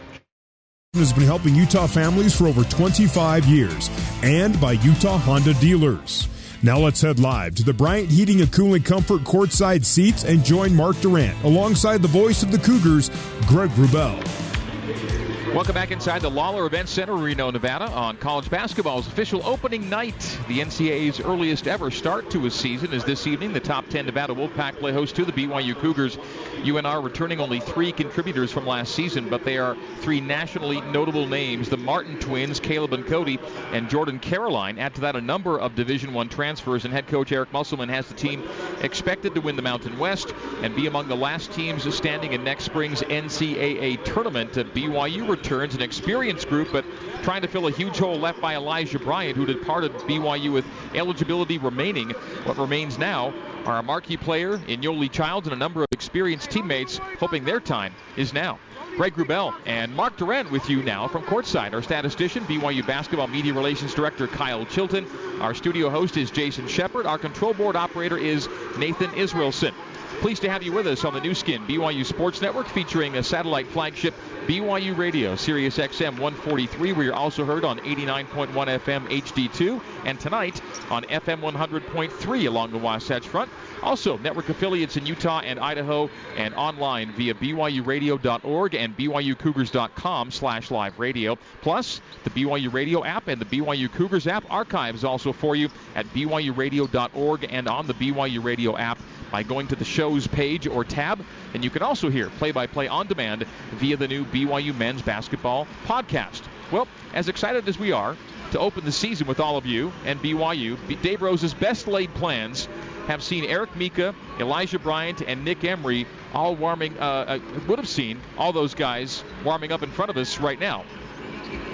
has 0.98 1.12
been 1.12 1.24
helping 1.24 1.54
Utah 1.54 1.86
families 1.86 2.36
for 2.36 2.46
over 2.46 2.64
25 2.64 3.46
years 3.46 3.90
and 4.22 4.60
by 4.60 4.72
Utah 4.72 5.18
Honda 5.18 5.54
dealers. 5.54 6.28
Now 6.62 6.78
let's 6.78 7.00
head 7.00 7.18
live 7.18 7.54
to 7.56 7.64
the 7.64 7.74
Bryant 7.74 8.08
Heating 8.08 8.40
and 8.40 8.52
Cooling 8.52 8.82
Comfort 8.82 9.22
courtside 9.22 9.84
seats 9.84 10.24
and 10.24 10.44
join 10.44 10.74
Mark 10.74 11.00
Durrant 11.00 11.36
alongside 11.44 12.02
the 12.02 12.08
voice 12.08 12.42
of 12.42 12.50
the 12.50 12.58
Cougars, 12.58 13.10
Greg 13.46 13.70
Wrubell. 13.70 15.15
Welcome 15.54 15.74
back 15.74 15.90
inside 15.90 16.20
the 16.22 16.30
Lawler 16.30 16.66
Event 16.66 16.88
Center, 16.88 17.14
Reno, 17.14 17.50
Nevada, 17.50 17.86
on 17.86 18.16
college 18.18 18.50
basketball's 18.50 19.06
official 19.06 19.46
opening 19.46 19.88
night. 19.88 20.18
The 20.48 20.58
NCAA's 20.58 21.20
earliest 21.20 21.66
ever 21.66 21.90
start 21.90 22.30
to 22.32 22.46
a 22.46 22.50
season 22.50 22.92
is 22.92 23.04
this 23.04 23.26
evening. 23.26 23.52
The 23.52 23.60
top 23.60 23.88
10 23.88 24.06
Nevada 24.06 24.34
Wolfpack 24.34 24.78
play 24.78 24.92
host 24.92 25.16
to 25.16 25.24
the 25.24 25.32
BYU 25.32 25.74
Cougars. 25.76 26.18
UNR 26.62 27.02
returning 27.02 27.40
only 27.40 27.60
three 27.60 27.92
contributors 27.92 28.50
from 28.50 28.66
last 28.66 28.94
season, 28.94 29.30
but 29.30 29.44
they 29.44 29.56
are 29.56 29.76
three 30.00 30.20
nationally 30.20 30.80
notable 30.80 31.26
names: 31.26 31.68
the 31.68 31.76
Martin 31.76 32.18
twins, 32.18 32.58
Caleb 32.60 32.92
and 32.92 33.06
Cody, 33.06 33.38
and 33.72 33.88
Jordan 33.88 34.18
Caroline. 34.18 34.78
Add 34.78 34.96
to 34.96 35.02
that 35.02 35.16
a 35.16 35.20
number 35.20 35.58
of 35.58 35.74
Division 35.74 36.12
One 36.12 36.28
transfers, 36.28 36.84
and 36.84 36.92
head 36.92 37.06
coach 37.06 37.30
Eric 37.30 37.52
Musselman 37.52 37.88
has 37.88 38.08
the 38.08 38.14
team 38.14 38.42
expected 38.82 39.34
to 39.34 39.40
win 39.40 39.56
the 39.56 39.62
Mountain 39.62 39.98
West 39.98 40.34
and 40.62 40.74
be 40.74 40.86
among 40.86 41.08
the 41.08 41.16
last 41.16 41.52
teams 41.52 41.94
standing 41.94 42.32
in 42.32 42.42
next 42.42 42.64
spring's 42.64 43.00
NCAA 43.02 44.02
tournament. 44.04 44.52
BYU 44.52 45.35
returns, 45.36 45.74
an 45.74 45.82
experienced 45.82 46.48
group, 46.48 46.68
but 46.72 46.84
trying 47.22 47.42
to 47.42 47.48
fill 47.48 47.66
a 47.66 47.70
huge 47.70 47.98
hole 47.98 48.18
left 48.18 48.40
by 48.40 48.54
Elijah 48.54 48.98
Bryant, 48.98 49.36
who 49.36 49.46
departed 49.46 49.92
BYU 49.92 50.52
with 50.52 50.64
eligibility 50.94 51.58
remaining. 51.58 52.10
What 52.44 52.58
remains 52.58 52.98
now 52.98 53.34
are 53.64 53.78
a 53.78 53.82
marquee 53.82 54.16
player 54.16 54.54
in 54.66 54.80
Yoeli 54.80 55.10
Childs 55.10 55.46
and 55.46 55.54
a 55.54 55.58
number 55.58 55.82
of 55.82 55.88
experienced 55.92 56.50
teammates, 56.50 56.98
hoping 57.18 57.44
their 57.44 57.60
time 57.60 57.94
is 58.16 58.32
now. 58.32 58.58
Greg 58.96 59.14
Wrubell 59.14 59.54
and 59.66 59.94
Mark 59.94 60.16
Durrant 60.16 60.50
with 60.50 60.70
you 60.70 60.82
now 60.82 61.06
from 61.06 61.22
courtside. 61.24 61.74
Our 61.74 61.82
statistician, 61.82 62.44
BYU 62.44 62.86
basketball 62.86 63.26
media 63.26 63.52
relations 63.52 63.92
director 63.92 64.26
Kyle 64.26 64.64
Chilton. 64.64 65.06
Our 65.40 65.52
studio 65.52 65.90
host 65.90 66.16
is 66.16 66.30
Jason 66.30 66.66
Shepard. 66.66 67.04
Our 67.04 67.18
control 67.18 67.52
board 67.52 67.76
operator 67.76 68.16
is 68.16 68.48
Nathan 68.78 69.10
Israelson. 69.10 69.74
Pleased 70.20 70.42
to 70.42 70.50
have 70.50 70.62
you 70.62 70.72
with 70.72 70.86
us 70.86 71.04
on 71.04 71.14
the 71.14 71.20
Nu 71.20 71.34
Skin 71.34 71.62
BYU 71.66 72.04
Sports 72.04 72.40
Network 72.40 72.66
featuring 72.68 73.16
a 73.16 73.22
satellite 73.22 73.66
flagship 73.68 74.14
BYU 74.46 74.96
Radio, 74.96 75.36
Sirius 75.36 75.76
XM 75.76 76.18
143. 76.18 76.92
We 76.94 77.08
are 77.08 77.12
also 77.12 77.44
heard 77.44 77.64
on 77.64 77.78
89.1 77.80 78.48
FM 78.48 79.06
HD2 79.08 79.80
and 80.04 80.18
tonight 80.18 80.60
on 80.90 81.02
FM 81.04 81.40
100.3 81.40 82.48
along 82.48 82.70
the 82.72 82.78
Wasatch 82.78 83.28
Front. 83.28 83.50
Also, 83.82 84.16
network 84.18 84.48
affiliates 84.48 84.96
in 84.96 85.04
Utah 85.04 85.40
and 85.40 85.60
Idaho 85.60 86.08
and 86.36 86.54
online 86.54 87.12
via 87.12 87.34
BYURadio.org 87.34 88.74
and 88.74 88.96
BYUCougars.com 88.96 90.30
slash 90.30 90.70
live 90.70 90.98
radio. 90.98 91.36
Plus, 91.60 92.00
the 92.24 92.30
BYU 92.30 92.72
Radio 92.72 93.04
app 93.04 93.28
and 93.28 93.40
the 93.40 93.44
BYU 93.44 93.92
Cougars 93.92 94.26
app 94.26 94.44
archives 94.50 95.04
also 95.04 95.32
for 95.32 95.54
you 95.54 95.68
at 95.94 96.06
BYURadio.org 96.06 97.46
and 97.50 97.68
on 97.68 97.86
the 97.86 97.94
BYU 97.94 98.42
Radio 98.42 98.76
app 98.76 98.98
by 99.30 99.42
going 99.42 99.66
to 99.68 99.76
the 99.76 99.84
show's 100.06 100.26
page 100.26 100.66
or 100.66 100.84
tab. 100.84 101.24
And 101.54 101.64
you 101.64 101.70
can 101.70 101.82
also 101.82 102.08
hear 102.08 102.30
play 102.30 102.52
by 102.52 102.66
play 102.66 102.88
on 102.88 103.06
demand 103.06 103.44
via 103.72 103.96
the 103.96 104.08
new 104.08 104.24
BYU 104.24 104.76
men's 104.76 105.02
basketball 105.02 105.66
podcast. 105.86 106.42
Well, 106.70 106.86
as 107.14 107.28
excited 107.28 107.68
as 107.68 107.78
we 107.78 107.92
are 107.92 108.16
to 108.52 108.58
open 108.58 108.84
the 108.84 108.92
season 108.92 109.26
with 109.26 109.40
all 109.40 109.56
of 109.56 109.66
you 109.66 109.92
and 110.04 110.20
BYU, 110.22 110.76
Dave 111.02 111.22
Rose's 111.22 111.54
best 111.54 111.88
laid 111.88 112.12
plans 112.14 112.68
have 113.08 113.22
seen 113.22 113.44
Eric 113.44 113.74
Mika, 113.76 114.14
Elijah 114.40 114.78
Bryant, 114.78 115.22
and 115.22 115.44
Nick 115.44 115.64
Emery 115.64 116.06
all 116.34 116.56
warming, 116.56 116.96
uh, 116.98 117.02
uh, 117.02 117.38
would 117.68 117.78
have 117.78 117.88
seen 117.88 118.20
all 118.36 118.52
those 118.52 118.74
guys 118.74 119.22
warming 119.44 119.72
up 119.72 119.82
in 119.82 119.90
front 119.90 120.10
of 120.10 120.16
us 120.16 120.38
right 120.38 120.58
now. 120.58 120.84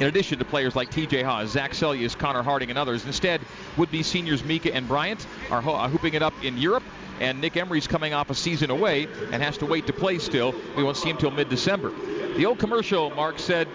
In 0.03 0.09
addition 0.09 0.41
to 0.41 0.45
players 0.45 0.75
like 0.75 0.91
TJ 0.91 1.23
Haws, 1.23 1.51
Zac 1.51 1.75
Seljaas, 1.75 2.19
Connor 2.19 2.43
Harding, 2.43 2.71
and 2.71 2.79
others, 2.79 3.07
instead 3.07 3.41
would 3.77 3.88
be 3.93 4.03
seniors 4.03 4.43
Mika 4.43 4.75
and 4.75 4.88
Bryant 4.88 5.25
are 5.49 5.61
ho- 5.61 5.79
hooping 5.87 6.15
it 6.15 6.23
up 6.23 6.35
in 6.43 6.59
Europe 6.59 6.83
and 7.21 7.41
Nick 7.41 7.57
Emery's 7.57 7.87
coming 7.87 8.12
off 8.12 8.29
a 8.29 8.35
season 8.35 8.71
away 8.71 9.07
and 9.31 9.41
has 9.41 9.59
to 9.59 9.67
wait 9.67 9.87
to 9.87 9.93
play 9.93 10.19
still. 10.19 10.57
We 10.77 10.83
won't 10.83 10.97
see 10.97 11.09
him 11.09 11.19
until 11.19 11.31
mid-December. 11.31 11.93
The 12.35 12.47
old 12.47 12.59
commercial, 12.59 13.11
Mark 13.11 13.38
said, 13.38 13.69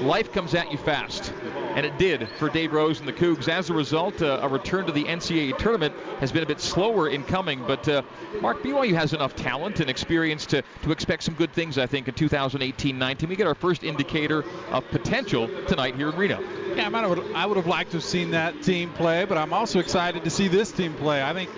life 0.00 0.32
comes 0.32 0.54
at 0.54 0.72
you 0.72 0.78
fast. 0.78 1.30
And 1.76 1.86
it 1.86 1.98
did 1.98 2.28
for 2.38 2.48
Dave 2.48 2.72
Rose 2.72 2.98
and 2.98 3.08
the 3.08 3.12
Cougs. 3.12 3.48
As 3.48 3.70
a 3.70 3.74
result, 3.74 4.20
uh, 4.22 4.40
a 4.42 4.48
return 4.48 4.86
to 4.86 4.92
the 4.92 5.04
NCAA 5.04 5.56
tournament 5.56 5.94
has 6.18 6.32
been 6.32 6.42
a 6.42 6.46
bit 6.46 6.60
slower 6.60 7.08
in 7.08 7.22
coming. 7.22 7.62
But 7.66 7.88
uh, 7.88 8.02
Mark, 8.40 8.62
BYU 8.62 8.94
has 8.94 9.12
enough 9.12 9.36
talent 9.36 9.80
and 9.80 9.88
experience 9.88 10.46
to, 10.46 10.62
to 10.82 10.90
expect 10.92 11.22
some 11.22 11.34
good 11.34 11.52
things, 11.52 11.78
I 11.78 11.86
think, 11.86 12.08
in 12.08 12.14
2018-19. 12.14 13.28
We 13.28 13.36
get 13.36 13.46
our 13.46 13.54
first 13.54 13.84
indicator 13.84 14.44
of 14.70 14.88
potential 14.90 15.48
tonight 15.66 15.94
here 15.94 16.10
in 16.10 16.16
Reno. 16.16 16.40
Yeah, 16.74 16.90
I, 16.92 17.06
would, 17.06 17.32
I 17.34 17.46
would 17.46 17.56
have 17.56 17.66
liked 17.66 17.92
to 17.92 17.98
have 17.98 18.04
seen 18.04 18.32
that 18.32 18.62
team 18.62 18.92
play, 18.92 19.24
but 19.24 19.38
I'm 19.38 19.52
also 19.52 19.78
excited 19.78 20.24
to 20.24 20.30
see 20.30 20.48
this 20.48 20.72
team 20.72 20.94
play. 20.94 21.22
I 21.22 21.32
think 21.32 21.50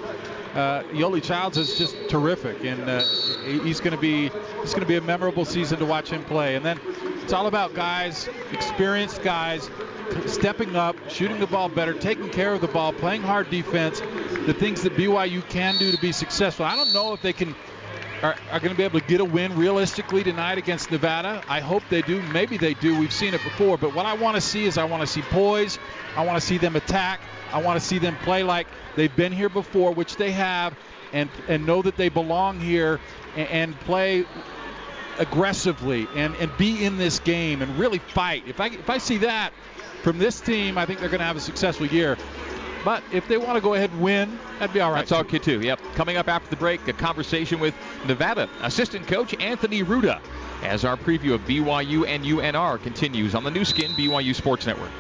uh, 0.55 0.83
Yoeli 0.85 1.23
Childs 1.23 1.57
is 1.57 1.79
just 1.79 1.97
terrific, 2.09 2.65
and 2.65 2.89
uh, 2.89 3.03
he's 3.45 3.81
going 3.81 3.93
to 3.93 4.01
be 4.01 4.27
it's 4.63 4.73
going 4.73 4.83
to 4.83 4.87
be 4.87 4.97
a 4.97 5.01
memorable 5.01 5.45
season 5.45 5.79
to 5.79 5.87
watch 5.87 6.11
him 6.11 6.25
play. 6.25 6.57
And 6.57 6.65
then 6.65 6.79
it's 7.23 7.33
all 7.33 7.47
about 7.47 7.75
guys, 7.75 8.29
experienced 8.53 9.23
guys, 9.23 9.71
stepping 10.27 10.77
up, 10.77 10.97
shooting 11.09 11.41
the 11.41 11.47
ball 11.47 11.69
better, 11.69 11.95
taking 11.95 12.29
care 12.29 12.53
of 12.53 12.61
the 12.61 12.69
ball, 12.69 12.93
playing 12.93 13.23
hard 13.23 13.51
defense, 13.51 14.01
the 14.47 14.55
things 14.55 14.83
that 14.83 14.95
BYU 14.95 15.49
can 15.49 15.79
do 15.79 15.91
to 15.91 15.99
be 15.99 16.13
successful. 16.13 16.67
I 16.67 16.77
don't 16.77 16.93
know 16.93 17.13
if 17.13 17.23
they 17.23 17.33
can 17.33 17.55
are, 18.23 18.37
are 18.51 18.61
going 18.61 18.71
to 18.71 18.77
be 18.77 18.85
able 18.85 19.01
to 19.01 19.07
get 19.07 19.21
a 19.21 19.25
win 19.25 19.57
realistically 19.57 20.23
tonight 20.23 20.59
against 20.59 20.91
Nevada. 20.91 21.43
I 21.49 21.61
hope 21.61 21.83
they 21.91 22.03
do. 22.03 22.23
Maybe 22.33 22.57
they 22.57 22.75
do. 22.75 22.99
We've 22.99 23.13
seen 23.13 23.35
it 23.35 23.43
before. 23.43 23.77
But 23.77 23.95
what 23.95 24.07
I 24.07 24.15
want 24.15 24.37
to 24.37 24.41
see 24.41 24.65
is 24.65 24.79
I 24.79 24.85
want 24.85 25.03
to 25.03 25.07
see 25.07 25.23
poise. 25.23 25.79
I 26.17 26.25
want 26.25 26.41
to 26.41 26.47
see 26.47 26.59
them 26.59 26.77
attack. 26.77 27.21
I 27.53 27.61
want 27.61 27.81
to 27.81 27.87
see 27.87 27.99
them 27.99 28.17
play 28.23 28.43
like 28.45 28.67
they've 28.97 29.15
been 29.15 29.33
here 29.33 29.49
before, 29.49 29.93
which 29.93 30.17
they 30.17 30.31
have, 30.33 30.75
and 31.13 31.29
and 31.49 31.67
know 31.67 31.83
that 31.83 31.97
they 31.97 32.09
belong 32.09 32.61
here 32.61 33.01
and, 33.37 33.49
and 33.49 33.81
play 33.81 34.25
aggressively 35.19 36.09
and, 36.17 36.35
and 36.37 36.51
be 36.57 36.85
in 36.85 36.97
this 36.97 37.19
game 37.19 37.61
and 37.61 37.79
really 37.79 37.99
fight. 37.99 38.45
If 38.47 38.61
I 38.61 38.67
if 38.67 38.89
I 38.89 38.99
see 38.99 39.19
that 39.19 39.53
from 40.03 40.19
this 40.19 40.41
team, 40.41 40.79
I 40.79 40.87
think 40.87 41.01
they're 41.01 41.09
going 41.09 41.21
to 41.21 41.27
have 41.27 41.37
a 41.37 41.41
successful 41.41 41.87
year. 41.87 42.17
But 42.85 43.03
if 43.13 43.29
they 43.29 43.37
want 43.37 43.55
to 43.55 43.61
go 43.61 43.75
ahead 43.75 43.91
and 43.91 44.01
win, 44.01 44.39
that'd 44.59 44.75
be 44.75 44.81
all 44.81 44.91
right. 44.91 45.07
That's 45.07 45.13
okay 45.27 45.39
too. 45.39 45.61
Yep. 45.61 45.81
Coming 45.95 46.17
up 46.17 46.29
after 46.29 46.51
the 46.51 46.57
break, 46.57 46.87
a 46.89 46.93
conversation 46.93 47.61
with 47.61 47.75
Nevada 48.07 48.49
assistant 48.63 49.07
coach 49.07 49.35
Anthony 49.41 49.83
Ruta 49.83 50.21
as 50.63 50.85
our 50.85 50.97
preview 50.97 51.35
of 51.35 51.41
BYU 51.43 52.07
and 52.07 52.25
UNR 52.25 52.83
continues 52.83 53.35
on 53.35 53.45
the 53.45 53.51
Nu 53.51 53.65
Skin 53.65 53.91
BYU 53.93 54.35
Sports 54.35 54.67
Network. 54.67 54.91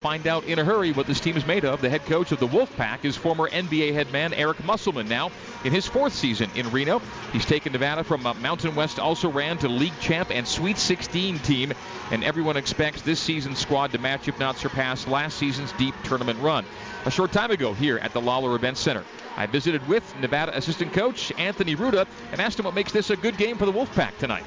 Find 0.00 0.28
out 0.28 0.44
in 0.44 0.60
a 0.60 0.64
hurry 0.64 0.92
what 0.92 1.08
this 1.08 1.18
team 1.18 1.36
is 1.36 1.44
made 1.44 1.64
of. 1.64 1.80
The 1.80 1.88
head 1.88 2.06
coach 2.06 2.30
of 2.30 2.38
the 2.38 2.46
Wolfpack 2.46 3.04
is 3.04 3.16
former 3.16 3.48
NBA 3.48 3.94
head 3.94 4.12
man 4.12 4.32
Eric 4.32 4.62
Musselman. 4.62 5.08
Now 5.08 5.32
in 5.64 5.72
his 5.72 5.88
fourth 5.88 6.14
season 6.14 6.48
in 6.54 6.70
Reno, 6.70 7.02
he's 7.32 7.44
taken 7.44 7.72
Nevada 7.72 8.04
from 8.04 8.24
a 8.24 8.32
Mountain 8.34 8.76
West 8.76 9.00
also 9.00 9.28
ran 9.28 9.58
to 9.58 9.68
league 9.68 9.98
champ 9.98 10.30
and 10.30 10.46
Sweet 10.46 10.78
16 10.78 11.40
team, 11.40 11.72
and 12.12 12.22
everyone 12.22 12.56
expects 12.56 13.02
this 13.02 13.18
season's 13.18 13.58
squad 13.58 13.90
to 13.90 13.98
match, 13.98 14.28
if 14.28 14.38
not 14.38 14.56
surpass, 14.56 15.08
last 15.08 15.36
season's 15.36 15.72
deep 15.72 15.96
tournament 16.04 16.38
run. 16.38 16.64
A 17.04 17.10
short 17.10 17.32
time 17.32 17.50
ago 17.50 17.72
here 17.72 17.98
at 17.98 18.12
the 18.12 18.20
Lawler 18.20 18.54
Event 18.54 18.76
Center, 18.76 19.04
I 19.36 19.46
visited 19.46 19.84
with 19.88 20.04
Nevada 20.20 20.56
assistant 20.56 20.92
coach 20.92 21.32
Anthony 21.38 21.74
Ruta 21.74 22.06
and 22.30 22.40
asked 22.40 22.56
him 22.56 22.66
what 22.66 22.74
makes 22.74 22.92
this 22.92 23.10
a 23.10 23.16
good 23.16 23.36
game 23.36 23.58
for 23.58 23.66
the 23.66 23.72
Wolfpack 23.72 24.16
tonight. 24.18 24.44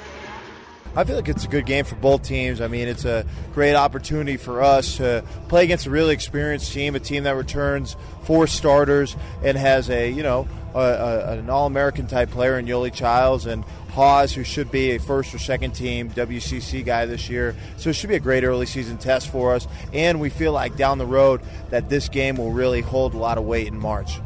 I 0.94 1.06
feel 1.06 1.16
like 1.16 1.30
it's 1.30 1.46
a 1.46 1.48
good 1.48 1.66
game 1.66 1.86
for 1.86 1.96
both 1.96 2.24
teams. 2.24 2.60
I 2.60 2.68
mean, 2.68 2.90
it's 2.90 3.06
a 3.06 3.26
great 3.54 3.76
opportunity 3.76 4.36
for 4.36 4.62
us 4.62 4.98
to 4.98 5.24
play 5.48 5.64
against 5.64 5.86
a 5.86 5.90
really 5.90 6.14
experienced 6.14 6.74
team, 6.74 6.96
a 6.96 7.00
team 7.00 7.24
that 7.24 7.36
returns 7.36 7.96
four 8.24 8.46
starters 8.46 9.16
and 9.44 9.58
has 9.58 9.90
a 9.90 10.10
you 10.12 10.22
know 10.22 10.48
a, 10.76 10.80
a, 10.80 11.32
an 11.38 11.50
All-American 11.50 12.08
type 12.08 12.32
player 12.32 12.60
in 12.60 12.66
Yoeli 12.66 12.94
Childs 12.94 13.46
and 13.46 13.64
Haws, 13.92 14.34
who 14.34 14.44
should 14.44 14.70
be 14.70 14.92
a 14.92 15.00
first 15.00 15.34
or 15.34 15.38
second 15.38 15.72
team 15.72 16.10
WCC 16.10 16.84
guy 16.84 17.06
this 17.06 17.30
year. 17.30 17.56
So 17.78 17.90
it 17.90 17.94
should 17.94 18.10
be 18.10 18.16
a 18.16 18.22
great 18.22 18.44
early 18.44 18.66
season 18.66 18.98
test 18.98 19.30
for 19.30 19.54
us. 19.54 19.68
And 19.94 20.20
we 20.20 20.30
feel 20.30 20.52
like 20.54 20.78
down 20.78 20.98
the 20.98 21.06
road 21.06 21.42
that 21.70 21.90
this 21.90 22.10
game 22.10 22.36
will 22.38 22.52
really 22.52 22.82
hold 22.82 23.14
a 23.14 23.18
lot 23.18 23.38
of 23.38 23.44
weight 23.46 23.68
in 23.68 23.78
March. 23.78 24.20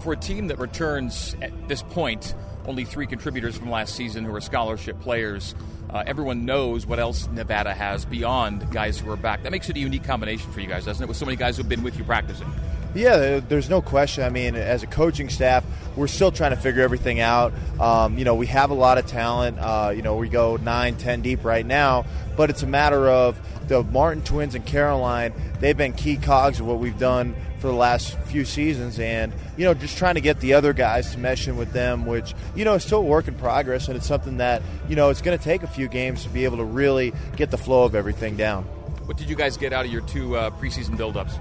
For 0.00 0.12
a 0.12 0.16
team 0.16 0.48
that 0.48 0.58
returns 0.58 1.36
at 1.42 1.68
this 1.68 1.82
point 1.82 2.34
only 2.66 2.84
three 2.84 3.06
contributors 3.06 3.56
from 3.56 3.70
last 3.70 3.94
season 3.94 4.24
who 4.24 4.34
are 4.34 4.40
scholarship 4.40 5.00
players 5.00 5.54
uh, 5.90 6.02
everyone 6.06 6.44
knows 6.44 6.86
what 6.86 6.98
else 6.98 7.28
Nevada 7.28 7.72
has 7.72 8.04
beyond 8.04 8.70
guys 8.70 8.98
who 8.98 9.10
are 9.10 9.16
back. 9.16 9.42
That 9.44 9.52
makes 9.52 9.68
it 9.68 9.76
a 9.76 9.78
unique 9.78 10.04
combination 10.04 10.50
for 10.52 10.60
you 10.60 10.66
guys, 10.66 10.84
doesn't 10.84 11.02
it? 11.02 11.06
With 11.06 11.16
so 11.16 11.24
many 11.24 11.36
guys 11.36 11.56
who've 11.56 11.68
been 11.68 11.82
with 11.82 11.96
you 11.96 12.04
practicing. 12.04 12.52
Yeah, 12.94 13.40
there's 13.40 13.68
no 13.68 13.82
question. 13.82 14.24
I 14.24 14.30
mean, 14.30 14.56
as 14.56 14.82
a 14.82 14.86
coaching 14.86 15.28
staff, 15.28 15.64
we're 15.96 16.06
still 16.06 16.32
trying 16.32 16.50
to 16.50 16.56
figure 16.56 16.82
everything 16.82 17.20
out. 17.20 17.52
Um, 17.78 18.18
you 18.18 18.24
know, 18.24 18.34
we 18.34 18.46
have 18.46 18.70
a 18.70 18.74
lot 18.74 18.98
of 18.98 19.06
talent. 19.06 19.58
Uh, 19.58 19.92
you 19.94 20.02
know, 20.02 20.16
we 20.16 20.28
go 20.28 20.56
nine, 20.56 20.96
ten 20.96 21.20
deep 21.20 21.44
right 21.44 21.64
now, 21.64 22.06
but 22.36 22.50
it's 22.50 22.62
a 22.62 22.66
matter 22.66 23.08
of 23.08 23.38
the 23.68 23.82
Martin 23.82 24.22
twins 24.22 24.54
and 24.54 24.64
Caroline. 24.64 25.34
They've 25.60 25.76
been 25.76 25.92
key 25.92 26.16
cogs 26.16 26.58
of 26.58 26.66
what 26.66 26.78
we've 26.78 26.98
done 26.98 27.36
for 27.66 27.72
the 27.72 27.78
last 27.78 28.16
few 28.26 28.44
seasons, 28.44 29.00
and 29.00 29.32
you 29.56 29.64
know, 29.64 29.74
just 29.74 29.98
trying 29.98 30.14
to 30.14 30.20
get 30.20 30.38
the 30.38 30.54
other 30.54 30.72
guys 30.72 31.10
to 31.10 31.18
mesh 31.18 31.48
in 31.48 31.56
with 31.56 31.72
them, 31.72 32.06
which 32.06 32.32
you 32.54 32.64
know 32.64 32.74
is 32.74 32.84
still 32.84 33.00
a 33.00 33.02
work 33.02 33.26
in 33.26 33.34
progress, 33.34 33.88
and 33.88 33.96
it's 33.96 34.06
something 34.06 34.36
that 34.36 34.62
you 34.88 34.94
know 34.94 35.10
it's 35.10 35.20
going 35.20 35.36
to 35.36 35.42
take 35.42 35.64
a 35.64 35.66
few 35.66 35.88
games 35.88 36.22
to 36.22 36.28
be 36.28 36.44
able 36.44 36.58
to 36.58 36.64
really 36.64 37.12
get 37.34 37.50
the 37.50 37.58
flow 37.58 37.82
of 37.82 37.96
everything 37.96 38.36
down. 38.36 38.62
What 39.06 39.16
did 39.16 39.28
you 39.28 39.34
guys 39.34 39.56
get 39.56 39.72
out 39.72 39.84
of 39.84 39.90
your 39.90 40.02
two 40.02 40.36
uh, 40.36 40.50
preseason 40.50 40.96
buildups? 40.96 41.40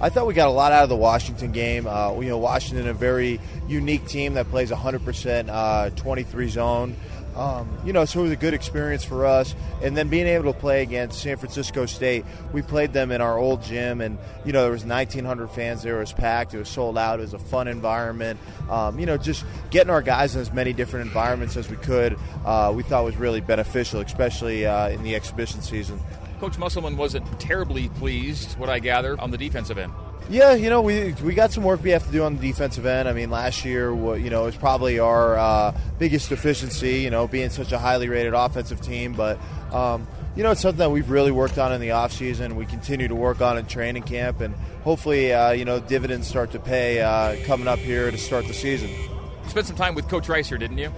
I 0.00 0.08
thought 0.08 0.26
we 0.26 0.34
got 0.34 0.48
a 0.48 0.50
lot 0.50 0.72
out 0.72 0.82
of 0.82 0.88
the 0.88 0.96
Washington 0.96 1.52
game. 1.52 1.86
Uh, 1.86 2.18
you 2.18 2.30
know, 2.30 2.38
Washington, 2.38 2.88
a 2.88 2.92
very 2.92 3.38
unique 3.68 4.08
team 4.08 4.34
that 4.34 4.48
plays 4.50 4.72
100% 4.72 5.48
uh, 5.48 5.90
23 5.90 6.48
zone. 6.48 6.96
Um, 7.40 7.66
you 7.86 7.94
know, 7.94 8.04
so 8.04 8.20
it 8.20 8.24
was 8.24 8.32
a 8.32 8.36
good 8.36 8.52
experience 8.52 9.02
for 9.02 9.24
us. 9.24 9.54
And 9.82 9.96
then 9.96 10.08
being 10.08 10.26
able 10.26 10.52
to 10.52 10.58
play 10.58 10.82
against 10.82 11.22
San 11.22 11.38
Francisco 11.38 11.86
State, 11.86 12.26
we 12.52 12.60
played 12.60 12.92
them 12.92 13.10
in 13.10 13.22
our 13.22 13.38
old 13.38 13.62
gym, 13.62 14.02
and 14.02 14.18
you 14.44 14.52
know 14.52 14.60
there 14.60 14.70
was 14.70 14.84
1,900 14.84 15.48
fans 15.48 15.82
there. 15.82 15.96
It 15.96 16.00
was 16.00 16.12
packed. 16.12 16.52
It 16.52 16.58
was 16.58 16.68
sold 16.68 16.98
out. 16.98 17.18
It 17.18 17.22
was 17.22 17.32
a 17.32 17.38
fun 17.38 17.66
environment. 17.66 18.38
Um, 18.68 18.98
you 18.98 19.06
know, 19.06 19.16
just 19.16 19.46
getting 19.70 19.88
our 19.88 20.02
guys 20.02 20.34
in 20.34 20.42
as 20.42 20.52
many 20.52 20.74
different 20.74 21.06
environments 21.06 21.56
as 21.56 21.70
we 21.70 21.76
could, 21.76 22.18
uh, 22.44 22.74
we 22.76 22.82
thought 22.82 23.04
was 23.04 23.16
really 23.16 23.40
beneficial, 23.40 24.00
especially 24.00 24.66
uh, 24.66 24.90
in 24.90 25.02
the 25.02 25.14
exhibition 25.14 25.62
season. 25.62 25.98
Coach 26.40 26.58
Musselman 26.58 26.98
wasn't 26.98 27.40
terribly 27.40 27.88
pleased, 27.88 28.58
what 28.58 28.68
I 28.68 28.80
gather, 28.80 29.18
on 29.18 29.30
the 29.30 29.38
defensive 29.38 29.78
end. 29.78 29.94
Yeah, 30.30 30.54
you 30.54 30.70
know, 30.70 30.80
we 30.80 31.12
we 31.24 31.34
got 31.34 31.50
some 31.50 31.64
work 31.64 31.82
we 31.82 31.90
have 31.90 32.06
to 32.06 32.12
do 32.12 32.22
on 32.22 32.36
the 32.36 32.40
defensive 32.40 32.86
end. 32.86 33.08
I 33.08 33.12
mean, 33.12 33.30
last 33.30 33.64
year, 33.64 33.90
you 34.16 34.30
know, 34.30 34.44
was 34.44 34.54
probably 34.54 35.00
our 35.00 35.36
uh, 35.36 35.76
biggest 35.98 36.28
deficiency. 36.28 37.00
You 37.00 37.10
know, 37.10 37.26
being 37.26 37.50
such 37.50 37.72
a 37.72 37.78
highly 37.78 38.08
rated 38.08 38.32
offensive 38.32 38.80
team, 38.80 39.12
but. 39.12 39.38
Um, 39.72 40.06
you 40.36 40.44
know, 40.44 40.52
it's 40.52 40.60
something 40.60 40.78
that 40.78 40.90
we've 40.90 41.10
really 41.10 41.32
worked 41.32 41.58
on 41.58 41.72
in 41.72 41.80
the 41.80 41.88
offseason. 41.88 42.54
We 42.54 42.64
continue 42.64 43.08
to 43.08 43.16
work 43.16 43.40
on 43.40 43.58
in 43.58 43.66
training 43.66 44.04
camp, 44.04 44.40
and 44.40 44.54
hopefully, 44.84 45.32
uh, 45.32 45.50
you 45.50 45.64
know, 45.64 45.80
dividends 45.80 46.28
start 46.28 46.52
to 46.52 46.60
pay 46.60 47.00
uh, 47.00 47.36
coming 47.46 47.66
up 47.66 47.80
here 47.80 48.10
to 48.10 48.16
start 48.16 48.46
the 48.46 48.54
season. 48.54 48.88
You 48.90 49.48
spent 49.48 49.66
some 49.66 49.74
time 49.74 49.96
with 49.96 50.08
Coach 50.08 50.28
Rice 50.28 50.48
here, 50.48 50.56
didn't 50.56 50.78
you? 50.78 50.92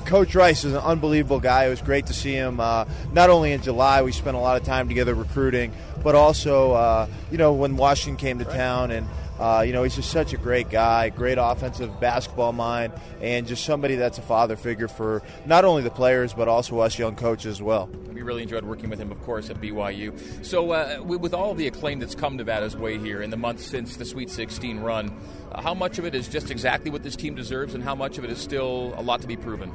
Coach 0.00 0.34
Rice 0.34 0.64
is 0.64 0.72
an 0.72 0.80
unbelievable 0.80 1.40
guy. 1.40 1.66
It 1.66 1.70
was 1.70 1.82
great 1.82 2.06
to 2.06 2.12
see 2.12 2.32
him. 2.32 2.60
Uh, 2.60 2.84
not 3.12 3.30
only 3.30 3.52
in 3.52 3.62
July, 3.62 4.02
we 4.02 4.12
spent 4.12 4.36
a 4.36 4.40
lot 4.40 4.56
of 4.60 4.66
time 4.66 4.88
together 4.88 5.14
recruiting, 5.14 5.72
but 6.02 6.14
also, 6.14 6.72
uh, 6.72 7.06
you 7.30 7.38
know, 7.38 7.52
when 7.52 7.76
Washington 7.76 8.16
came 8.16 8.38
to 8.38 8.44
town 8.44 8.90
and 8.90 9.06
uh, 9.38 9.64
you 9.66 9.72
know, 9.72 9.82
he's 9.82 9.96
just 9.96 10.10
such 10.10 10.32
a 10.32 10.36
great 10.36 10.70
guy, 10.70 11.08
great 11.08 11.38
offensive 11.40 12.00
basketball 12.00 12.52
mind, 12.52 12.92
and 13.20 13.46
just 13.46 13.64
somebody 13.64 13.96
that's 13.96 14.18
a 14.18 14.22
father 14.22 14.56
figure 14.56 14.88
for 14.88 15.22
not 15.46 15.64
only 15.64 15.82
the 15.82 15.90
players 15.90 16.32
but 16.34 16.48
also 16.48 16.78
us 16.78 16.98
young 16.98 17.16
coaches 17.16 17.46
as 17.46 17.62
well. 17.62 17.88
We 18.12 18.22
really 18.22 18.42
enjoyed 18.42 18.64
working 18.64 18.90
with 18.90 19.00
him, 19.00 19.10
of 19.10 19.20
course, 19.22 19.50
at 19.50 19.60
BYU. 19.60 20.44
So, 20.44 20.70
uh, 20.70 21.02
with 21.02 21.34
all 21.34 21.54
the 21.54 21.66
acclaim 21.66 21.98
that's 21.98 22.14
come 22.14 22.36
Nevada's 22.36 22.76
way 22.76 22.98
here 22.98 23.22
in 23.22 23.30
the 23.30 23.36
months 23.36 23.66
since 23.66 23.96
the 23.96 24.04
Sweet 24.04 24.30
16 24.30 24.80
run, 24.80 25.16
uh, 25.52 25.60
how 25.60 25.74
much 25.74 25.98
of 25.98 26.04
it 26.04 26.14
is 26.14 26.28
just 26.28 26.50
exactly 26.50 26.90
what 26.90 27.02
this 27.02 27.16
team 27.16 27.34
deserves, 27.34 27.74
and 27.74 27.82
how 27.82 27.94
much 27.94 28.18
of 28.18 28.24
it 28.24 28.30
is 28.30 28.38
still 28.38 28.94
a 28.96 29.02
lot 29.02 29.20
to 29.22 29.26
be 29.26 29.36
proven? 29.36 29.72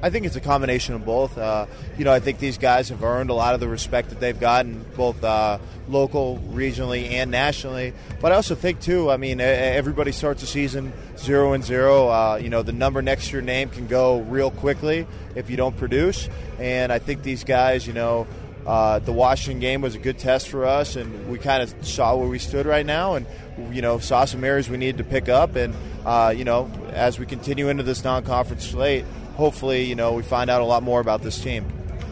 I 0.00 0.10
think 0.10 0.26
it's 0.26 0.36
a 0.36 0.40
combination 0.40 0.94
of 0.94 1.04
both. 1.04 1.36
Uh, 1.36 1.66
you 1.96 2.04
know, 2.04 2.12
I 2.12 2.20
think 2.20 2.38
these 2.38 2.58
guys 2.58 2.88
have 2.90 3.02
earned 3.02 3.30
a 3.30 3.34
lot 3.34 3.54
of 3.54 3.60
the 3.60 3.68
respect 3.68 4.10
that 4.10 4.20
they've 4.20 4.38
gotten, 4.38 4.84
both 4.96 5.22
uh, 5.24 5.58
local, 5.88 6.38
regionally, 6.52 7.10
and 7.10 7.30
nationally. 7.30 7.92
But 8.20 8.32
I 8.32 8.36
also 8.36 8.54
think 8.54 8.80
too. 8.80 9.10
I 9.10 9.16
mean, 9.16 9.40
everybody 9.40 10.12
starts 10.12 10.40
the 10.40 10.46
season 10.46 10.92
zero 11.16 11.52
and 11.52 11.64
zero. 11.64 12.08
Uh, 12.08 12.38
you 12.40 12.48
know, 12.48 12.62
the 12.62 12.72
number 12.72 13.02
next 13.02 13.26
to 13.28 13.32
your 13.32 13.42
name 13.42 13.70
can 13.70 13.88
go 13.88 14.20
real 14.20 14.50
quickly 14.50 15.06
if 15.34 15.50
you 15.50 15.56
don't 15.56 15.76
produce. 15.76 16.28
And 16.58 16.92
I 16.92 16.98
think 16.98 17.22
these 17.22 17.44
guys, 17.44 17.86
you 17.86 17.92
know. 17.92 18.26
Uh, 18.66 18.98
the 18.98 19.12
Washington 19.12 19.60
game 19.60 19.80
was 19.80 19.94
a 19.94 19.98
good 19.98 20.18
test 20.18 20.50
for 20.50 20.66
us, 20.66 20.94
and 20.94 21.30
we 21.30 21.38
kind 21.38 21.62
of 21.62 21.86
saw 21.86 22.14
where 22.14 22.28
we 22.28 22.38
stood 22.38 22.66
right 22.66 22.84
now, 22.84 23.14
and 23.14 23.26
you 23.70 23.80
know 23.80 23.98
saw 23.98 24.26
some 24.26 24.44
areas 24.44 24.68
we 24.68 24.76
needed 24.76 24.98
to 24.98 25.04
pick 25.04 25.30
up. 25.30 25.56
And 25.56 25.74
uh, 26.04 26.34
you 26.36 26.44
know, 26.44 26.70
as 26.92 27.18
we 27.18 27.24
continue 27.24 27.70
into 27.70 27.82
this 27.82 28.04
non-conference 28.04 28.68
slate, 28.68 29.06
hopefully, 29.38 29.84
you 29.84 29.94
know, 29.94 30.12
we 30.12 30.22
find 30.22 30.50
out 30.50 30.60
a 30.60 30.64
lot 30.64 30.82
more 30.82 31.00
about 31.00 31.22
this 31.22 31.40
team. 31.40 31.64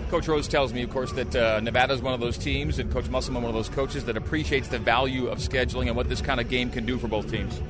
Coach 0.09 0.29
Rose 0.29 0.47
tells 0.47 0.73
me, 0.73 0.83
of 0.83 0.91
course, 0.91 1.13
that 1.13 1.35
uh, 1.35 1.61
Nevada 1.61 1.93
is 1.93 2.01
one 2.01 2.15
of 2.15 2.21
those 2.21 2.39
teams, 2.39 2.79
and 2.79 2.91
Coach 2.93 3.09
Musselman 3.09 3.43
one 3.43 3.51
of 3.51 3.57
those 3.57 3.69
coaches 3.69 4.05
that 4.05 4.17
appreciates 4.17 4.69
the 4.69 4.79
value 4.79 5.27
of 5.27 5.39
scheduling 5.39 5.89
and 5.89 5.97
what 5.97 6.09
this 6.09 6.23
kind 6.23 6.41
of 6.41 6.49
game 6.49 6.71
can 6.71 6.87
do 6.87 6.97
for 6.97 7.09
both 7.09 7.29
teams. 7.29 7.61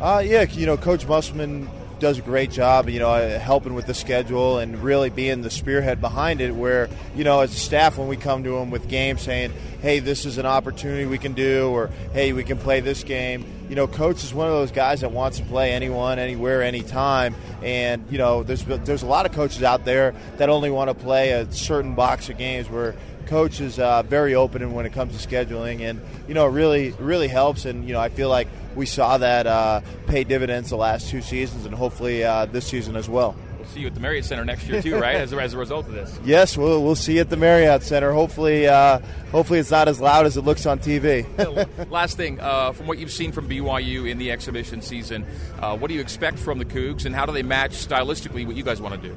Uh, 0.00 0.22
yeah, 0.24 0.44
you 0.50 0.64
know, 0.64 0.78
Coach 0.78 1.06
Musselman 1.06 1.68
does 2.02 2.18
a 2.18 2.22
great 2.22 2.50
job, 2.50 2.90
you 2.90 2.98
know, 2.98 3.38
helping 3.38 3.74
with 3.74 3.86
the 3.86 3.94
schedule 3.94 4.58
and 4.58 4.82
really 4.82 5.08
being 5.08 5.40
the 5.40 5.50
spearhead 5.50 6.00
behind 6.00 6.40
it. 6.40 6.54
Where, 6.54 6.90
you 7.14 7.22
know, 7.22 7.40
as 7.40 7.54
a 7.54 7.58
staff, 7.58 7.96
when 7.96 8.08
we 8.08 8.16
come 8.16 8.42
to 8.44 8.56
him 8.56 8.70
with 8.70 8.88
games 8.88 9.22
saying, 9.22 9.52
hey, 9.80 10.00
this 10.00 10.26
is 10.26 10.36
an 10.36 10.44
opportunity 10.44 11.06
we 11.06 11.16
can 11.16 11.32
do, 11.32 11.68
or 11.70 11.90
hey, 12.12 12.32
we 12.32 12.42
can 12.42 12.58
play 12.58 12.80
this 12.80 13.04
game, 13.04 13.46
you 13.68 13.76
know, 13.76 13.86
coach 13.86 14.22
is 14.22 14.34
one 14.34 14.48
of 14.48 14.52
those 14.52 14.70
guys 14.70 15.00
that 15.00 15.12
wants 15.12 15.38
to 15.38 15.44
play 15.44 15.72
anyone, 15.72 16.18
anywhere, 16.18 16.62
anytime. 16.62 17.34
And 17.62 18.04
you 18.10 18.18
know, 18.18 18.42
there's 18.42 18.64
there's 18.64 19.02
a 19.02 19.06
lot 19.06 19.24
of 19.24 19.32
coaches 19.32 19.62
out 19.62 19.84
there 19.84 20.14
that 20.36 20.50
only 20.50 20.70
want 20.70 20.90
to 20.90 20.94
play 20.94 21.30
a 21.30 21.50
certain 21.52 21.94
box 21.94 22.28
of 22.28 22.36
games. 22.36 22.68
Where 22.68 22.94
coach 23.26 23.60
is 23.60 23.78
uh, 23.78 24.02
very 24.02 24.34
open 24.34 24.74
when 24.74 24.84
it 24.84 24.92
comes 24.92 25.18
to 25.18 25.26
scheduling, 25.26 25.80
and 25.80 26.00
you 26.28 26.34
know, 26.34 26.48
it 26.48 26.50
really 26.50 26.90
really 26.98 27.28
helps. 27.28 27.64
And 27.64 27.86
you 27.86 27.94
know, 27.94 28.00
I 28.00 28.08
feel 28.08 28.28
like 28.28 28.48
we 28.74 28.86
saw 28.86 29.18
that 29.18 29.46
uh, 29.46 29.80
pay 30.06 30.24
dividends 30.24 30.70
the 30.70 30.76
last 30.76 31.10
two 31.10 31.22
seasons, 31.22 31.66
and 31.66 31.74
hopefully 31.74 32.24
uh, 32.24 32.46
this 32.46 32.66
season 32.66 32.96
as 32.96 33.08
well 33.08 33.36
We'll 33.62 33.70
see 33.70 33.80
you 33.82 33.86
at 33.86 33.94
the 33.94 34.00
Marriott 34.00 34.24
Center 34.24 34.44
next 34.44 34.66
year 34.66 34.82
too, 34.82 34.98
right? 34.98 35.14
as, 35.20 35.32
a, 35.32 35.36
as 35.36 35.54
a 35.54 35.58
result 35.58 35.86
of 35.86 35.92
this. 35.92 36.18
Yes, 36.24 36.56
we'll, 36.56 36.82
we'll 36.82 36.96
see 36.96 37.14
you 37.14 37.20
at 37.20 37.30
the 37.30 37.36
Marriott 37.36 37.84
Center. 37.84 38.12
Hopefully, 38.12 38.66
uh, 38.66 38.98
hopefully 39.30 39.60
it's 39.60 39.70
not 39.70 39.86
as 39.86 40.00
loud 40.00 40.26
as 40.26 40.36
it 40.36 40.40
looks 40.40 40.66
on 40.66 40.80
TV. 40.80 41.24
Last 41.90 42.16
thing, 42.16 42.40
uh, 42.40 42.72
from 42.72 42.88
what 42.88 42.98
you've 42.98 43.12
seen 43.12 43.30
from 43.30 43.48
BYU 43.48 44.10
in 44.10 44.18
the 44.18 44.32
exhibition 44.32 44.82
season, 44.82 45.24
uh, 45.60 45.76
what 45.76 45.86
do 45.86 45.94
you 45.94 46.00
expect 46.00 46.40
from 46.40 46.58
the 46.58 46.64
Cougs, 46.64 47.06
and 47.06 47.14
how 47.14 47.24
do 47.24 47.32
they 47.32 47.44
match 47.44 47.70
stylistically 47.70 48.44
what 48.44 48.56
you 48.56 48.64
guys 48.64 48.80
want 48.80 49.00
to 49.00 49.08
do? 49.08 49.16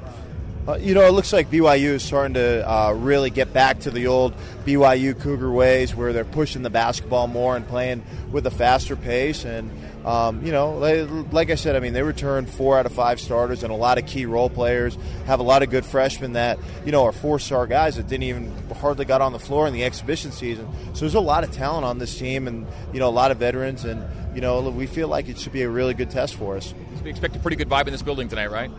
Uh, 0.68 0.74
you 0.78 0.94
know, 0.94 1.06
it 1.06 1.12
looks 1.12 1.32
like 1.32 1.48
BYU 1.48 1.90
is 1.90 2.02
starting 2.02 2.34
to 2.34 2.68
uh, 2.68 2.92
really 2.92 3.30
get 3.30 3.52
back 3.52 3.78
to 3.80 3.90
the 3.90 4.08
old 4.08 4.34
BYU 4.64 5.18
Cougar 5.18 5.52
ways, 5.52 5.94
where 5.94 6.12
they're 6.12 6.24
pushing 6.24 6.62
the 6.62 6.70
basketball 6.70 7.28
more 7.28 7.56
and 7.56 7.66
playing 7.68 8.02
with 8.32 8.46
a 8.46 8.50
faster 8.50 8.96
pace. 8.96 9.44
And 9.44 9.70
um, 10.04 10.44
you 10.44 10.50
know, 10.50 10.76
like, 10.78 11.32
like, 11.32 11.50
I 11.50 11.54
said, 11.54 11.76
I 11.76 11.80
mean, 11.80 11.92
they 11.92 12.02
returned 12.02 12.50
four 12.50 12.78
out 12.78 12.86
of 12.86 12.92
five 12.92 13.20
starters 13.20 13.62
and 13.62 13.72
a 13.72 13.76
lot 13.76 13.98
of 13.98 14.06
key 14.06 14.26
role 14.26 14.50
players. 14.50 14.98
Have 15.26 15.38
a 15.38 15.44
lot 15.44 15.62
of 15.62 15.70
good 15.70 15.84
freshmen 15.84 16.32
that 16.32 16.58
you 16.84 16.90
know 16.90 17.04
are 17.04 17.12
four-star 17.12 17.68
guys 17.68 17.94
that 17.94 18.08
didn't 18.08 18.24
even 18.24 18.52
hardly 18.74 19.04
got 19.04 19.20
on 19.20 19.32
the 19.32 19.38
floor 19.38 19.68
in 19.68 19.72
the 19.72 19.84
exhibition 19.84 20.32
season. 20.32 20.68
So 20.94 21.00
there's 21.00 21.14
a 21.14 21.20
lot 21.20 21.44
of 21.44 21.52
talent 21.52 21.84
on 21.84 21.98
this 21.98 22.18
team, 22.18 22.48
and 22.48 22.66
you 22.92 22.98
know, 22.98 23.08
a 23.08 23.10
lot 23.10 23.30
of 23.30 23.38
veterans, 23.38 23.84
and 23.84 24.04
you 24.34 24.40
know, 24.40 24.68
we 24.68 24.88
feel 24.88 25.06
like 25.06 25.28
it 25.28 25.38
should 25.38 25.52
be 25.52 25.62
a 25.62 25.70
really 25.70 25.94
good 25.94 26.10
test 26.10 26.34
for 26.34 26.56
us. 26.56 26.74
We 27.04 27.10
expect 27.10 27.36
a 27.36 27.38
pretty 27.38 27.56
good 27.56 27.68
vibe 27.68 27.86
in 27.86 27.92
this 27.92 28.02
building 28.02 28.28
tonight, 28.28 28.50
right? 28.50 28.70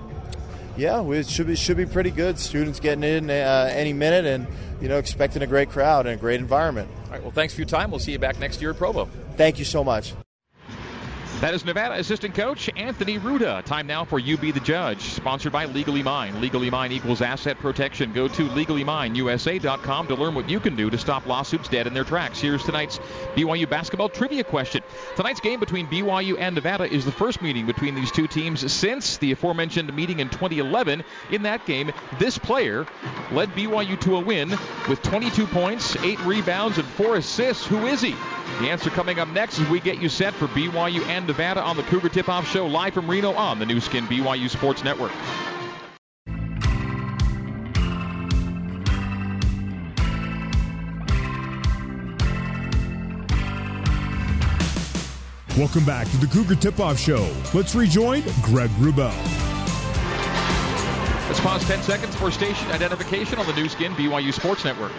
Yeah, 0.77 1.03
it 1.11 1.27
should 1.27 1.47
be 1.47 1.55
should 1.55 1.77
be 1.77 1.85
pretty 1.85 2.11
good. 2.11 2.39
Students 2.39 2.79
getting 2.79 3.03
in 3.03 3.29
uh, 3.29 3.69
any 3.71 3.93
minute, 3.93 4.25
and 4.25 4.47
you 4.81 4.87
know, 4.87 4.97
expecting 4.97 5.41
a 5.41 5.47
great 5.47 5.69
crowd 5.69 6.05
and 6.05 6.15
a 6.15 6.17
great 6.17 6.39
environment. 6.39 6.89
All 7.05 7.11
right. 7.11 7.21
Well, 7.21 7.31
thanks 7.31 7.53
for 7.53 7.61
your 7.61 7.67
time. 7.69 7.91
We'll 7.91 7.99
see 7.99 8.11
you 8.11 8.19
back 8.19 8.39
next 8.39 8.61
year 8.61 8.71
at 8.71 8.77
Provo. 8.77 9.09
Thank 9.35 9.59
you 9.59 9.65
so 9.65 9.83
much. 9.83 10.13
That 11.39 11.53
is 11.53 11.63
Nevada 11.63 11.93
assistant 11.93 12.33
coach 12.33 12.67
Anthony 12.75 13.19
Ruta. 13.19 13.61
Time 13.63 13.85
now 13.85 14.03
for 14.03 14.17
You 14.17 14.37
Be 14.37 14.49
the 14.49 14.59
Judge. 14.59 15.01
Sponsored 15.01 15.51
by 15.51 15.65
Legally 15.65 16.01
Mine. 16.01 16.41
Legally 16.41 16.71
Mine 16.71 16.91
equals 16.91 17.21
asset 17.21 17.59
protection. 17.59 18.11
Go 18.11 18.27
to 18.27 18.47
legallymineusa.com 18.47 20.07
to 20.07 20.15
learn 20.15 20.33
what 20.33 20.49
you 20.49 20.59
can 20.59 20.75
do 20.75 20.89
to 20.89 20.97
stop 20.97 21.27
lawsuits 21.27 21.69
dead 21.69 21.85
in 21.85 21.93
their 21.93 22.03
tracks. 22.03 22.39
Here's 22.39 22.63
tonight's 22.63 22.97
BYU 23.35 23.69
basketball 23.69 24.09
trivia 24.09 24.43
question. 24.43 24.81
Tonight's 25.15 25.39
game 25.39 25.59
between 25.59 25.85
BYU 25.85 26.39
and 26.39 26.55
Nevada 26.55 26.91
is 26.91 27.05
the 27.05 27.11
first 27.11 27.39
meeting 27.43 27.67
between 27.67 27.93
these 27.93 28.11
two 28.11 28.25
teams 28.25 28.71
since 28.73 29.17
the 29.17 29.31
aforementioned 29.31 29.95
meeting 29.95 30.21
in 30.21 30.29
2011. 30.29 31.03
In 31.29 31.43
that 31.43 31.63
game, 31.67 31.91
this 32.17 32.39
player 32.39 32.87
led 33.31 33.49
BYU 33.49 34.01
to 34.01 34.15
a 34.17 34.19
win 34.19 34.49
with 34.89 35.03
22 35.03 35.45
points, 35.45 35.95
8 35.97 36.19
rebounds, 36.21 36.79
and 36.79 36.87
4 36.87 37.17
assists. 37.17 37.67
Who 37.67 37.85
is 37.85 38.01
he? 38.01 38.15
The 38.59 38.71
answer 38.71 38.89
coming 38.89 39.19
up 39.19 39.27
next 39.27 39.59
as 39.59 39.69
we 39.69 39.79
get 39.79 40.01
you 40.01 40.09
set 40.09 40.33
for 40.33 40.47
BYU 40.47 41.05
and 41.05 41.26
Nevada 41.27 41.61
on 41.61 41.75
the 41.75 41.83
Cougar 41.83 42.09
Tip 42.09 42.29
Off 42.29 42.49
Show 42.49 42.65
live 42.65 42.93
from 42.93 43.09
Reno 43.09 43.33
on 43.33 43.59
the 43.59 43.65
Nu 43.65 43.79
Skin 43.79 44.05
BYU 44.05 44.49
Sports 44.49 44.83
Network. 44.83 45.11
Welcome 55.57 55.85
back 55.85 56.07
to 56.11 56.17
the 56.17 56.27
Cougar 56.31 56.55
Tip 56.55 56.79
Off 56.79 56.97
Show. 56.97 57.27
Let's 57.53 57.75
rejoin 57.75 58.23
Greg 58.43 58.69
Wrubell. 58.79 59.15
Let's 61.27 61.41
pause 61.41 61.65
10 61.65 61.83
seconds 61.83 62.15
for 62.15 62.31
station 62.31 62.71
identification 62.71 63.37
on 63.37 63.45
the 63.45 63.53
Nu 63.53 63.67
Skin 63.67 63.91
BYU 63.93 64.33
Sports 64.33 64.63
Network. 64.63 64.93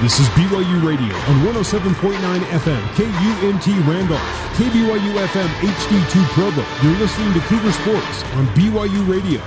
This 0.00 0.20
is 0.20 0.28
BYU 0.28 0.86
Radio 0.86 1.12
on 1.26 1.42
107.9 1.42 2.14
FM, 2.22 2.82
KUNT 2.94 3.66
Randolph, 3.84 4.20
KBYU 4.54 5.26
FM 5.26 5.48
HD2 5.58 6.24
Provo. 6.34 6.64
You're 6.84 6.96
listening 7.00 7.34
to 7.34 7.40
Cougar 7.40 7.72
Sports 7.72 8.22
on 8.34 8.46
BYU 8.54 9.08
Radio. 9.10 9.40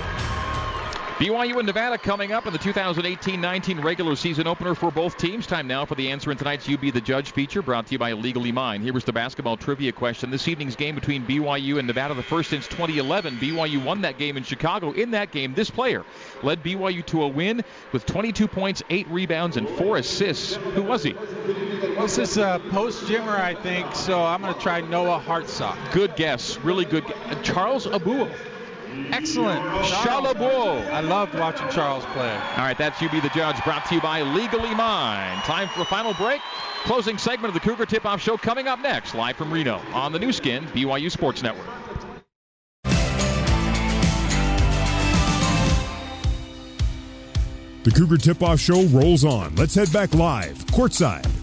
BYU 1.22 1.58
and 1.58 1.68
Nevada 1.68 2.00
coming 2.00 2.32
up 2.32 2.48
in 2.48 2.52
the 2.52 2.58
2018-19 2.58 3.84
regular 3.84 4.16
season 4.16 4.48
opener 4.48 4.74
for 4.74 4.90
both 4.90 5.18
teams. 5.18 5.46
Time 5.46 5.68
now 5.68 5.86
for 5.86 5.94
the 5.94 6.10
answer 6.10 6.32
in 6.32 6.38
tonight's 6.40 6.68
You 6.68 6.80
Be 6.80 6.90
the 6.90 7.00
Judge 7.00 7.30
feature 7.30 7.62
brought 7.62 7.86
to 7.86 7.92
you 7.92 8.00
by 8.00 8.14
Legally 8.14 8.52
Mine. 8.52 8.82
Here 8.82 8.92
was 8.92 9.04
the 9.04 9.14
basketball 9.14 9.56
trivia 9.56 9.92
question. 9.92 10.32
This 10.32 10.48
evening's 10.48 10.76
game 10.76 10.96
between 10.96 11.24
BYU 11.28 11.78
and 11.78 11.86
Nevada, 11.86 12.16
the 12.16 12.24
first 12.24 12.50
since 12.50 12.68
2011. 12.70 13.36
BYU 13.36 13.86
won 13.86 14.02
that 14.02 14.18
game 14.18 14.36
in 14.36 14.42
Chicago. 14.42 14.94
In 14.94 15.12
that 15.12 15.30
game, 15.30 15.54
this 15.54 15.70
player 15.70 16.04
led 16.42 16.64
BYU 16.64 17.06
to 17.06 17.22
a 17.22 17.28
win 17.28 17.64
with 17.92 18.08
22 18.08 18.48
points, 18.48 18.82
8 18.90 19.08
rebounds, 19.10 19.58
and 19.58 19.70
4 19.70 19.98
assists. 19.98 20.56
Who 20.56 20.82
was 20.82 21.04
he? 21.04 21.12
This 21.12 22.18
is 22.18 22.40
uh, 22.40 22.58
a 22.60 22.70
post 22.72 23.04
Jimmer, 23.04 23.40
I 23.40 23.54
think, 23.54 23.94
so 23.94 24.24
I'm 24.24 24.42
going 24.42 24.56
to 24.56 24.60
try 24.60 24.82
Noah 24.82 25.24
Hartsock. 25.24 25.78
Good 25.92 26.16
guess. 26.16 26.58
Really 26.62 26.86
good. 26.86 27.06
Guess. 27.06 27.46
Charles 27.46 27.86
Abouo. 27.86 28.28
Excellent. 29.12 29.62
Charles 29.86 30.28
Abouo. 30.28 30.90
I 30.92 31.02
loved 31.02 31.34
watching 31.36 31.68
Charles 31.70 32.06
play. 32.06 32.32
All 32.32 32.64
right, 32.64 32.78
that's 32.78 33.02
You 33.02 33.10
Be 33.10 33.20
the 33.20 33.30
Judge, 33.30 33.62
brought 33.64 33.86
to 33.86 33.96
you 33.96 34.02
by 34.02 34.22
Legally 34.22 34.74
Mine. 34.76 35.38
Time 35.44 35.68
for 35.70 35.82
a 35.82 35.86
final 35.86 36.14
break. 36.14 36.42
Closing 36.84 37.18
segment 37.18 37.50
of 37.50 37.54
the 37.54 37.60
Cougar 37.60 37.86
Tip 37.86 38.06
Off 38.06 38.22
Show 38.22 38.38
coming 38.38 38.68
up 38.68 38.80
next, 38.80 39.14
live 39.14 39.36
from 39.36 39.52
Reno 39.52 39.80
on 39.94 40.12
the 40.12 40.20
Nu 40.20 40.32
Skin, 40.32 40.66
BYU 40.68 41.12
Sports 41.12 41.44
Network. 41.44 41.68
The 47.84 47.92
Cougar 47.92 48.18
Tip 48.18 48.44
Off 48.44 48.60
Show 48.60 48.84
rolls 48.88 49.24
on. 49.24 49.56
Let's 49.56 49.76
head 49.76 49.92
back 49.92 50.14
live, 50.14 50.58
courtside 50.68 51.41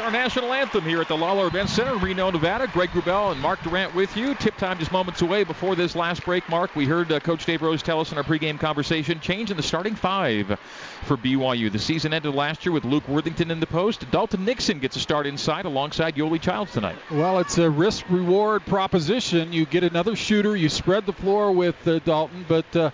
our 0.00 0.10
national 0.10 0.52
anthem 0.52 0.84
here 0.84 1.00
at 1.00 1.08
the 1.08 1.16
Lawler 1.16 1.46
Event 1.46 1.68
Center, 1.68 1.96
Reno, 1.96 2.30
Nevada. 2.30 2.66
Greg 2.66 2.88
Wrubell 2.90 3.32
and 3.32 3.40
Mark 3.40 3.62
Durrant 3.62 3.94
with 3.94 4.16
you. 4.16 4.34
Tip 4.34 4.56
time 4.56 4.78
just 4.78 4.92
moments 4.92 5.20
away. 5.20 5.44
Before 5.44 5.74
this 5.74 5.94
last 5.94 6.24
break, 6.24 6.48
Mark, 6.48 6.74
we 6.74 6.86
heard 6.86 7.12
uh, 7.12 7.20
Coach 7.20 7.44
Dave 7.44 7.60
Rose 7.60 7.82
tell 7.82 8.00
us 8.00 8.10
in 8.10 8.18
our 8.18 8.24
pregame 8.24 8.58
conversation 8.58 9.20
change 9.20 9.50
in 9.50 9.56
the 9.56 9.62
starting 9.62 9.94
five 9.94 10.58
for 11.02 11.16
BYU. 11.16 11.70
The 11.70 11.78
season 11.78 12.14
ended 12.14 12.34
last 12.34 12.64
year 12.64 12.72
with 12.72 12.84
Luke 12.84 13.06
Worthington 13.08 13.50
in 13.50 13.60
the 13.60 13.66
post. 13.66 14.10
Dalton 14.10 14.44
Nixon 14.44 14.78
gets 14.78 14.96
a 14.96 15.00
start 15.00 15.26
inside 15.26 15.66
alongside 15.66 16.14
Yoeli 16.14 16.40
Childs 16.40 16.72
tonight. 16.72 16.96
Well, 17.10 17.38
it's 17.38 17.58
a 17.58 17.68
risk 17.68 18.04
reward 18.08 18.64
proposition. 18.64 19.52
You 19.52 19.66
get 19.66 19.84
another 19.84 20.16
shooter, 20.16 20.56
you 20.56 20.68
spread 20.68 21.04
the 21.04 21.12
floor 21.12 21.52
with 21.52 21.86
uh, 21.86 21.98
Dalton, 22.00 22.44
but. 22.48 22.76
Uh, 22.76 22.90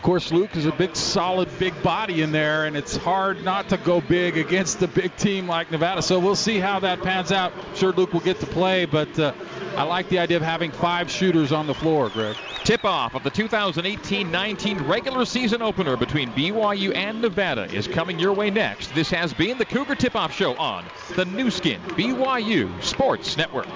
of 0.00 0.04
course, 0.04 0.32
Luke 0.32 0.56
is 0.56 0.64
a 0.64 0.72
big, 0.72 0.96
solid, 0.96 1.46
big 1.58 1.82
body 1.82 2.22
in 2.22 2.32
there, 2.32 2.64
and 2.64 2.74
it's 2.74 2.96
hard 2.96 3.44
not 3.44 3.68
to 3.68 3.76
go 3.76 4.00
big 4.00 4.38
against 4.38 4.80
a 4.80 4.88
big 4.88 5.14
team 5.16 5.46
like 5.46 5.70
Nevada. 5.70 6.00
So 6.00 6.18
we'll 6.18 6.36
see 6.36 6.58
how 6.58 6.80
that 6.80 7.02
pans 7.02 7.30
out. 7.30 7.52
I'm 7.52 7.76
sure 7.76 7.92
Luke 7.92 8.14
will 8.14 8.20
get 8.20 8.40
to 8.40 8.46
play, 8.46 8.86
but 8.86 9.18
uh, 9.18 9.34
I 9.76 9.82
like 9.82 10.08
the 10.08 10.18
idea 10.18 10.38
of 10.38 10.42
having 10.42 10.70
five 10.70 11.10
shooters 11.10 11.52
on 11.52 11.66
the 11.66 11.74
floor, 11.74 12.08
Greg. 12.08 12.34
Tip 12.64 12.86
off 12.86 13.14
of 13.14 13.24
the 13.24 13.30
2018 13.30 14.30
19 14.30 14.78
regular 14.84 15.26
season 15.26 15.60
opener 15.60 15.98
between 15.98 16.30
BYU 16.30 16.96
and 16.96 17.20
Nevada 17.20 17.64
is 17.64 17.86
coming 17.86 18.18
your 18.18 18.32
way 18.32 18.48
next. 18.48 18.94
This 18.94 19.10
has 19.10 19.34
been 19.34 19.58
the 19.58 19.66
Cougar 19.66 19.96
Tip 19.96 20.16
Off 20.16 20.32
Show 20.32 20.56
on 20.56 20.82
the 21.14 21.26
Nu 21.26 21.50
Skin 21.50 21.78
BYU 21.82 22.82
Sports 22.82 23.36
Network. 23.36 23.66